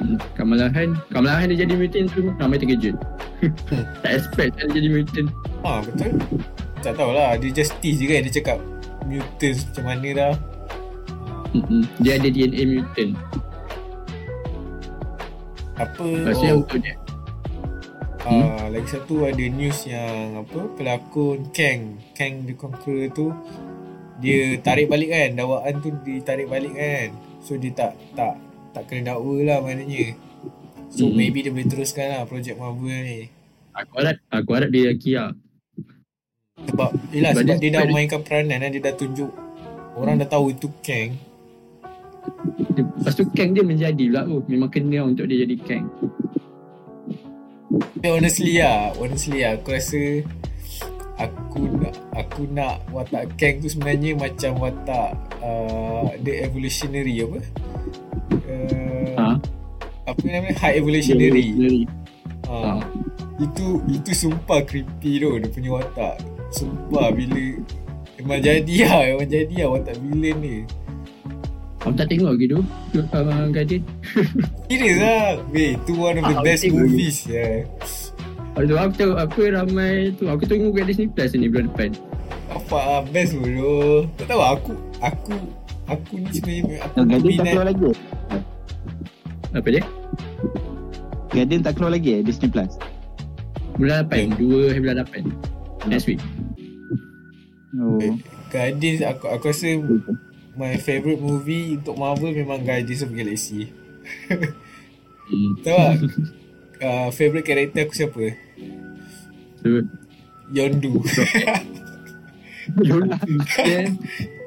Hmm. 0.00 0.18
Kamala 0.34 0.66
Khan, 0.74 0.98
Kamala 1.08 1.40
Khan 1.40 1.54
dia 1.54 1.64
jadi 1.64 1.74
mutant 1.78 2.06
tu 2.12 2.28
ramai 2.36 2.58
terkejut. 2.60 2.96
tak 4.02 4.10
expect 4.10 4.58
kan 4.58 4.64
dia 4.72 4.80
jadi 4.82 4.88
mutant. 4.90 5.28
Ha, 5.64 5.80
betul. 5.80 6.12
Tak 6.84 6.92
tahulah. 7.00 7.40
Dia 7.40 7.52
just 7.52 7.72
tease 7.80 8.02
je 8.02 8.06
kan. 8.10 8.20
Dia 8.26 8.32
cakap 8.32 8.58
mutants 9.06 9.68
macam 9.68 9.84
mana 9.86 10.08
dah. 10.12 10.34
Hmm. 11.54 11.84
Dia 12.02 12.18
ada 12.18 12.28
DNA 12.28 12.62
mutant. 12.66 13.12
Apa 15.74 16.06
Maksudnya 16.06 16.54
oh, 16.54 16.62
untuk 16.62 16.78
dia. 16.78 16.94
uh, 18.22 18.64
lagi 18.70 18.88
satu 18.88 19.26
ada 19.26 19.44
news 19.44 19.78
yang 19.84 20.38
apa 20.38 20.70
pelakon 20.78 21.50
Kang 21.50 21.98
Kang 22.14 22.46
the 22.46 22.54
Conqueror 22.54 23.10
tu 23.10 23.34
dia 24.22 24.54
tarik 24.62 24.86
balik 24.86 25.10
kan 25.10 25.34
dakwaan 25.34 25.74
tu 25.82 25.90
ditarik 26.06 26.46
balik 26.46 26.72
kan 26.72 27.10
so 27.42 27.58
dia 27.58 27.74
tak 27.74 27.92
tak 28.14 28.38
tak 28.70 28.86
kena 28.86 29.12
dakwa 29.12 29.34
lah 29.42 29.58
maknanya 29.60 30.14
so 30.88 31.10
Hmm. 31.10 31.18
maybe 31.18 31.42
dia 31.42 31.50
boleh 31.50 31.66
teruskan 31.66 32.06
lah 32.06 32.22
projek 32.24 32.54
Marvel 32.54 32.94
ni 33.02 33.26
Aku 33.74 33.98
harap, 33.98 34.22
aku 34.30 34.50
harap 34.54 34.70
dia 34.70 34.94
Kia. 34.94 35.34
Sebab 36.56 36.90
yelah 37.10 37.30
Sebab 37.32 37.42
sebab 37.42 37.56
dia- 37.58 37.60
dia 37.60 37.70
dah 37.76 37.84
mainkan 37.90 38.20
peranan 38.22 38.58
kan 38.58 38.70
dia 38.70 38.82
dah 38.82 38.94
tunjuk 38.94 39.30
orang 39.94 40.14
dah 40.16 40.28
tahu 40.28 40.50
itu 40.50 40.66
Kang 40.80 41.10
Dia, 42.70 42.82
lepas 42.82 43.12
tu 43.12 43.24
Kang 43.28 43.50
dia 43.52 43.60
menjadi 43.60 44.04
pula 44.06 44.22
tu. 44.24 44.38
Memang 44.48 44.70
kena 44.70 45.04
untuk 45.04 45.28
dia 45.28 45.44
jadi 45.44 45.56
Kang. 45.60 45.86
Tapi 47.68 48.08
honestly 48.08 48.58
lah 48.58 48.94
Honestly 48.94 49.38
lah 49.40 49.54
Aku 49.54 49.68
rasa 49.70 50.02
Aku 51.14 51.60
nak 51.74 51.94
aku 52.12 52.42
nak 52.48 52.74
watak 52.90 53.34
Kang 53.34 53.58
tu 53.58 53.68
sebenarnya 53.68 54.14
macam 54.14 54.58
watak 54.58 55.10
uh, 55.38 56.10
the 56.20 56.42
evolutionary 56.42 57.18
apa? 57.20 57.38
Uh, 58.44 59.14
Ha? 59.14 59.28
apa 60.04 60.20
namanya? 60.20 60.58
High 60.58 60.76
evolutionary. 60.76 61.44
Evolutionary. 61.48 61.82
Ha. 62.44 62.56
Ha. 62.58 62.70
Itu 63.42 63.82
itu 63.90 64.10
sumpah 64.14 64.62
creepy 64.62 65.18
tu 65.18 65.30
dia 65.42 65.48
punya 65.50 65.70
watak. 65.80 66.22
Sumpah 66.54 67.10
bila 67.10 67.58
memang 68.22 68.38
jadi 68.38 68.74
lah, 68.86 69.00
memang 69.10 69.28
jadi 69.28 69.54
lah 69.66 69.68
watak 69.74 69.96
villain 69.98 70.36
ni. 70.38 70.56
Aku 71.84 71.92
tak 71.92 72.08
tengok 72.08 72.32
lagi 72.38 72.46
tu. 72.48 72.60
Uh, 73.12 73.44
Guardian. 73.52 73.82
Serius 74.72 74.98
lah. 75.02 75.36
Weh, 75.52 75.76
tu 75.84 75.92
one 76.00 76.16
of 76.16 76.24
the 76.24 76.36
Ah, 76.38 76.40
best 76.40 76.64
movies 76.72 77.28
ya. 77.28 77.68
Tu 78.54 78.72
aku 78.72 78.92
tengok 78.96 79.18
apa 79.20 79.40
ramai 79.52 80.14
tu. 80.16 80.24
Aku 80.30 80.48
tengok 80.48 80.72
kat 80.72 80.88
Disney 80.88 81.12
Plus 81.12 81.34
ni 81.36 81.50
bulan 81.50 81.68
depan. 81.68 81.90
Apa 82.48 82.76
ah, 82.78 83.02
best 83.04 83.36
dulu. 83.36 84.08
Tak 84.16 84.32
tahu 84.32 84.40
aku 84.40 84.72
aku 85.04 85.36
aku 85.84 86.12
ni 86.16 86.30
sebenarnya 86.32 86.76
aku 86.88 86.96
Guardian 87.04 87.20
tak 87.20 87.28
minat 87.28 87.52
keluar 87.52 87.66
lagi 87.68 87.90
Apa 89.52 89.68
dia? 89.68 89.82
Guardian 91.28 91.60
tak 91.60 91.72
keluar 91.76 91.92
lagi 91.92 92.08
eh 92.16 92.20
Disney 92.24 92.48
Plus 92.48 92.72
Bulan 93.74 94.06
8. 94.06 94.38
2 94.38 94.70
hari 94.70 94.80
bulan 94.80 95.02
8. 95.02 95.90
Next 95.90 96.06
week. 96.06 96.22
Oh 97.74 97.98
Guardians 98.54 99.02
aku 99.02 99.26
aku 99.26 99.50
rasa 99.50 99.74
my 100.54 100.78
favourite 100.78 101.18
movie 101.18 101.74
untuk 101.74 101.98
Marvel 101.98 102.30
memang 102.30 102.62
Guardians 102.62 103.02
of 103.02 103.10
the 103.10 103.18
Galaxy. 103.18 103.74
Hmm. 105.26 105.58
Tahu 105.64 105.74
tak? 105.74 105.94
uh, 106.78 107.08
favourite 107.10 107.42
karakter 107.42 107.90
aku 107.90 107.94
siapa? 107.98 108.24
So, 109.58 109.82
Yondu. 110.54 111.02
Yondu. 112.78 113.18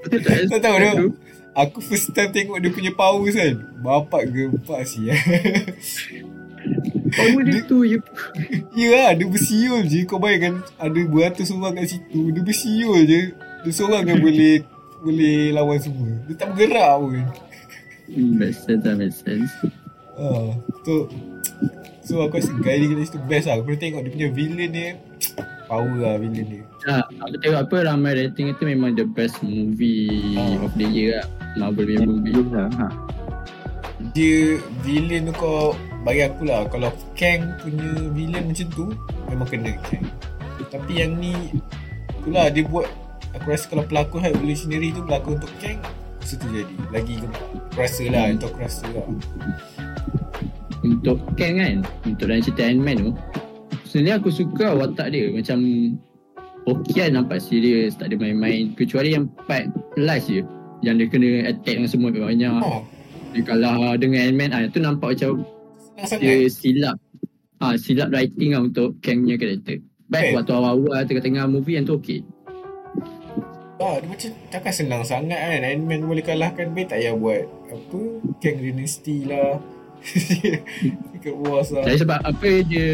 Tak 0.07 0.63
tahu 0.63 0.75
tu. 0.79 1.07
Aku 1.51 1.83
first 1.83 2.15
time 2.15 2.31
tengok 2.31 2.63
dia 2.63 2.71
punya 2.71 2.95
powers 2.95 3.35
kan. 3.35 3.59
Bapak 3.83 4.31
gempak 4.31 4.87
sih. 4.87 5.11
Power 7.09 7.41
dia 7.41 7.61
tu 7.61 7.81
you 7.81 7.99
ya 8.71 8.87
lah, 8.91 9.11
dia 9.13 9.25
bersiul 9.25 9.83
je. 9.83 10.03
Kau 10.03 10.17
bayangkan 10.17 10.59
ada 10.75 10.99
beratus 11.03 11.49
orang 11.49 11.75
kat 11.75 11.91
situ. 11.91 12.29
Dia 12.29 12.41
bersiul 12.41 12.99
je. 13.03 13.21
Dia 13.33 13.71
seorang 13.71 14.03
yang 14.05 14.19
boleh 14.19 14.61
boleh 14.97 15.37
lawan 15.51 15.77
semua. 15.77 16.09
Dia 16.25 16.35
tak 16.35 16.47
bergerak 16.51 16.91
pun. 16.97 17.21
hmm, 18.07 18.31
Make 18.35 18.55
sense 18.55 18.81
lah 18.81 18.95
make 18.95 19.11
sense 19.11 19.51
Ah, 20.15 20.55
tu 20.81 21.05
So 22.01 22.17
aku 22.19 22.39
rasa 22.39 22.49
Guardian 22.55 22.95
Galaxy 22.95 23.13
tu 23.13 23.21
best 23.21 23.45
lah 23.45 23.59
Aku 23.59 23.67
pernah 23.67 23.77
tengok 23.77 24.01
dia 24.01 24.11
punya 24.11 24.27
villain 24.31 24.69
dia 24.71 24.89
Power 25.67 25.93
lah 25.93 26.15
villain 26.15 26.45
dia 26.47 26.63
Ya, 26.81 27.03
aku 27.19 27.35
tengok 27.37 27.61
apa 27.61 27.75
ramai 27.85 28.15
rating 28.15 28.49
itu 28.49 28.63
memang 28.63 28.95
the 28.95 29.03
best 29.03 29.37
movie 29.43 30.33
Ah. 30.33 30.63
of 30.63 30.71
the 30.73 30.87
year 30.87 31.19
lah. 31.19 31.27
Marvel 31.59 31.83
punya 31.83 31.99
movie. 32.01 32.33
lah 32.47 32.67
ha. 32.73 32.87
Dia 34.13 34.55
villain 34.81 35.27
tu 35.27 35.33
kau 35.35 35.75
Bagi 36.07 36.23
aku 36.23 36.47
lah 36.47 36.63
Kalau 36.71 36.87
Kang 37.19 37.59
punya 37.59 37.91
villain 38.15 38.47
macam 38.47 38.67
tu 38.71 38.85
Memang 39.27 39.47
kena 39.51 39.75
Kang 39.91 40.07
Tapi 40.71 41.03
yang 41.03 41.19
ni 41.19 41.51
Itulah 42.23 42.47
dia 42.47 42.63
buat 42.63 42.87
Aku 43.35 43.51
rasa 43.51 43.67
kalau 43.67 43.83
pelakon 43.83 44.23
High 44.23 44.31
Evolutionary 44.39 44.95
tu 44.95 45.03
Berlakon 45.03 45.35
untuk 45.35 45.51
Kang 45.59 45.83
Masa 46.23 46.39
tu 46.39 46.47
jadi 46.47 46.75
Lagi 46.95 47.19
aku 47.19 47.75
rasa 47.75 48.03
lah 48.07 48.23
Hmm. 48.31 48.39
Itu 48.39 48.45
aku 48.47 48.59
rasa 48.63 48.85
lah 48.95 49.05
Untuk 50.87 51.19
Kang 51.35 51.59
kan, 51.59 51.75
untuk 52.07 52.31
dalam 52.31 52.39
cerita 52.39 52.63
Ant-Man 52.63 52.97
tu, 53.01 53.11
sebenarnya 53.83 54.21
aku 54.21 54.29
suka 54.29 54.77
watak 54.77 55.09
dia 55.09 55.33
macam 55.33 55.57
lah 56.69 57.09
nampak 57.11 57.41
serius, 57.41 57.97
tak 57.97 58.13
ada 58.13 58.15
main-main. 58.21 58.77
Kecuali 58.77 59.17
yang 59.17 59.25
part 59.49 59.67
last 59.97 60.29
je, 60.29 60.45
yang 60.85 61.01
dia 61.01 61.09
kena 61.09 61.49
attack 61.49 61.81
dengan 61.81 61.89
semua 61.89 62.13
banyak. 62.13 62.61
Oh 62.61 62.85
Dia 63.33 63.41
kalah 63.41 63.97
dengan 63.97 64.31
Ant-Man, 64.31 64.53
ah, 64.53 64.69
tu 64.69 64.79
nampak 64.79 65.17
macam 65.17 65.43
dia 66.17 66.45
silap. 66.47 66.95
Ah, 67.57 67.73
silap 67.73 68.09
writing 68.09 68.53
lah 68.53 68.61
untuk 68.61 68.97
Kang 68.99 69.21
punya 69.21 69.35
karakter. 69.35 69.81
Baik 70.07 70.23
Eh. 70.23 70.33
waktu 70.33 70.51
awal-awal 70.51 71.03
tengah-tengah 71.03 71.45
movie 71.47 71.75
yang 71.75 71.83
tu 71.83 71.97
okey. 71.97 72.21
Ah, 73.77 73.95
dia 73.95 74.07
macam 74.07 74.29
takkan 74.47 74.73
senang 74.73 75.03
sangat 75.03 75.37
kan 75.37 75.61
Ant-Man 75.61 76.01
boleh 76.03 76.21
kalahkan 76.21 76.71
Baik 76.71 76.87
tak 76.87 76.97
payah 76.97 77.13
buat 77.13 77.45
Apa 77.67 77.99
Kang 78.39 78.57
Dynasty 78.57 79.21
lah 79.23 79.61
Wars 81.35 81.69
lah 81.69 81.85
sebab 81.85 82.17
apa 82.19 82.49
dia 82.63 82.89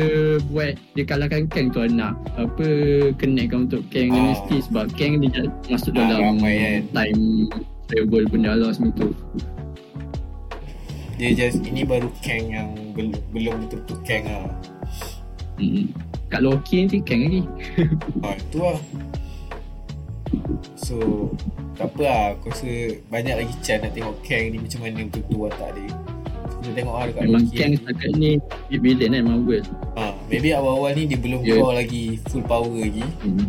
buat 0.46 0.76
dia 0.92 1.04
kalahkan 1.04 1.48
Kang 1.48 1.68
tu 1.70 1.80
anak 1.80 2.12
apa 2.36 2.68
connectkan 3.16 3.64
untuk 3.64 3.80
Kang 3.88 4.10
Ah. 4.10 4.16
Dynasty 4.34 4.58
sebab 4.62 4.86
Kang 4.94 5.22
dia 5.22 5.48
masuk 5.68 5.92
Ah, 5.94 6.04
dalam 6.04 6.20
ramai 6.36 6.56
kan. 6.60 6.82
time 6.94 7.22
travel 7.86 8.24
benda 8.28 8.52
lah 8.54 8.72
semua 8.72 8.92
tu. 8.94 9.08
Dia 11.14 11.30
just 11.32 11.62
Ini 11.62 11.84
baru 11.84 12.10
Kang 12.20 12.46
yang 12.48 12.70
Belum, 12.92 13.14
belum 13.30 13.56
betul-betul 13.64 13.98
Kang 14.04 14.26
lah 14.26 14.48
Hmm. 15.54 15.94
Kat 16.28 16.42
Loki 16.42 16.82
nanti 16.82 16.98
Kang 17.00 17.22
lagi. 17.22 17.46
Ah, 18.26 18.34
tu 18.50 18.58
lah 18.58 18.82
So 20.74 20.98
Tak 21.74 21.88
apa 21.88 22.02
lah 22.02 22.22
Aku 22.34 22.50
rasa 22.50 22.70
Banyak 23.06 23.36
lagi 23.38 23.54
chance 23.60 23.82
nak 23.82 23.94
tengok 23.94 24.18
Kang 24.26 24.50
ni 24.50 24.58
Macam 24.58 24.80
mana 24.82 25.06
betul-betul 25.06 25.38
watak 25.40 25.70
dia 25.74 25.94
Kita 26.58 26.70
tengok 26.74 26.96
lah 26.96 27.06
dekat 27.06 27.24
Memang 27.24 27.44
Loki 27.44 27.56
Kang 27.56 27.72
setakat 27.76 28.10
ni 28.14 28.32
big 28.68 28.82
villain 28.82 29.12
kan 29.12 29.24
Marvel. 29.24 29.64
ha, 29.94 30.04
Maybe 30.26 30.50
awal-awal 30.52 30.92
ni 30.94 31.04
Dia 31.06 31.20
belum 31.20 31.40
Yeah. 31.40 31.56
keluar 31.56 31.74
lagi 31.78 32.04
Full 32.28 32.44
power 32.44 32.74
lagi 32.74 33.06
Hmm. 33.22 33.48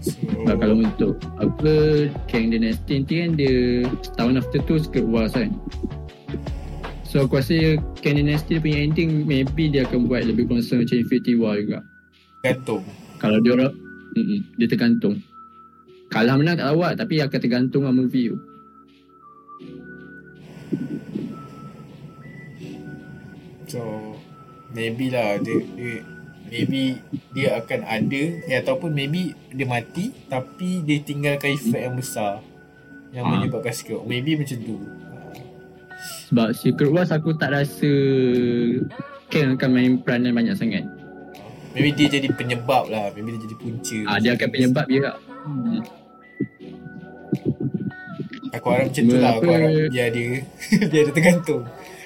So 0.00 0.52
kalau 0.56 0.84
untuk 0.84 1.16
apa 1.40 1.72
Kang 2.28 2.52
Dynasty 2.52 3.00
nanti 3.00 3.14
kan 3.24 3.30
dia 3.34 3.56
setahun 4.04 4.40
after 4.44 4.60
tu 4.64 4.76
Secret 4.76 5.06
Wars 5.08 5.32
kan. 5.32 5.52
So 7.06 7.24
aku 7.24 7.40
rasa 7.40 7.80
Kang 8.04 8.20
Dynasty 8.20 8.60
punya 8.60 8.84
ending 8.84 9.24
maybe 9.24 9.72
dia 9.72 9.88
akan 9.88 10.06
buat 10.06 10.28
lebih 10.28 10.46
concern 10.48 10.84
macam 10.84 10.96
Infinity 11.00 11.34
War 11.36 11.56
juga. 11.56 11.80
Gantung 12.44 12.84
Kalau 13.18 13.40
dia 13.40 13.52
orang 13.56 13.72
mm 14.16 14.40
dia 14.60 14.68
tergantung. 14.68 15.20
Kalah 16.06 16.38
menang 16.38 16.62
tak 16.62 16.70
lah, 16.70 16.94
tapi 16.94 17.18
akan 17.18 17.38
tergantung 17.42 17.82
lah 17.82 17.92
movie 17.92 18.30
tu. 18.30 18.38
So 23.66 23.82
Maybe 24.76 25.08
lah 25.08 25.40
dia, 25.40 25.62
dia 25.78 26.04
Maybe 26.46 27.02
Dia 27.30 27.58
akan 27.58 27.80
ada 27.82 28.22
ya, 28.42 28.60
Ataupun 28.60 28.90
maybe 28.90 29.34
Dia 29.48 29.64
mati 29.64 30.14
Tapi 30.26 30.80
dia 30.80 31.00
tinggalkan 31.00 31.52
efek 31.52 31.80
yang 31.80 31.94
besar 31.94 32.40
Yang 33.10 33.24
Ah. 33.24 33.30
menyebabkan 33.32 33.72
skill 33.72 34.02
Maybe 34.02 34.34
macam 34.34 34.58
tu 34.58 34.76
Sebab 36.26 36.48
Secret 36.52 36.88
Wars 36.88 37.10
aku 37.10 37.32
tak 37.32 37.50
rasa 37.50 37.90
Kang 39.26 39.58
akan 39.58 39.68
main 39.68 39.92
peranan 39.98 40.30
banyak 40.32 40.54
sangat. 40.54 40.86
Maybe 41.72 41.90
dia 41.92 42.06
jadi 42.08 42.30
penyebab 42.30 42.86
lah 42.86 43.10
Maybe 43.10 43.34
dia 43.34 43.42
jadi 43.42 43.56
punca 43.56 43.98
Ah 44.06 44.18
dia 44.18 44.32
akan 44.32 44.48
penyebab 44.48 44.86
dia 44.86 45.00
tak. 45.04 45.16
Hmm. 45.42 45.80
Aku 48.52 48.66
harap 48.70 48.84
macam 48.88 49.02
tu 49.04 49.16
lah 49.16 49.30
Aku 49.34 49.48
harap 49.48 49.70
dia 49.90 50.06
Biar 50.90 51.04
dia 51.04 51.12
tergantung 51.12 51.62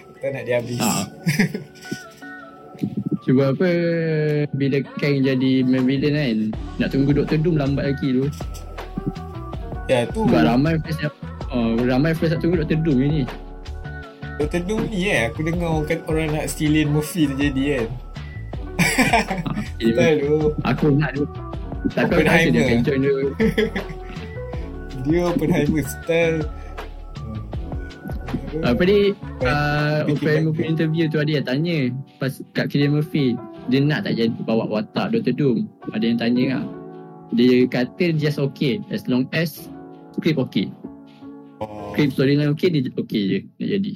Aku 0.09 0.19
tak 0.19 0.31
nak 0.33 0.43
dia 0.43 0.55
habis 0.59 0.81
Ah. 0.81 1.05
Cuba 3.31 3.55
apa 3.55 3.71
bila 4.59 4.83
Kang 4.99 5.23
jadi 5.23 5.63
main 5.63 5.87
villain 5.87 6.19
kan 6.19 6.39
nak 6.83 6.89
tunggu 6.91 7.15
Dr. 7.15 7.39
Doom 7.39 7.63
lambat 7.63 7.95
lagi 7.95 8.11
tu. 8.11 8.27
Ya 9.87 10.03
tu 10.11 10.27
Sebab 10.27 10.43
ramai 10.51 10.75
fans 10.83 10.99
yang 10.99 11.15
Oh, 11.55 11.79
ramai 11.79 12.11
fans 12.11 12.35
nak 12.35 12.43
tunggu 12.43 12.59
Dr. 12.67 12.83
Doom 12.83 12.99
ni. 13.07 13.23
Dr. 14.43 14.67
Doom 14.67 14.83
ni 14.91 15.15
eh 15.15 15.31
Aku 15.31 15.47
dengar 15.47 15.79
kan 15.87 16.03
orang 16.11 16.35
nak 16.35 16.51
Cillian 16.51 16.91
Murphy 16.91 17.31
terjadi 17.31 17.63
kan 17.63 17.87
Jadi, 19.79 19.95
Betul 19.95 20.15
tu 20.19 20.37
aku 20.67 20.87
nak 20.91 21.11
tu. 21.15 21.25
Tapi 21.95 22.11
aku 22.11 22.27
rasa 22.27 22.49
dia 22.51 22.61
akan 22.67 22.79
join 22.83 22.99
dia. 22.99 23.15
Dia 25.07 25.21
Oppenheimer 25.31 25.87
style 25.87 26.39
Apa 28.67 28.83
ni 28.83 29.15
uh, 29.47 30.03
baik. 30.11 30.51
punya 30.51 30.69
interview 30.75 31.07
tu 31.07 31.23
ada 31.23 31.31
yang 31.39 31.47
tanya 31.47 31.77
pas 32.19 32.43
kat 32.51 32.67
Cillian 32.67 32.99
Murphy 32.99 33.39
dia 33.71 33.79
nak 33.79 34.03
tak 34.03 34.19
jadi 34.19 34.35
bawa 34.43 34.67
watak 34.67 35.15
Dr. 35.15 35.35
Doom. 35.39 35.71
Ada 35.95 36.05
yang 36.11 36.19
tanya 36.19 36.45
lah. 36.59 36.65
Dia 37.31 37.71
kata 37.71 38.11
just 38.19 38.43
okay 38.43 38.83
as 38.91 39.07
long 39.07 39.31
as 39.31 39.71
script 40.19 40.43
okay. 40.43 40.67
Oh, 41.63 41.95
Script 41.95 42.19
storyline 42.19 42.51
okay 42.51 42.75
dia 42.75 42.91
okay 42.99 43.23
je 43.23 43.39
nak 43.63 43.69
jadi. 43.79 43.93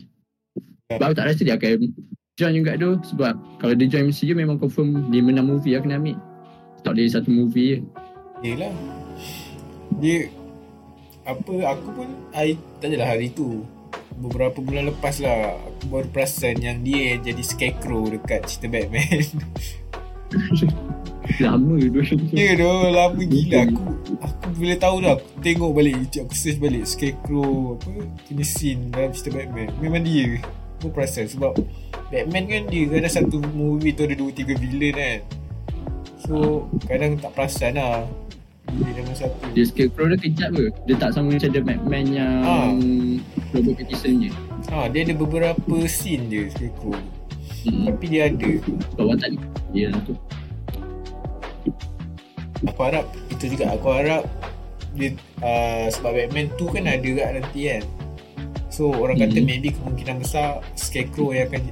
Sebab 0.95 1.05
aku 1.11 1.15
tak 1.19 1.27
rasa 1.35 1.41
dia 1.43 1.55
akan 1.59 1.91
join 2.39 2.55
juga 2.55 2.73
tu 2.79 2.91
sebab 3.11 3.35
kalau 3.59 3.75
dia 3.75 3.91
join 3.91 4.15
MCU 4.15 4.39
memang 4.39 4.63
confirm 4.63 5.11
dia 5.11 5.19
menang 5.19 5.51
movie 5.51 5.75
akan 5.75 5.99
ambil. 5.99 6.17
Tak 6.87 6.95
dia 6.95 7.11
satu 7.11 7.33
movie 7.33 7.75
je. 7.75 7.79
Yelah 8.45 8.75
Dia 10.05 10.29
Apa 11.25 11.73
Aku 11.73 11.89
pun 11.97 12.09
I, 12.37 12.61
Tak 12.77 12.93
adalah 12.93 13.17
hari 13.17 13.33
tu 13.33 13.65
Beberapa 14.19 14.59
bulan 14.63 14.91
lepas 14.95 15.19
lah 15.23 15.59
Aku 15.59 15.91
baru 15.91 16.09
perasan 16.11 16.61
Yang 16.63 16.79
dia 16.87 17.01
yang 17.15 17.21
jadi 17.35 17.43
scarecrow 17.43 18.03
Dekat 18.09 18.47
cerita 18.47 18.67
Batman 18.71 19.23
Lama 21.41 21.75
dulu. 21.81 22.05
Ya 22.37 22.53
doh, 22.55 22.93
lama 22.93 23.17
gila 23.17 23.65
aku. 23.65 23.85
Aku 24.21 24.47
bila 24.61 24.75
tahu 24.77 24.97
dah 25.03 25.17
aku 25.17 25.27
tengok 25.41 25.71
balik 25.73 25.95
YouTube 25.97 26.29
aku 26.29 26.35
search 26.37 26.61
balik 26.61 26.85
Scarecrow 26.85 27.81
apa 27.81 27.91
punya 28.29 28.45
scene 28.45 28.93
dalam 28.93 29.11
cerita 29.11 29.41
Batman. 29.41 29.69
Memang 29.81 30.05
dia. 30.05 30.39
Aku 30.79 30.93
perasan 30.93 31.27
sebab 31.27 31.57
Batman 32.13 32.45
kan 32.47 32.63
dia 32.69 32.83
kadang 32.93 33.13
satu 33.13 33.37
movie 33.57 33.97
tu 33.97 34.05
ada 34.05 34.15
2 34.15 34.31
3 34.31 34.63
villain 34.63 34.95
kan. 34.95 35.19
So 36.21 36.69
kadang 36.85 37.17
tak 37.17 37.33
perasan 37.33 37.81
lah. 37.81 38.05
Dia 38.75 38.91
nama 39.01 39.13
satu. 39.17 39.39
Dia 39.57 39.65
Scarecrow 39.65 40.07
dia 40.13 40.19
kejap 40.21 40.49
ke? 40.53 40.67
Dia 40.85 40.97
tak 41.01 41.11
sama 41.17 41.35
macam 41.35 41.51
The 41.51 41.63
Batman 41.65 42.05
yang 42.13 42.35
Ah. 42.45 42.69
Robert 43.55 43.75
Pattinson 43.79 44.15
je. 44.21 44.31
Ha, 44.69 44.91
dia 44.91 45.01
ada 45.07 45.15
beberapa 45.15 45.77
scene 45.87 46.27
je 46.27 46.51
Scarecrow. 46.51 46.99
Hmm. 47.65 47.87
Tapi 47.89 48.05
dia 48.11 48.29
ada. 48.29 48.51
Sebab 48.93 49.05
watak 49.07 49.31
dia 49.71 49.87
lah 49.89 50.01
tu. 50.03 50.15
Aku 52.65 52.81
harap 52.81 53.05
itu 53.29 53.45
juga 53.51 53.73
aku 53.73 53.89
harap 53.93 54.25
dia 54.95 55.13
uh, 55.41 55.87
sebab 55.89 56.15
Batman 56.15 56.49
tu 56.55 56.65
kan 56.67 56.85
ada 56.85 57.05
kat 57.05 57.29
nanti 57.35 57.61
kan. 57.69 57.83
So 58.69 58.91
orang 58.91 59.21
kata 59.21 59.39
Mhm. 59.39 59.47
maybe 59.47 59.69
kemungkinan 59.71 60.19
besar 60.19 60.59
Scarecrow 60.75 61.31
yang 61.31 61.47
akan 61.47 61.63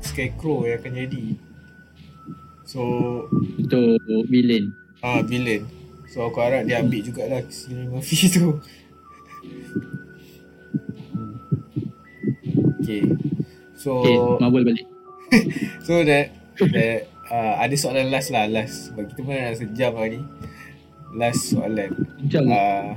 Scarecrow 0.00 0.64
yang 0.64 0.80
akan 0.80 0.92
jadi. 0.96 1.24
So 2.64 2.80
Untuk 3.56 4.00
villain. 4.28 4.72
ah 5.00 5.20
villain. 5.20 5.64
So 6.08 6.24
aku 6.24 6.40
harap 6.40 6.64
dia 6.64 6.80
ambil 6.80 7.04
jugalah 7.04 7.44
Cillian 7.48 7.88
Murphy 7.92 8.28
tu. 8.28 8.56
Okay. 12.88 13.04
So 13.76 14.00
Okay, 14.00 14.16
Marvel 14.40 14.64
balik. 14.64 14.88
So 15.84 16.00
that, 16.08 16.32
that 16.56 17.04
uh, 17.28 17.60
ada 17.60 17.76
soalan 17.76 18.08
last 18.08 18.32
lah 18.32 18.48
last 18.48 18.88
sebab 18.88 19.12
kita 19.12 19.20
pun 19.20 19.36
dah 19.36 19.52
sejam 19.52 19.92
lah 19.92 20.08
ni. 20.08 20.20
Last 21.12 21.52
soalan. 21.52 21.92
Macam 22.16 22.42
Uh, 22.48 22.96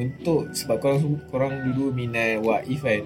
untuk 0.00 0.48
sebab 0.56 0.80
korang 0.80 1.20
korang 1.28 1.52
dulu 1.68 1.92
minat 1.92 2.40
what 2.40 2.64
if 2.64 2.80
kan. 2.80 3.04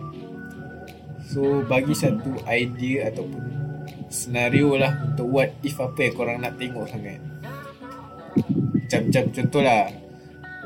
So 1.27 1.67
bagi 1.67 1.93
satu 1.93 2.39
idea 2.47 3.11
ataupun 3.11 3.43
senario 4.09 4.79
lah 4.79 4.95
untuk 5.11 5.27
what 5.27 5.51
if 5.67 5.75
apa 5.83 6.07
yang 6.07 6.15
korang 6.15 6.39
nak 6.39 6.55
tengok 6.55 6.87
sangat. 6.87 7.19
Macam 8.79 9.01
macam 9.11 9.25
contoh 9.35 9.63
lah. 9.67 9.91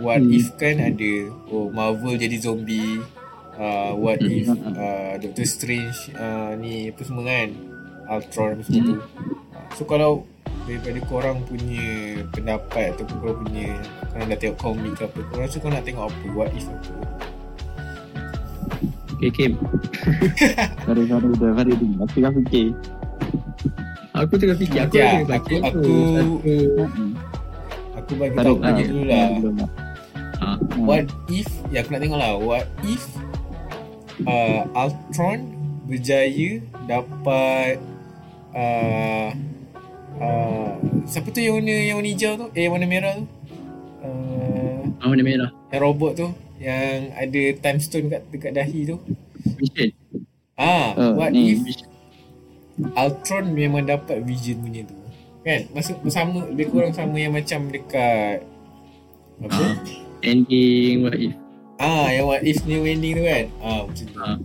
What 0.05 0.21
Hmm. 0.21 0.37
if 0.37 0.53
kan 0.61 0.85
ada 0.85 1.13
oh 1.49 1.73
Marvel 1.73 2.21
jadi 2.21 2.37
zombie. 2.37 3.01
Uh, 3.53 3.93
what 3.95 4.17
Hmm. 4.17 4.33
if 4.33 4.49
uh, 4.49 5.15
Doctor 5.19 5.45
Strange 5.45 5.95
uh, 6.15 6.55
ni 6.55 6.89
apa 6.89 7.01
semua 7.01 7.23
kan. 7.23 7.49
Ultron 8.05 8.49
apa 8.51 8.63
semua 8.63 8.83
tu. 8.83 8.95
Uh, 8.97 9.69
So 9.73 9.83
kalau 9.83 10.25
daripada 10.63 11.01
korang 11.03 11.43
punya 11.43 11.85
pendapat 12.29 12.93
ataupun 12.93 13.17
korang 13.19 13.39
punya 13.43 13.69
korang 14.07 14.27
dah 14.27 14.39
tengok 14.39 14.59
komik 14.59 14.93
ke 14.95 15.03
apa 15.03 15.19
korang 15.27 15.45
rasa 15.45 15.59
korang 15.59 15.75
nak 15.75 15.85
tengok 15.85 16.05
apa 16.07 16.25
what 16.31 16.49
if 16.51 16.65
apa 16.65 16.93
Okay, 19.15 19.31
Kim. 19.31 19.53
Sorry, 20.85 21.07
sorry, 21.07 21.31
dah, 21.33 21.51
sorry. 21.55 21.73
Aku 21.97 22.11
tengah 22.13 22.33
fikir. 22.37 22.67
Aku 24.13 24.35
tengah 24.35 24.57
fikir. 24.57 24.79
Aku 24.81 24.91
Okay, 24.91 24.99
ada 25.01 25.15
aku- 25.15 25.31
baca 25.31 25.47
tu. 25.47 25.63
aku- 25.63 27.15
aku 27.95 28.13
bagi 28.17 28.35
Sorry, 28.35 28.45
tahu 28.45 28.57
ah, 28.61 28.71
je 28.73 28.83
dulu 28.85 29.03
lah 29.05 29.27
Ah, 30.37 30.57
what 30.77 31.07
if 31.29 31.47
ya 31.71 31.81
aku 31.81 31.95
nak 31.95 32.03
tengok 32.03 32.19
lah 32.19 32.35
what 32.35 32.67
if 32.83 32.99
uh, 34.27 34.63
Ultron 34.75 35.41
berjaya 35.87 36.63
dapat 36.87 37.77
uh, 38.55 39.31
uh, 40.19 40.73
siapa 41.07 41.29
tu 41.35 41.43
yang 41.43 41.59
warna 41.59 41.75
yang 41.75 41.97
warna 41.99 42.11
hijau 42.11 42.33
tu 42.39 42.47
eh 42.55 42.67
warna 42.71 42.87
merah 42.87 43.13
tu 43.19 43.25
uh, 44.07 44.81
ah, 45.03 45.07
warna 45.09 45.25
merah. 45.25 45.51
yang 45.75 45.83
robot 45.83 46.13
tu 46.19 46.29
yang 46.63 47.11
ada 47.19 47.43
time 47.59 47.81
stone 47.83 48.07
kat 48.07 48.23
dekat 48.31 48.53
dahi 48.55 48.81
tu 48.87 48.97
Vision. 49.59 49.91
ah 50.55 50.95
Uh, 50.95 51.13
what 51.19 51.35
hmm. 51.35 51.59
if 51.59 51.61
Ultron 52.95 53.53
memang 53.53 53.85
dapat 53.85 54.23
vision 54.23 54.63
punya 54.63 54.87
tu 54.87 54.95
kan 55.43 55.67
maksud 55.75 55.99
sama 56.07 56.47
lebih 56.55 56.71
kurang 56.71 56.95
sama 56.95 57.19
yang 57.19 57.35
macam 57.35 57.67
dekat 57.69 58.47
apa 59.43 59.59
Ah. 59.59 59.75
Ending 60.23 61.03
what 61.03 61.19
if. 61.19 61.35
Ah 61.83 62.07
yang 62.09 62.25
what 62.25 62.41
if 62.41 62.63
new 62.63 62.83
ending 62.83 63.19
tu 63.19 63.25
kan 63.25 63.45
ah 63.61 63.83
macam 63.83 64.07
tu 64.07 64.17
Ah. 64.17 64.37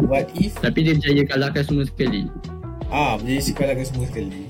what 0.00 0.26
if 0.34 0.54
Tapi 0.56 0.78
dia 0.80 0.94
berjaya 0.94 1.22
kalahkan 1.26 1.62
semua 1.62 1.84
sekali. 1.84 2.30
ah 2.86 3.18
menjadi 3.18 3.42
sekalahkan 3.44 3.84
semua 3.84 4.06
sekali 4.06 4.46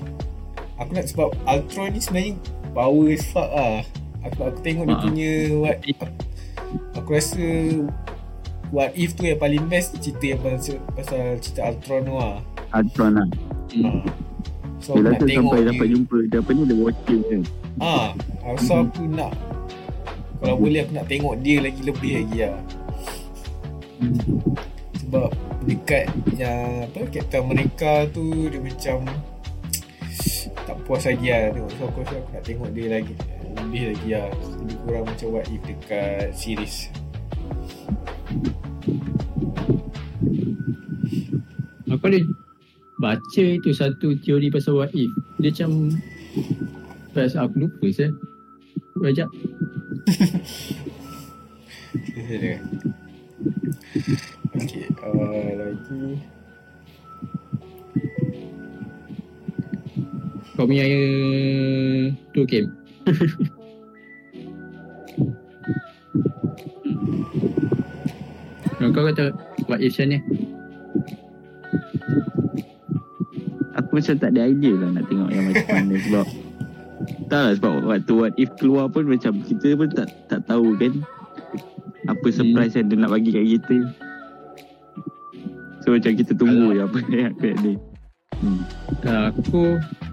aku 0.77 0.89
nak 0.93 1.05
sebab 1.07 1.29
Ultron 1.43 1.89
ni 1.89 1.99
sebenarnya 1.99 2.33
power 2.71 3.09
as 3.09 3.25
fuck 3.25 3.49
ah 3.49 3.81
aku 4.21 4.39
aku 4.45 4.59
tengok 4.61 4.85
dia 4.85 4.93
Ah. 4.93 5.01
punya 5.01 5.31
what 5.57 5.77
aku 6.93 7.09
rasa 7.11 7.45
what 8.69 8.93
if 8.93 9.11
tu 9.11 9.25
yang 9.25 9.39
paling 9.39 9.63
best 9.65 9.97
cerita 9.97 10.25
yang 10.27 10.39
pasal, 10.39 10.77
pasal 10.93 11.19
cerita 11.39 11.59
Ultron 11.65 12.01
tu 12.03 12.13
ah 12.15 12.37
Ultron 12.69 13.11
lah. 13.15 13.27
Hmm. 13.73 13.83
Ah. 13.83 14.01
So 14.77 14.93
Dia 14.93 15.09
aku 15.09 15.09
nak 15.09 15.09
rasa 15.09 15.25
tengok 15.25 15.41
sampai 15.49 15.57
dia 15.57 15.71
dapat 15.73 15.87
jumpa 15.89 16.17
dia 16.23 16.37
apa 16.37 16.49
ni, 16.53 16.61
The 16.61 16.75
Watcher 16.77 17.19
kan. 17.25 17.41
Ah, 17.77 18.07
so 18.59 18.73
aku 18.77 19.03
nak 19.09 19.31
kalau 20.37 20.55
boleh 20.57 20.85
aku 20.85 20.93
nak 20.93 21.07
tengok 21.09 21.35
dia 21.41 21.57
lagi 21.61 21.81
lebih 21.81 22.11
lagi 22.23 22.37
lah. 22.45 22.57
Sebab 25.01 25.29
dekat 25.67 26.05
yang 26.39 26.87
apa 26.87 26.99
Captain 27.11 27.43
America 27.43 28.07
tu 28.11 28.47
dia 28.47 28.59
macam 28.61 29.03
tak 30.67 30.77
puas 30.83 31.03
lagi 31.03 31.27
lah 31.31 31.51
tengok 31.51 31.71
so 31.75 31.83
aku 31.87 31.99
rasa 32.03 32.15
aku 32.19 32.29
nak 32.35 32.43
tengok 32.43 32.69
dia 32.75 32.87
lagi 32.91 33.15
lebih 33.55 33.83
lagi 33.91 34.09
lah 34.15 34.27
lebih 34.63 34.77
kurang 34.83 35.03
macam 35.07 35.27
what 35.31 35.45
if 35.47 35.61
dekat 35.63 36.27
series 36.35 36.91
Aku 41.87 42.03
ada 42.03 42.19
baca 42.99 43.43
itu 43.47 43.71
satu 43.71 44.19
teori 44.19 44.51
pasal 44.51 44.75
what 44.75 44.91
if. 44.91 45.07
Dia 45.39 45.55
macam 45.55 45.95
pasal 47.15 47.47
aku 47.47 47.63
lupa 47.63 47.87
saya. 47.95 48.11
Sekejap. 48.97 49.29
dia 52.17 52.57
Okay, 54.57 54.89
uh, 55.05 55.49
lagi 55.53 56.17
Kau 60.57 60.65
punya 60.65 60.81
tu 62.33 62.41
Kim. 62.49 62.73
Kalau 68.81 68.89
kau 68.97 69.05
kata 69.05 69.29
what 69.69 69.77
if 69.85 69.93
macam 69.93 70.17
ni? 70.17 70.17
Aku 73.77 74.01
macam 74.01 74.17
tak 74.17 74.33
ada 74.33 74.49
idea 74.49 74.73
lah 74.73 74.89
nak 74.97 75.05
tengok 75.05 75.29
yang 75.29 75.45
macam 75.45 75.65
mana 75.69 75.95
sebab 76.01 76.46
tak 77.27 77.41
lah 77.41 77.53
sebab 77.55 77.73
waktu 77.87 78.13
what 78.15 78.33
if 78.35 78.51
keluar 78.59 78.87
pun 78.91 79.07
macam 79.07 79.39
kita 79.43 79.75
pun 79.75 79.87
tak 79.91 80.07
tak 80.27 80.43
tahu 80.47 80.75
kan 80.79 81.03
apa 82.07 82.27
surprise 82.31 82.75
yang 82.75 82.87
dia 82.87 82.97
nak 82.99 83.11
bagi 83.11 83.35
kat 83.35 83.45
kita. 83.59 83.77
So 85.83 85.95
macam 85.95 86.11
kita 86.19 86.31
tunggu 86.35 86.75
je 86.75 86.81
apa 86.83 86.97
yang 87.11 87.31
akan 87.35 87.51
ada. 87.55 87.73
Hmm. 88.37 88.61
Kalau 89.01 89.23
aku 89.33 89.63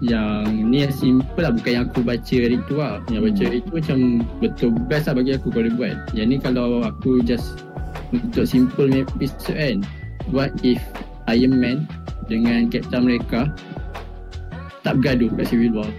yang 0.01 0.49
ni 0.71 0.81
yang 0.81 0.95
simple 0.95 1.41
lah 1.45 1.53
bukan 1.53 1.71
yang 1.71 1.85
aku 1.87 1.99
baca 2.01 2.35
hari 2.35 2.57
tu 2.65 2.75
lah. 2.79 3.03
Yang 3.11 3.21
baca 3.31 3.41
hari 3.47 3.59
tu 3.61 3.71
macam 3.75 3.97
betul 4.41 4.69
best 4.87 5.05
lah 5.07 5.13
bagi 5.19 5.31
aku 5.35 5.47
kalau 5.51 5.67
dia 5.67 5.75
buat. 5.75 5.95
Yang 6.15 6.27
ni 6.27 6.35
kalau 6.41 6.81
aku 6.83 7.11
just 7.23 7.63
untuk 8.11 8.47
simple 8.47 8.87
punya 8.87 9.03
episode 9.03 9.55
kan. 9.55 9.77
What 10.33 10.51
if 10.65 10.81
Iron 11.29 11.59
Man 11.61 11.85
dengan 12.25 12.71
Captain 12.73 13.05
America 13.05 13.53
tak 14.81 15.01
bergaduh 15.01 15.29
kat 15.33 15.45
Civil 15.49 15.73
War. 15.73 15.89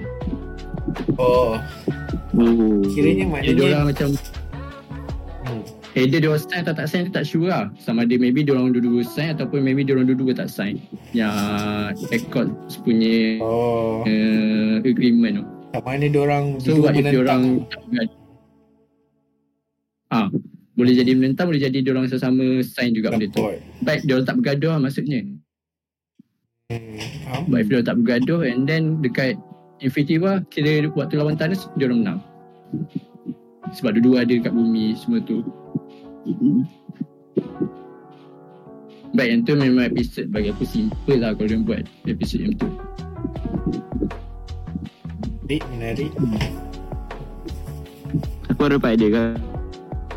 Oh 1.14 1.54
Oh. 2.36 2.84
Kiranya 2.92 3.24
Jadi 3.40 3.56
dia 3.56 3.64
orang 3.64 3.88
maknanya 3.88 3.88
macam 3.88 4.08
hmm. 5.48 5.62
either 5.96 6.18
dia 6.20 6.28
orang 6.28 6.42
sign 6.44 6.60
atau 6.68 6.74
tak 6.76 6.86
sign 6.92 7.02
tu 7.08 7.12
tak 7.16 7.24
sure 7.24 7.48
lah. 7.48 7.72
Sama 7.80 8.04
ada 8.04 8.14
maybe 8.20 8.44
dia 8.44 8.52
orang 8.52 8.76
dua-dua 8.76 9.02
sign 9.08 9.32
ataupun 9.32 9.64
maybe 9.64 9.88
dia 9.88 9.96
orang 9.96 10.12
dua-dua 10.12 10.36
tak 10.36 10.52
sign. 10.52 10.76
Yang 11.16 11.32
Accord 12.12 12.52
punya 12.84 13.40
Oh 13.40 14.04
uh, 14.04 14.84
agreement 14.84 15.40
tu. 15.40 15.44
Tak 15.72 15.82
mana 15.88 16.04
dia 16.12 16.20
orang 16.20 16.60
So 16.60 16.76
what 16.76 16.92
if 16.92 17.08
dia 17.08 17.20
orang? 17.24 17.64
Ah, 20.12 20.30
boleh 20.76 20.94
jadi 20.94 21.18
menentang, 21.18 21.50
boleh 21.50 21.62
jadi 21.64 21.82
dia 21.82 21.90
orang 21.96 22.06
sama 22.12 22.60
sign 22.62 22.92
juga 22.92 23.16
benda 23.16 23.32
tu. 23.32 23.48
Baik 23.80 24.04
dia 24.04 24.12
orang 24.20 24.28
tak 24.28 24.36
bergaduh 24.44 24.70
lah 24.76 24.80
maksudnya. 24.84 25.24
Hmm. 26.68 27.48
But 27.48 27.64
if 27.64 27.66
dia 27.72 27.80
orang 27.80 27.88
tak 27.88 27.96
bergaduh 28.04 28.40
and 28.44 28.68
then 28.68 29.00
dekat 29.00 29.40
Infinity 29.84 30.16
War 30.16 30.40
kira 30.48 30.88
waktu 30.96 31.20
lawan 31.20 31.36
Thanos 31.36 31.68
dia 31.76 31.88
orang 31.88 32.00
menang. 32.00 32.20
Sebab 33.76 34.00
dua-dua 34.00 34.24
ada 34.24 34.34
kat 34.40 34.52
bumi 34.54 34.96
semua 34.96 35.20
tu. 35.20 35.44
Baik 39.12 39.28
yang 39.32 39.42
tu 39.44 39.52
memang 39.56 39.88
episode 39.88 40.28
bagi 40.32 40.52
aku 40.52 40.64
simple 40.64 41.16
lah 41.16 41.32
kalau 41.36 41.48
dia 41.48 41.60
buat 41.60 41.82
episode 42.08 42.42
yang 42.48 42.54
tu. 42.56 42.68
Menarik, 45.46 45.62
menarik. 45.70 46.12
Aku 48.50 48.60
ada 48.66 48.80
dapat 48.80 48.96
idea 48.96 49.08
kan. 49.12 49.28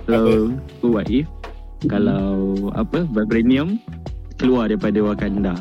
Kalau 0.10 0.55
aku 0.55 0.88
what 0.89 1.07
if 1.12 1.28
kalau 1.86 2.72
apa 2.74 3.05
vibranium 3.12 3.78
keluar 4.39 4.72
daripada 4.72 4.99
Wakanda. 5.03 5.55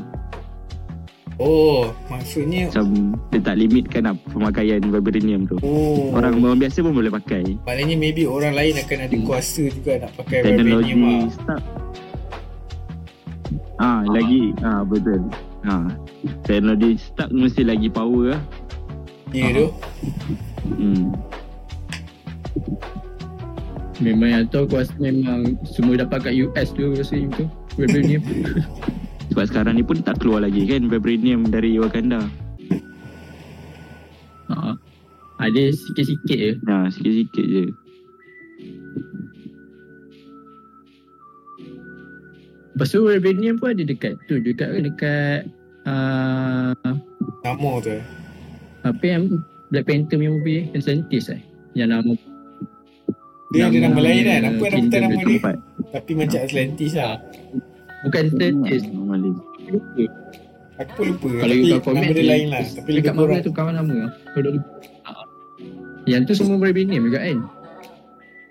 Oh, 1.38 1.94
maksudnya 2.10 2.66
Macam 2.66 3.14
dia 3.30 3.38
tak 3.38 3.56
limitkan 3.56 4.10
lah 4.10 4.14
pemakaian 4.26 4.82
vibranium 4.82 5.46
tu. 5.46 5.54
oh 5.62 6.10
Orang 6.10 6.42
orang 6.42 6.58
biasa 6.58 6.82
pun 6.82 6.90
boleh 6.90 7.14
pakai. 7.14 7.54
maknanya 7.62 7.94
maybe 7.94 8.26
orang 8.26 8.58
lain 8.58 8.74
akan 8.74 8.98
ada 9.06 9.16
kuasa 9.22 9.70
juga 9.70 10.02
nak 10.02 10.10
pakai 10.18 10.42
Teknologi 10.42 10.92
vibranium 10.92 11.06
ah. 11.06 11.30
start. 11.30 11.62
Ah, 13.78 14.02
lagi 14.04 14.50
ah 14.60 14.82
betul. 14.82 15.22
Ah, 15.62 15.86
teknologi 16.42 16.98
start 16.98 17.30
mesti 17.30 17.62
lagi 17.62 17.86
power 17.86 18.34
lah. 18.34 18.42
Ya 19.30 19.54
tu. 19.54 19.66
Hmm. 20.66 21.14
Memang 23.98 24.30
yang 24.30 24.44
tu 24.46 24.58
aku 24.58 24.78
rasa 24.78 24.94
memang 24.98 25.54
semua 25.64 25.98
dapat 25.98 26.26
kat 26.26 26.34
US 26.40 26.74
tu 26.74 26.90
rasa 26.90 27.14
tu. 27.30 27.46
Vibranium. 27.78 28.22
Sebab 29.28 29.44
sekarang 29.44 29.74
ni 29.74 29.84
pun 29.84 30.00
tak 30.00 30.18
keluar 30.18 30.40
lagi 30.40 30.64
kan 30.64 30.88
vibranium 30.88 31.46
dari 31.46 31.76
Wakanda. 31.76 32.24
ha. 34.48 34.72
Ada 35.38 35.70
sikit-sikit 35.70 36.34
je. 36.34 36.52
Nah, 36.64 36.90
sikit-sikit 36.90 37.46
je. 37.46 37.64
Lepas 42.74 42.94
tu 42.94 43.02
Vibranium 43.02 43.58
pun 43.58 43.74
ada 43.74 43.82
dekat 43.82 44.14
tu 44.30 44.38
dekat 44.38 44.70
dekat 44.78 45.50
uh, 45.82 46.70
Nama 47.42 47.70
tu. 47.82 47.96
apa 48.86 49.02
yang 49.04 49.22
Black 49.68 49.84
Panther 49.84 50.14
punya 50.16 50.30
movie 50.30 50.70
yang 50.70 50.82
scientist 50.82 51.34
eh 51.34 51.42
yang 51.74 51.90
nama 51.90 52.14
Dia 53.50 53.66
ada 53.66 53.74
Nama 53.74 53.86
nama 53.90 53.98
lain 53.98 54.22
kan? 54.22 54.40
Apa 54.46 54.64
nama 54.70 54.86
nama 54.94 55.14
dia? 55.16 55.26
Tempat. 55.26 55.56
Tapi 55.90 56.10
macam 56.14 56.38
Atlantis 56.38 56.92
lah. 56.94 57.14
bukan 58.06 58.24
scientist 58.30 58.86
Malik. 59.08 59.34
lupa. 59.66 60.04
Aku 60.78 60.90
pun 60.94 61.04
lupa. 61.10 61.28
Kalau 61.42 61.50
Tapi 61.50 61.64
you 61.64 61.74
kat 61.74 61.82
komen 61.82 62.02
dia 62.12 62.24
lain 62.24 62.46
lah. 62.52 62.62
Tapi 62.62 62.90
dekat 62.94 63.14
kurang. 63.16 63.40
tu 63.40 63.50
kawan 63.50 63.74
nama 63.74 63.94
lah. 64.06 64.10
Kau 64.30 64.40
dah 64.44 64.52
lupa. 64.52 64.70
Ha. 65.02 65.10
Yang 66.04 66.22
tu 66.24 66.32
semua 66.38 66.56
Vibranium 66.60 67.08
juga 67.08 67.20
kan 67.24 67.38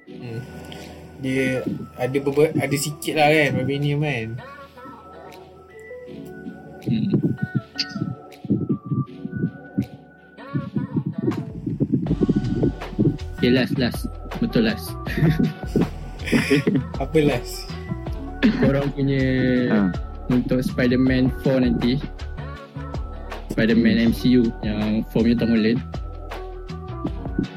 Hmm. 0.08 0.40
Dia 1.20 1.62
ada 2.00 2.18
beber, 2.18 2.56
ada 2.56 2.76
sikit 2.80 3.20
lah 3.20 3.28
kan 3.28 3.50
Vibranium 3.60 4.00
kan. 4.02 4.28
hmm. 6.86 7.12
Okay 13.38 13.52
last 13.54 13.78
last 13.78 14.10
Betul 14.40 14.66
last 14.66 14.94
Apa 17.04 17.18
last? 17.24 17.68
Korang 18.60 18.92
punya 18.92 19.22
Ha. 19.70 19.80
Untuk 20.28 20.60
Spider-Man 20.60 21.32
4 21.44 21.64
nanti. 21.64 22.00
Spider-Man 23.52 24.14
MCU 24.14 24.54
Yang 24.62 25.08
formnya 25.10 25.36
Tom 25.42 25.50
Holland. 25.56 25.80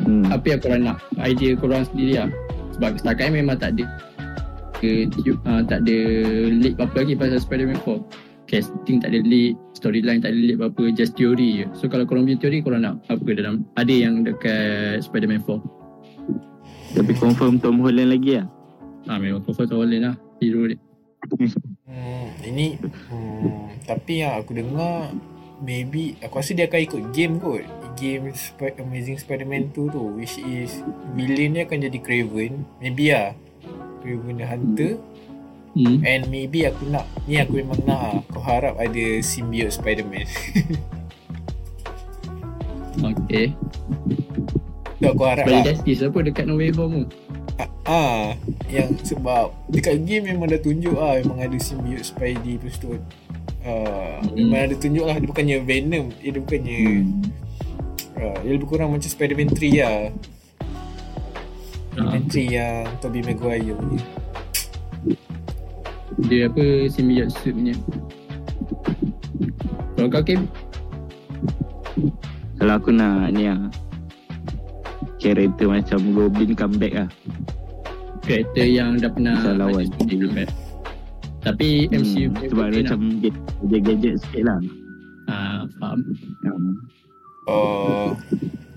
Hmm. 0.04 0.24
Apa 0.32 0.56
yang 0.56 0.60
korang 0.60 0.82
nak? 0.86 0.98
Idea 1.20 1.56
korang 1.56 1.84
sendiri 1.88 2.24
lah. 2.24 2.30
Sebab 2.76 2.96
setakat 3.00 3.32
ni 3.32 3.44
memang 3.44 3.60
tak 3.60 3.76
ada 3.76 3.84
ke, 4.80 5.08
uh, 5.44 5.62
Tak 5.68 5.84
ada 5.84 5.98
leak 6.48 6.80
apa-apa 6.80 7.04
lagi 7.04 7.14
Pasal 7.16 7.40
Spider-Man 7.44 7.80
4 7.84 8.48
Casting 8.48 8.98
tak 8.98 9.12
ada 9.12 9.20
leak 9.20 9.54
Storyline 9.76 10.24
tak 10.24 10.32
ada 10.32 10.40
leak 10.40 10.56
apa-apa 10.56 10.96
Just 10.96 11.20
teori 11.20 11.64
je. 11.64 11.66
So 11.76 11.92
kalau 11.92 12.08
korang 12.08 12.24
punya 12.24 12.40
teori 12.40 12.64
Korang 12.64 12.82
nak 12.88 13.04
apa 13.12 13.28
dalam 13.36 13.68
Ada 13.76 13.92
yang 13.92 14.24
dekat 14.24 15.04
Spider-Man 15.04 15.44
4 15.44 16.96
Tapi 16.96 17.12
confirm 17.20 17.60
Tom 17.60 17.78
Holland 17.84 18.10
lagi 18.10 18.40
lah. 18.40 18.46
Ah 19.08 19.16
memang 19.20 19.44
confirm 19.44 19.66
Tom 19.68 19.80
Holland 19.84 20.02
lah. 20.10 20.16
Hero 20.40 20.64
dia 20.66 20.78
Hmm, 21.90 22.30
ini 22.46 22.78
hmm, 22.78 23.82
tapi 23.82 24.22
yang 24.22 24.38
aku 24.38 24.54
dengar 24.54 25.10
maybe 25.58 26.14
aku 26.22 26.38
rasa 26.38 26.54
dia 26.54 26.70
akan 26.70 26.80
ikut 26.86 27.02
game 27.10 27.34
kot. 27.42 27.66
Game 27.98 28.30
Sp- 28.32 28.78
Amazing 28.78 29.18
Spider-Man 29.18 29.74
2 29.74 29.90
tu 29.90 30.02
which 30.14 30.38
is 30.38 30.80
villain 31.18 31.58
dia 31.58 31.66
akan 31.66 31.90
jadi 31.90 31.98
Craven. 31.98 32.62
Maybe 32.78 33.10
lah. 33.10 33.34
Craven 34.00 34.38
the 34.38 34.46
Hunter 34.46 34.92
hmm. 35.74 36.00
and 36.06 36.30
maybe 36.30 36.64
aku 36.64 36.86
nak 36.88 37.04
ni 37.26 37.42
aku 37.42 37.58
memang 37.58 37.82
nak 37.82 38.00
lah. 38.00 38.14
Aku 38.30 38.40
harap 38.40 38.78
ada 38.78 39.04
symbiote 39.20 39.74
Spider-Man. 39.74 40.26
Okay 43.00 43.56
tu 45.00 45.06
aku 45.08 45.22
harap 45.24 45.44
lah. 45.48 45.64
Spider 45.64 45.74
Justice 45.80 46.00
apa 46.04 46.18
dekat 46.20 46.44
No 46.44 46.60
Way 46.60 46.76
Home 46.76 47.08
tu 47.08 47.16
Ah, 47.82 48.36
yang 48.66 48.94
sebab 48.96 49.50
dekat 49.66 50.04
game 50.04 50.28
memang 50.28 50.46
dah 50.46 50.58
tunjuk 50.58 50.94
lah 50.94 51.18
memang 51.18 51.40
ada 51.40 51.58
symbiote 51.58 52.06
Spidey 52.06 52.56
lepas 52.56 52.76
tu 52.76 52.92
uh, 52.92 52.98
Hmm. 53.60 54.30
memang 54.36 54.60
ada 54.62 54.74
tunjuk 54.74 55.02
lah 55.02 55.14
dia 55.14 55.26
bukannya 55.26 55.56
Venom 55.60 56.06
dia, 56.16 56.30
dia 56.30 56.40
bukannya 56.40 56.80
Hmm. 56.80 57.08
uh, 58.14 58.36
dia 58.40 58.52
lebih 58.52 58.68
kurang 58.68 58.90
macam 58.90 59.04
Spider-Man 59.04 59.50
3 59.50 59.58
lah 59.80 60.08
Ah. 61.90 62.06
Spider-Man 62.06 62.24
3 62.24 62.46
yang 62.46 62.84
Tobey 62.98 63.20
Maguire 63.20 63.74
punya 63.74 64.00
Dia 66.22 66.46
apa 66.46 66.62
Symbiote 66.86 67.34
suit 67.34 67.50
punya 67.50 67.74
Kalau 69.92 70.08
kau 70.08 70.22
Kim 70.22 70.46
Kalau 72.54 72.72
aku 72.76 72.92
nak 72.92 73.32
ni 73.32 73.48
lah. 73.48 73.58
Karakter 75.20 75.66
macam 75.68 76.00
Goblin 76.16 76.52
comeback 76.56 76.94
lah. 76.96 77.10
Karakter 78.24 78.66
yang 78.66 78.96
dah 78.96 79.12
pernah 79.12 79.36
Bisa 79.36 79.52
lawan. 79.52 79.86
Tapi 81.40 81.88
MCU 81.88 82.28
Hmm, 82.28 82.36
punya 82.36 82.48
sebab 82.52 82.66
dia 82.68 82.80
macam 82.84 83.00
gadget, 83.20 83.34
dia 83.64 83.78
gadget 83.80 84.14
sikit 84.20 84.42
lah. 84.44 84.60
Ah, 85.28 85.60
faham. 85.80 86.00
Hmm. 86.44 86.74
oh 87.48 88.12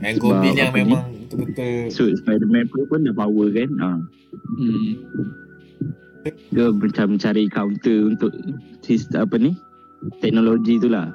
yang 0.04 0.16
Sebab 0.20 0.28
Goblin 0.32 0.56
yang 0.56 0.72
ni? 0.72 0.80
memang 0.84 1.04
betul-betul 1.28 1.92
So 1.92 2.04
Spider-Man 2.12 2.68
pun, 2.72 2.88
pun 2.88 3.00
dah 3.08 3.16
power 3.16 3.48
kan. 3.52 3.70
Ha. 3.80 3.90
Hmm. 4.60 4.90
Dia 6.56 6.72
macam 6.72 7.20
cari 7.20 7.44
counter 7.52 8.00
untuk 8.16 8.32
sistem 8.80 9.28
apa 9.28 9.36
ni? 9.40 9.52
Teknologi 10.20 10.80
tu 10.80 10.88
lah. 10.92 11.12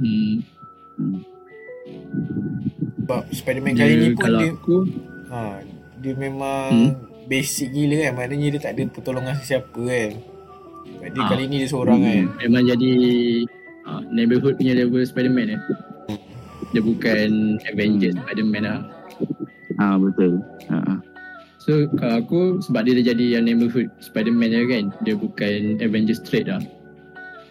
Hmm. 0.00 0.44
Sebab 3.04 3.22
Spider-Man 3.30 3.72
Dia, 3.76 3.80
kali 3.84 3.94
ni 3.94 4.08
pun 4.12 4.30
dia 4.32 4.48
aku 4.50 4.76
ha, 5.28 5.60
dia 6.00 6.14
memang 6.16 6.68
Hmm. 6.72 6.92
basic 7.24 7.68
gila 7.70 7.96
kan 8.00 8.12
maknanya 8.14 8.46
dia 8.50 8.60
tak 8.60 8.72
ada 8.74 8.82
pertolongan 8.88 9.36
sesiapa 9.38 9.76
kan 9.76 10.12
sebab 10.86 11.08
dia 11.10 11.20
Ah. 11.20 11.28
kali 11.28 11.42
ni 11.46 11.56
dia 11.60 11.68
seorang 11.68 12.00
Hmm. 12.00 12.06
kan 12.06 12.22
memang 12.40 12.62
jadi 12.66 12.92
ah, 13.84 14.00
neighborhood 14.08 14.56
punya 14.56 14.72
level 14.74 15.04
Spider-Man 15.04 15.52
eh. 15.52 15.60
Dia 16.72 16.80
bukan 16.80 17.28
Avengers 17.66 18.16
Hmm. 18.16 18.22
Spider-Man 18.24 18.64
lah. 18.64 18.80
Ha 19.76 19.94
betul. 19.94 20.40
Ha. 20.66 20.96
So 21.60 21.70
kalau 21.92 22.18
aku 22.18 22.40
sebab 22.60 22.82
dia 22.82 22.96
dah 22.98 23.12
jadi 23.12 23.24
yang 23.36 23.44
neighborhood 23.44 23.92
Spider-Man 24.00 24.48
je 24.48 24.60
kan. 24.66 24.84
Dia 25.00 25.14
bukan 25.14 25.78
Avengers 25.78 26.18
straight 26.18 26.48
lah. 26.48 26.64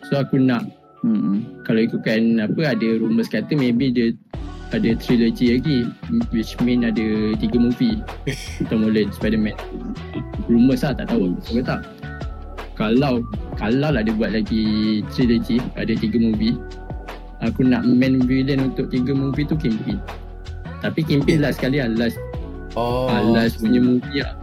So 0.10 0.18
aku 0.18 0.38
nak 0.38 0.66
Hmm. 1.00 1.46
kalau 1.62 1.80
ikutkan 1.80 2.40
apa 2.40 2.74
ada 2.74 2.88
rumours 2.96 3.28
kata 3.28 3.54
maybe 3.54 3.92
dia 3.92 4.08
ada 4.74 4.98
trilogy 4.98 5.56
lagi 5.56 5.78
which 6.34 6.58
mean 6.66 6.82
ada 6.82 7.38
tiga 7.38 7.58
movie. 7.62 8.02
Tom 8.68 8.90
Holland 8.90 9.14
Spider-Man. 9.14 9.54
Rumours 10.50 10.82
lah 10.82 10.98
tak 10.98 11.14
tahu. 11.14 11.38
Ke 11.46 11.62
tak? 11.62 11.86
Kalau 12.74 13.22
kalau 13.62 13.94
lah 13.94 14.02
dia 14.02 14.18
buat 14.18 14.34
lagi 14.34 15.00
trilogy 15.14 15.62
ada 15.78 15.94
tiga 15.94 16.18
movie. 16.18 16.58
Aku 17.46 17.62
nak 17.62 17.86
main 17.86 18.24
villain 18.26 18.74
untuk 18.74 18.90
tiga 18.90 19.14
movie 19.14 19.46
tu 19.46 19.54
Kingpin. 19.54 20.02
Tapi 20.82 21.06
Kingpin 21.06 21.46
last 21.46 21.62
sekali 21.62 21.78
lah 21.80 21.94
last. 21.94 22.18
Oh. 22.74 23.06
Ah, 23.08 23.22
last 23.22 23.62
punya 23.62 23.78
movie 23.78 24.26
lah. 24.26 24.34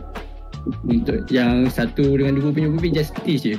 Untuk 0.86 1.26
yang 1.32 1.66
satu 1.66 2.14
dengan 2.14 2.38
dua 2.38 2.54
punya 2.54 2.70
movie 2.70 2.94
Justice 2.94 3.42
je. 3.42 3.54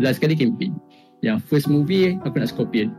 Last 0.00 0.24
sekali 0.24 0.38
Kingpin. 0.38 0.72
Yang 1.20 1.44
first 1.50 1.68
movie 1.68 2.16
aku 2.24 2.40
nak 2.40 2.48
Scorpion 2.48 2.94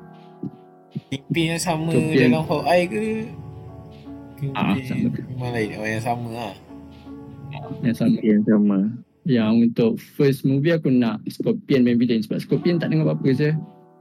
Kingpin 1.12 1.46
yang 1.56 1.62
sama 1.62 1.92
Kingpin. 1.94 2.32
dalam 2.32 2.44
Hawkeye 2.48 2.86
ke? 2.88 3.06
Ah, 4.54 4.74
Kingpin 4.76 4.84
sama. 4.86 5.08
memang 5.34 5.52
lain. 5.54 5.70
Oh, 5.78 5.88
yang 5.88 6.04
sama 6.04 6.30
lah. 6.34 6.54
yang 7.82 7.96
sama 7.96 8.18
Yang 8.22 8.44
sama. 8.48 8.78
Yang 9.28 9.54
untuk 9.72 9.92
first 10.00 10.48
movie 10.48 10.72
aku 10.72 10.88
nak 10.88 11.20
Scorpion 11.28 11.84
main 11.84 12.00
villain 12.00 12.24
sebab 12.24 12.40
Scorpion 12.40 12.80
tak 12.80 12.96
dengar 12.96 13.12
apa-apa 13.12 13.28
je. 13.36 13.52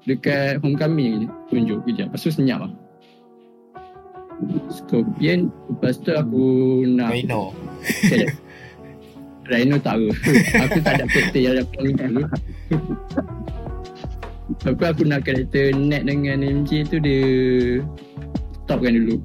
Dekat 0.07 0.63
Homecoming 0.63 1.27
je 1.27 1.29
tunjuk 1.51 1.83
kejap. 1.83 2.15
Lepas 2.15 2.23
tu 2.23 2.31
senyap 2.31 2.63
lah. 2.63 2.73
Scorpion 4.71 5.51
lepas 5.73 5.99
tu 5.99 6.15
aku 6.15 6.45
nak 6.87 7.11
Rhino. 7.11 7.51
Rhino 9.47 9.77
tak 9.83 9.99
ke 9.99 10.11
Aku 10.67 10.79
tak 10.83 10.93
ada 11.01 11.05
karakter 11.07 11.41
yang 11.43 11.55
dapat 11.59 11.81
ni 11.83 11.93
dulu 11.95 12.23
Tapi 14.47 14.83
aku 14.87 15.03
nak 15.03 15.27
karakter 15.27 15.75
Ned 15.75 16.07
dengan 16.07 16.39
MJ 16.39 16.87
tu 16.87 17.03
dia 17.03 17.23
stop 18.63 18.83
kan 18.83 18.95
dulu. 18.95 19.19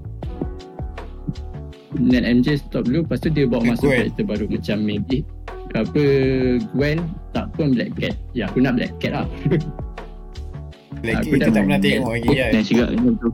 Net 2.01 2.23
MJ 2.23 2.55
stop 2.57 2.87
dulu 2.87 3.03
Lepas 3.03 3.19
tu 3.19 3.27
dia 3.27 3.43
bawa 3.43 3.75
masuk 3.75 3.91
Gwen. 3.91 3.99
karakter 4.07 4.23
baru 4.23 4.45
Macam 4.47 4.77
maybe 4.79 5.27
Apa 5.75 6.03
Gwen? 6.71 7.03
Tak 7.35 7.51
pun 7.53 7.75
Black 7.75 7.91
Cat. 7.99 8.15
Ya 8.31 8.47
aku 8.47 8.63
nak 8.63 8.79
Black 8.79 8.95
Cat 8.97 9.11
lah. 9.11 9.27
Lagi 11.05 11.17
Aku 11.19 11.35
kita 11.35 11.49
dah 11.49 11.51
tak 11.51 11.63
pernah 11.67 11.79
tengok 11.81 12.11
lagi 12.15 12.29
kan. 12.31 12.49
Dan 12.53 12.63
juga 12.63 12.83
macam 12.95 13.13
tu. 13.19 13.29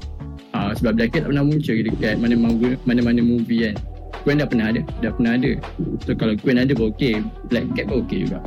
ha, 0.52 0.60
Sebab 0.74 0.92
Black 0.98 1.10
Cat 1.14 1.22
tak 1.24 1.30
pernah 1.32 1.46
muncul 1.46 1.76
Dekat 1.86 2.16
mana-mana 2.18 2.68
mana-mana 2.84 3.22
movie 3.22 3.62
kan? 3.70 3.76
Gwen 4.26 4.42
dah 4.42 4.48
pernah 4.50 4.68
ada 4.74 4.82
Dah 5.00 5.12
pernah 5.14 5.34
ada. 5.38 5.52
So 6.04 6.12
kalau 6.18 6.34
Gwen 6.36 6.58
ada 6.58 6.74
pun 6.74 6.90
okay 6.92 7.22
Black 7.48 7.66
Cat 7.78 7.86
pun 7.88 8.04
okay 8.04 8.26
juga. 8.26 8.42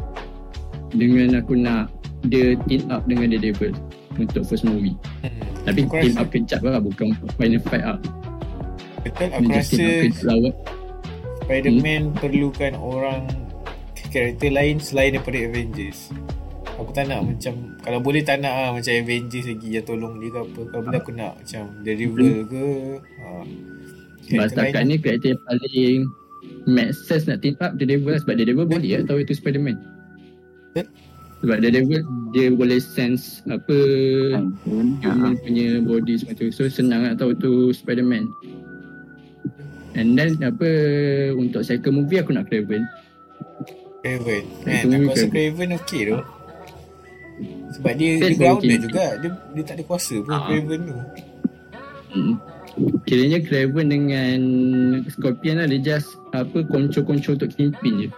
Dengan 0.91 1.39
aku 1.39 1.55
nak 1.55 1.87
Dia 2.27 2.59
team 2.69 2.85
up 2.93 3.07
dengan 3.07 3.33
Daredevil 3.33 3.73
Untuk 4.17 4.45
first 4.45 4.65
movie 4.65 4.93
Hmm. 5.21 5.37
Tapi 5.65 5.85
Aku 5.85 5.97
team 5.97 6.13
rasa- 6.13 6.21
up 6.21 6.29
kejap 6.29 6.61
lah 6.61 6.81
Bukan 6.81 7.07
final 7.37 7.61
fight 7.65 7.85
lah 7.85 7.99
Betul 9.01 9.29
aku 9.33 9.45
Dia 9.45 9.57
rasa 9.57 9.85
up 9.85 10.17
lawan 10.25 10.55
Spider-Man 11.41 12.03
perlukan 12.15 12.73
orang 12.79 13.27
karakter 14.11 14.51
lain 14.51 14.79
selain 14.79 15.15
daripada 15.15 15.39
Avengers. 15.41 16.11
Aku 16.79 16.91
tak 16.91 17.07
nak 17.07 17.27
macam 17.27 17.75
kalau 17.79 17.99
boleh 17.99 18.23
tak 18.23 18.39
nak 18.39 18.51
lah 18.51 18.71
macam 18.71 18.93
Avengers 18.93 19.47
lagi 19.47 19.69
yang 19.69 19.83
tolong 19.83 20.17
dia 20.17 20.31
ke 20.31 20.39
apa. 20.41 20.61
Kalau 20.67 20.83
boleh 20.83 20.99
aku 20.99 21.13
nak 21.13 21.33
macam 21.37 21.63
Daredevil 21.83 22.47
ke. 22.47 22.67
Ha. 23.19 23.27
Sebab 24.23 24.47
setakat 24.47 24.83
ni 24.87 24.95
karakter 24.97 25.29
yang 25.29 25.43
paling 25.43 25.99
make 26.67 26.93
sense 26.95 27.27
nak 27.27 27.43
team 27.43 27.59
up 27.59 27.75
Daredevil 27.75 28.15
lah. 28.15 28.21
Sebab 28.23 28.35
Daredevil 28.37 28.67
boleh 28.69 28.91
lah 28.93 29.03
tahu 29.05 29.19
itu 29.21 29.33
Spider-Man 29.35 29.77
Betul. 30.71 30.87
Sebab 31.41 31.57
Daredevil 31.59 32.03
dia 32.31 32.47
boleh 32.49 32.77
sense 32.77 33.41
apa 33.47 33.77
Kan? 34.31 34.55
human 35.01 35.35
punya 35.37 35.81
body 35.81 36.15
semua 36.15 36.35
tu 36.35 36.47
So 36.49 36.67
senang 36.67 37.03
nak 37.03 37.17
tahu 37.17 37.33
tu 37.35 37.53
Spider-Man 37.71 38.29
And 39.93 40.15
then 40.15 40.39
apa 40.39 40.69
untuk 41.35 41.65
second 41.65 41.97
movie 41.97 42.19
aku 42.19 42.31
nak 42.31 42.47
Craven 42.47 42.85
Craven. 44.01 44.45
Man, 44.65 44.97
aku 44.97 45.13
rasa 45.13 45.27
Craven. 45.29 45.69
Okey 45.77 46.01
tu. 46.07 46.17
Sebab 47.71 47.93
dia, 47.95 48.11
dia 48.11 48.21
Craven 48.23 48.37
grounded 48.39 48.65
okey. 48.71 48.81
juga. 48.83 49.05
Dia, 49.17 49.29
dia 49.53 49.63
tak 49.63 49.75
ada 49.77 49.85
kuasa 49.85 50.15
pun 50.17 50.31
Ah. 50.31 50.41
Craven 50.47 50.81
tu. 50.81 50.95
hmm. 52.11 52.35
Kiranya 53.03 53.39
Craven 53.41 53.87
dengan 53.87 54.39
Scorpion 55.07 55.59
lah 55.59 55.67
dia 55.67 55.81
just 55.83 56.09
apa 56.31 56.63
konco-konco 56.65 57.35
untuk 57.35 57.51
Kingpin 57.51 58.07
je 58.07 58.09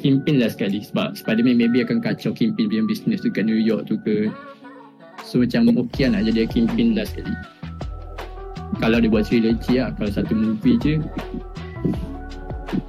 Kingpin 0.00 0.40
lah 0.40 0.48
sekali 0.48 0.80
sebab 0.80 1.12
Spider-Man 1.12 1.60
maybe 1.60 1.84
akan 1.84 2.00
kacau 2.00 2.32
Kingpin 2.32 2.72
punya 2.72 2.84
business 2.88 3.20
dekat 3.20 3.44
New 3.44 3.60
York 3.60 3.84
tu 3.92 4.00
ke. 4.00 4.32
So 5.20 5.44
macam 5.44 5.68
okey 5.68 6.08
lah 6.08 6.20
nak 6.20 6.32
jadi 6.32 6.48
Kingpin 6.48 6.96
lah 6.96 7.04
sekali. 7.04 7.34
Kalau 8.80 8.98
dia 8.98 9.12
buat 9.12 9.28
trilogy 9.28 9.78
lah 9.78 9.92
Kalau 10.00 10.08
satu 10.08 10.32
movie 10.32 10.80
je. 10.80 10.96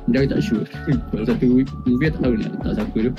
Dia 0.08 0.24
tak 0.24 0.40
sure. 0.40 0.64
Kalau 1.12 1.26
satu 1.28 1.44
movie 1.84 2.08
tak 2.08 2.20
tahu 2.24 2.40
nak 2.40 2.50
letak 2.56 2.74
siapa 2.80 2.98
tu. 3.04 3.12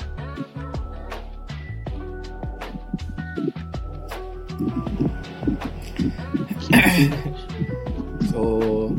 So 8.33 8.91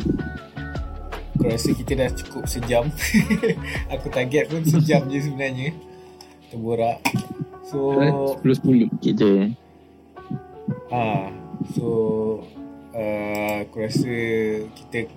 Aku 1.37 1.45
rasa 1.47 1.68
kita 1.70 1.93
dah 1.95 2.09
cukup 2.11 2.49
sejam 2.49 2.89
Aku 3.93 4.09
target 4.09 4.49
pun 4.49 4.64
sejam 4.64 5.05
je 5.07 5.20
sebenarnya 5.20 5.76
Kita 6.43 6.57
borak 6.57 6.99
So 7.62 7.93
10-10 8.41 8.89
Sikit 8.97 9.14
je. 9.14 9.32
ha, 10.89 11.28
So 11.76 11.87
uh, 12.91 13.68
Aku 13.68 13.76
rasa 13.78 14.12
Kita 14.72 15.12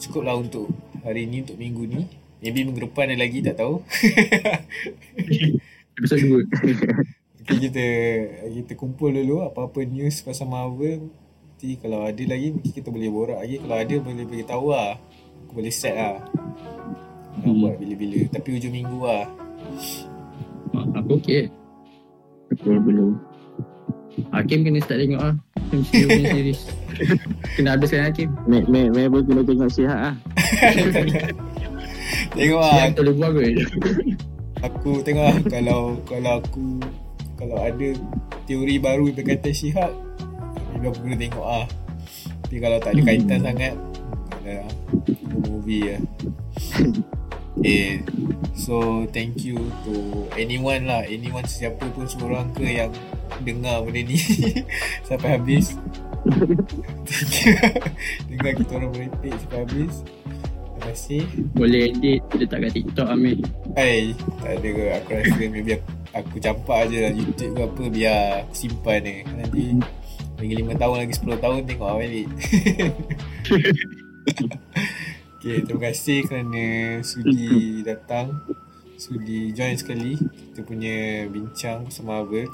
Cukup 0.00 0.24
lah 0.24 0.40
untuk 0.40 0.72
Hari 1.04 1.28
ni 1.28 1.44
Untuk 1.44 1.60
minggu 1.60 1.84
ni 1.84 2.08
Maybe 2.40 2.64
minggu 2.64 2.80
depan 2.82 3.12
ada 3.12 3.20
lagi 3.20 3.44
Tak 3.44 3.60
tahu 3.60 3.84
Episode 5.96 6.24
2 6.24 6.40
Okay, 7.44 7.68
kita 7.68 7.86
kita 8.56 8.72
kumpul 8.72 9.12
dulu 9.12 9.44
apa-apa 9.44 9.84
news 9.84 10.24
pasal 10.24 10.48
Marvel. 10.48 11.12
Nanti 11.44 11.76
kalau 11.76 12.08
ada 12.08 12.24
lagi 12.24 12.56
mungkin 12.56 12.72
kita 12.72 12.88
boleh 12.88 13.12
borak 13.12 13.36
lagi. 13.36 13.60
Kalau 13.60 13.76
ada 13.76 13.94
boleh 14.00 14.24
beritahu 14.24 14.72
lah. 14.72 14.96
Aku 15.54 15.62
boleh 15.62 15.70
set 15.70 15.94
lah. 15.94 16.18
Nak 17.38 17.46
Hmm. 17.46 17.62
buat 17.62 17.78
bila-bila. 17.78 18.26
Tapi 18.26 18.58
hujung 18.58 18.74
minggu 18.74 18.98
lah. 19.06 19.22
Aku 20.98 21.14
okey 21.14 21.46
Belum 22.58 22.82
belum. 22.82 23.12
Hakim 24.34 24.66
kena 24.66 24.82
start 24.82 24.98
tengok 24.98 25.22
lah 25.22 25.34
MCU 25.70 26.06
punya 26.06 26.26
series 26.34 26.60
Kena 27.54 27.78
habiskan 27.78 28.02
Hakim 28.02 28.34
Mek 28.46 28.66
mek 28.66 28.90
mek 28.90 29.06
pun 29.06 29.22
kena 29.22 29.42
tengok 29.42 29.70
sihat 29.70 29.98
ah. 30.10 30.14
Tengok 32.34 32.58
lah. 32.60 32.90
Tak 32.90 32.98
boleh 32.98 33.14
buat 33.14 33.30
ke 33.30 33.42
Aku 34.60 34.90
tengok 35.06 35.22
lah. 35.22 35.38
kalau, 35.46 35.94
kalau 36.02 36.42
aku 36.42 36.82
kalau 37.38 37.62
ada 37.62 37.88
teori 38.44 38.82
baru 38.82 39.14
berkaitan 39.14 39.54
Shihak 39.54 39.94
Maybe 40.74 40.90
aku 40.90 40.98
kena 40.98 41.16
tengok 41.16 41.46
lah. 41.46 41.66
Tapi 42.42 42.56
kalau 42.58 42.78
tak 42.82 42.90
ada 42.90 42.98
Hmm. 42.98 43.06
kaitan 43.06 43.38
sangat 43.40 43.74
Ada 44.42 44.66
movie 45.64 45.96
lah. 45.96 46.00
Okay, 47.56 48.04
so 48.68 49.08
thank 49.16 49.40
you 49.40 49.56
to 49.88 50.28
anyone 50.36 50.84
lah, 50.84 51.08
anyone 51.08 51.48
siapa 51.48 51.88
pun 51.96 52.04
seorang 52.04 52.52
ke 52.52 52.68
yang 52.68 52.92
dengar 53.40 53.80
benda 53.80 54.04
ni 54.04 54.20
sampai 55.08 55.40
habis. 55.40 55.72
Thank 57.04 57.44
you. 57.44 57.52
dengar 58.32 58.52
kita 58.56 58.72
orang 58.80 58.92
merepek 58.96 59.36
sampai 59.44 59.58
habis. 59.64 59.94
Terima 60.00 60.80
kasih. 60.88 61.22
Boleh 61.52 61.92
edit 61.92 62.20
Letak 62.32 62.58
kat 62.64 62.72
TikTok 62.80 63.08
Amir 63.12 63.44
Hai, 63.76 64.16
tak 64.40 64.52
ada 64.56 64.68
ke. 64.72 64.84
Aku 65.00 65.08
rasa 65.20 65.44
maybe 65.52 65.72
aku, 65.76 65.90
aku 66.16 66.34
campak 66.40 66.80
je 66.88 66.98
lah 67.04 67.12
YouTube 67.12 67.52
ke 67.52 67.60
apa 67.60 67.82
biar 67.92 68.20
simpan 68.56 69.04
ni. 69.04 69.20
Nanti 69.36 69.64
lagi 70.40 70.54
5 70.64 70.80
tahun 70.80 70.96
lagi 71.04 71.14
10 71.20 71.44
tahun 71.44 71.60
tengok 71.68 71.88
lah 71.92 71.96
balik. 72.00 72.28
Okay, 75.44 75.60
terima 75.60 75.92
kasih 75.92 76.18
kerana 76.24 76.66
sudi 77.04 77.52
datang. 77.88 78.40
Sudi 78.96 79.52
join 79.52 79.76
sekali 79.76 80.16
kita 80.16 80.64
punya 80.64 81.28
bincang 81.28 81.84
bersama 81.84 82.24
Marvel. 82.24 82.48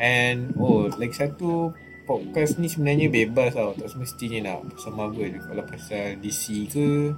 And 0.00 0.56
oh, 0.56 0.88
lagi 0.96 1.12
satu 1.12 1.76
podcast 2.08 2.56
ni 2.56 2.72
sebenarnya 2.72 3.12
bebas 3.12 3.52
tau. 3.52 3.76
Tak 3.76 3.92
semestinya 3.92 4.48
nak 4.48 4.72
pasal 4.72 4.96
Marvel. 4.96 5.36
Kalau 5.44 5.64
pasal 5.68 6.16
DC 6.24 6.72
ke 6.72 7.12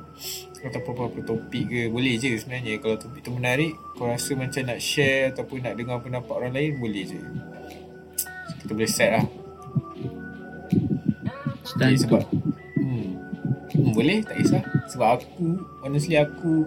ataupun 0.62 0.92
apa-apa 0.94 1.20
topik 1.26 1.64
ke 1.70 1.80
boleh 1.90 2.18
je 2.18 2.38
sebenarnya 2.38 2.78
kalau 2.78 2.94
topik 2.94 3.22
tu 3.22 3.34
menarik 3.34 3.74
kau 3.98 4.06
rasa 4.06 4.38
macam 4.38 4.62
nak 4.62 4.78
share 4.78 5.34
ataupun 5.34 5.58
nak 5.58 5.74
dengar 5.74 5.98
pendapat 5.98 6.34
orang 6.38 6.54
lain 6.54 6.78
boleh 6.78 7.02
je 7.02 7.18
kita 8.62 8.70
boleh 8.70 8.86
set 8.86 9.10
lah 9.10 9.26
okay, 11.66 11.98
sebab 11.98 12.22
hmm, 13.74 13.92
boleh 13.92 14.24
tak 14.24 14.36
kisah. 14.40 14.62
Sebab 14.92 15.08
aku 15.20 15.46
honestly 15.84 16.16
aku 16.16 16.66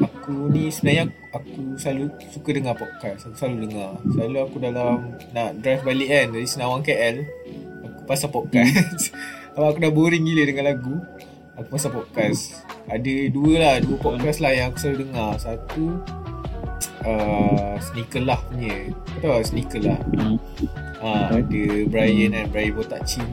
aku 0.00 0.48
ni 0.48 0.72
sebenarnya 0.72 1.12
aku 1.34 1.76
selalu 1.76 2.10
suka 2.30 2.50
dengar 2.54 2.74
podcast. 2.78 3.28
Aku 3.30 3.36
selalu 3.36 3.70
dengar. 3.70 3.98
Selalu 4.10 4.36
aku 4.42 4.56
dalam 4.62 5.16
nak 5.34 5.50
drive 5.60 5.82
balik 5.82 6.08
kan 6.08 6.26
dari 6.32 6.46
Senawang 6.46 6.82
KL 6.82 7.16
aku 7.86 8.00
pasal 8.06 8.28
podcast. 8.30 9.10
Aku 9.52 9.84
dah 9.84 9.92
boring 9.92 10.24
gila 10.24 10.48
dengan 10.48 10.64
lagu 10.72 10.96
aku 11.56 11.68
pasal 11.76 11.92
podcast. 11.92 12.64
Ada 12.88 13.28
dua 13.28 13.52
lah 13.60 13.74
dua 13.84 13.96
podcast 14.00 14.40
lah 14.40 14.52
yang 14.56 14.72
aku 14.72 14.78
selalu 14.80 14.98
dengar. 15.08 15.32
Satu 15.36 15.84
uh, 17.04 17.74
Sneaker 17.78 18.22
lah 18.24 18.40
punya. 18.48 18.90
Kau 19.20 19.28
tahu 19.28 19.44
Sneaker 19.44 19.80
lah? 19.84 20.00
Ha, 21.02 21.36
ada 21.36 21.62
Brian 21.90 22.30
kan 22.32 22.46
Brian 22.48 22.72
Botak 22.78 23.02
Chin 23.04 23.26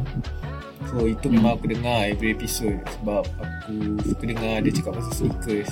so 0.89 1.05
itu 1.05 1.29
memang 1.29 1.53
aku 1.53 1.69
dengar 1.69 2.05
every 2.05 2.33
episode 2.33 2.81
sebab 2.97 3.21
aku 3.37 3.73
suka 4.03 4.23
dengar 4.25 4.59
dia 4.59 4.73
cakap 4.73 4.97
pasal 4.97 5.13
sneakers 5.15 5.71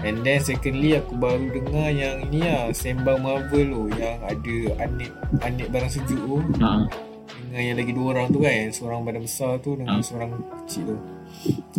and 0.00 0.20
then 0.20 0.36
secondly 0.36 0.92
aku 0.94 1.16
baru 1.16 1.48
dengar 1.50 1.88
yang 1.88 2.28
ni 2.28 2.44
lah 2.44 2.68
Sembang 2.70 3.18
Marvel 3.18 3.66
tu 3.66 3.82
yang 3.96 4.20
ada 4.20 4.56
Anik 4.78 5.10
Anik 5.40 5.68
Barang 5.68 5.88
Sejuk 5.88 6.20
tu. 6.20 6.36
Ha. 6.60 6.84
dengan 7.44 7.62
yang 7.64 7.78
lagi 7.78 7.92
dua 7.92 8.06
orang 8.12 8.26
tu 8.28 8.38
kan 8.38 8.68
seorang 8.68 9.00
badan 9.00 9.22
besar 9.22 9.56
tu 9.58 9.74
dengan 9.74 9.98
Ah. 9.98 10.04
seorang 10.04 10.30
kecil 10.60 10.92
tu. 10.92 10.96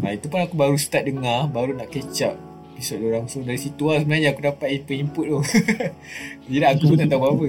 Ha, 0.02 0.12
itu 0.12 0.26
pun 0.26 0.40
aku 0.40 0.56
baru 0.56 0.74
start 0.74 1.06
dengar 1.06 1.46
baru 1.48 1.76
nak 1.76 1.92
catch 1.92 2.26
up 2.26 2.36
episod 2.74 2.98
orang. 3.00 3.28
So 3.28 3.40
dari 3.40 3.56
situ 3.56 3.84
lah 3.84 4.00
sebenarnya 4.00 4.34
aku 4.34 4.42
dapat 4.42 4.68
input-input 4.74 5.26
tu. 5.28 5.40
Jadi 6.52 6.66
aku 6.66 6.84
pun 6.88 6.98
tak 6.98 7.08
tahu 7.08 7.22
apa-apa 7.22 7.46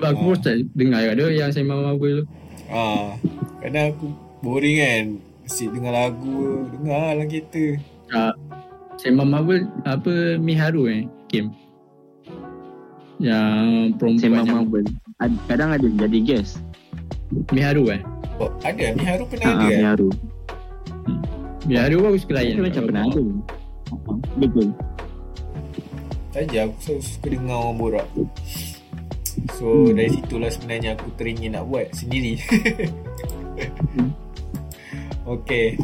aku 0.00 0.20
pun 0.22 0.36
start 0.36 0.56
dengar 0.72 1.00
ada 1.02 1.24
yang 1.26 1.50
Sembang 1.50 1.80
Marvel 1.82 2.22
tu 2.22 2.24
ha, 2.70 3.14
kadang 3.60 3.86
aku 3.92 4.06
boring 4.40 4.78
kan 4.78 5.04
Asyik 5.44 5.74
dengar 5.74 5.92
lagu 5.92 6.70
dengar 6.70 7.18
lah 7.18 7.26
kereta 7.26 7.64
uh, 8.14 8.32
Sembang 8.96 9.28
Marvel 9.28 9.66
apa 9.82 10.38
Miharu 10.38 10.86
eh 10.86 11.02
Kim 11.26 11.50
Yang 13.18 13.66
perempuan 14.00 14.22
Sembang 14.22 14.46
yang 14.46 14.56
Marvel. 14.64 14.84
Ad- 15.20 15.40
Kadang 15.44 15.76
ada 15.76 15.84
jadi 15.84 16.18
guest. 16.24 16.64
Miharu 17.52 17.92
eh. 17.92 18.00
Oh, 18.40 18.48
ada. 18.64 18.96
Miharu 18.96 19.28
pernah 19.28 19.44
Ha, 19.44 19.52
ada 19.52 19.66
kan? 19.68 19.76
Miharu. 19.76 20.08
Miharu 21.68 21.96
baru 22.00 22.16
sekelayan. 22.16 22.56
Itu 22.56 22.62
macam 22.64 22.82
pernah 22.88 23.02
ada. 23.04 23.20
Ha, 23.20 24.12
Betul. 24.40 24.66
Saja 26.32 26.58
aku 26.64 26.76
selalu 26.80 27.02
suka 27.04 27.26
dengar 27.28 27.56
orang 27.60 27.76
borak. 27.76 28.06
So 29.56 29.66
Hmm. 29.90 29.96
dari 29.96 30.10
situlah 30.12 30.50
sebenarnya 30.50 30.96
aku 30.96 31.08
teringin 31.16 31.56
nak 31.56 31.64
buat 31.68 31.92
sendiri. 31.94 32.40
okay. 35.26 35.76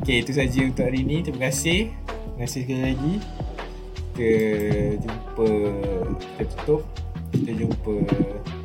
Okay 0.00 0.16
itu 0.24 0.32
saja 0.32 0.58
untuk 0.64 0.84
hari 0.88 1.04
ini. 1.04 1.20
Terima 1.22 1.48
kasih. 1.48 1.92
Terima 1.92 2.38
kasih 2.48 2.60
sekali 2.64 2.82
lagi. 2.82 3.14
Kita 4.16 4.30
jumpa 5.04 5.48
kita 6.18 6.44
tutup. 6.56 6.82
Kita 7.30 7.50
jumpa 7.54 7.94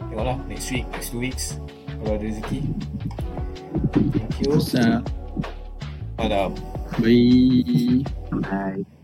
tengoklah 0.09 0.37
next 0.49 0.73
week, 0.73 0.85
next 0.89 1.13
two 1.13 1.21
weeks 1.21 1.61
kalau 2.01 2.17
ada 2.17 2.25
rezeki. 2.25 2.59
Thank 3.93 4.35
you. 4.45 4.57
Sa, 4.61 5.01
Malam. 6.17 6.55
bye. 7.01 8.01
Bye. 8.31 8.94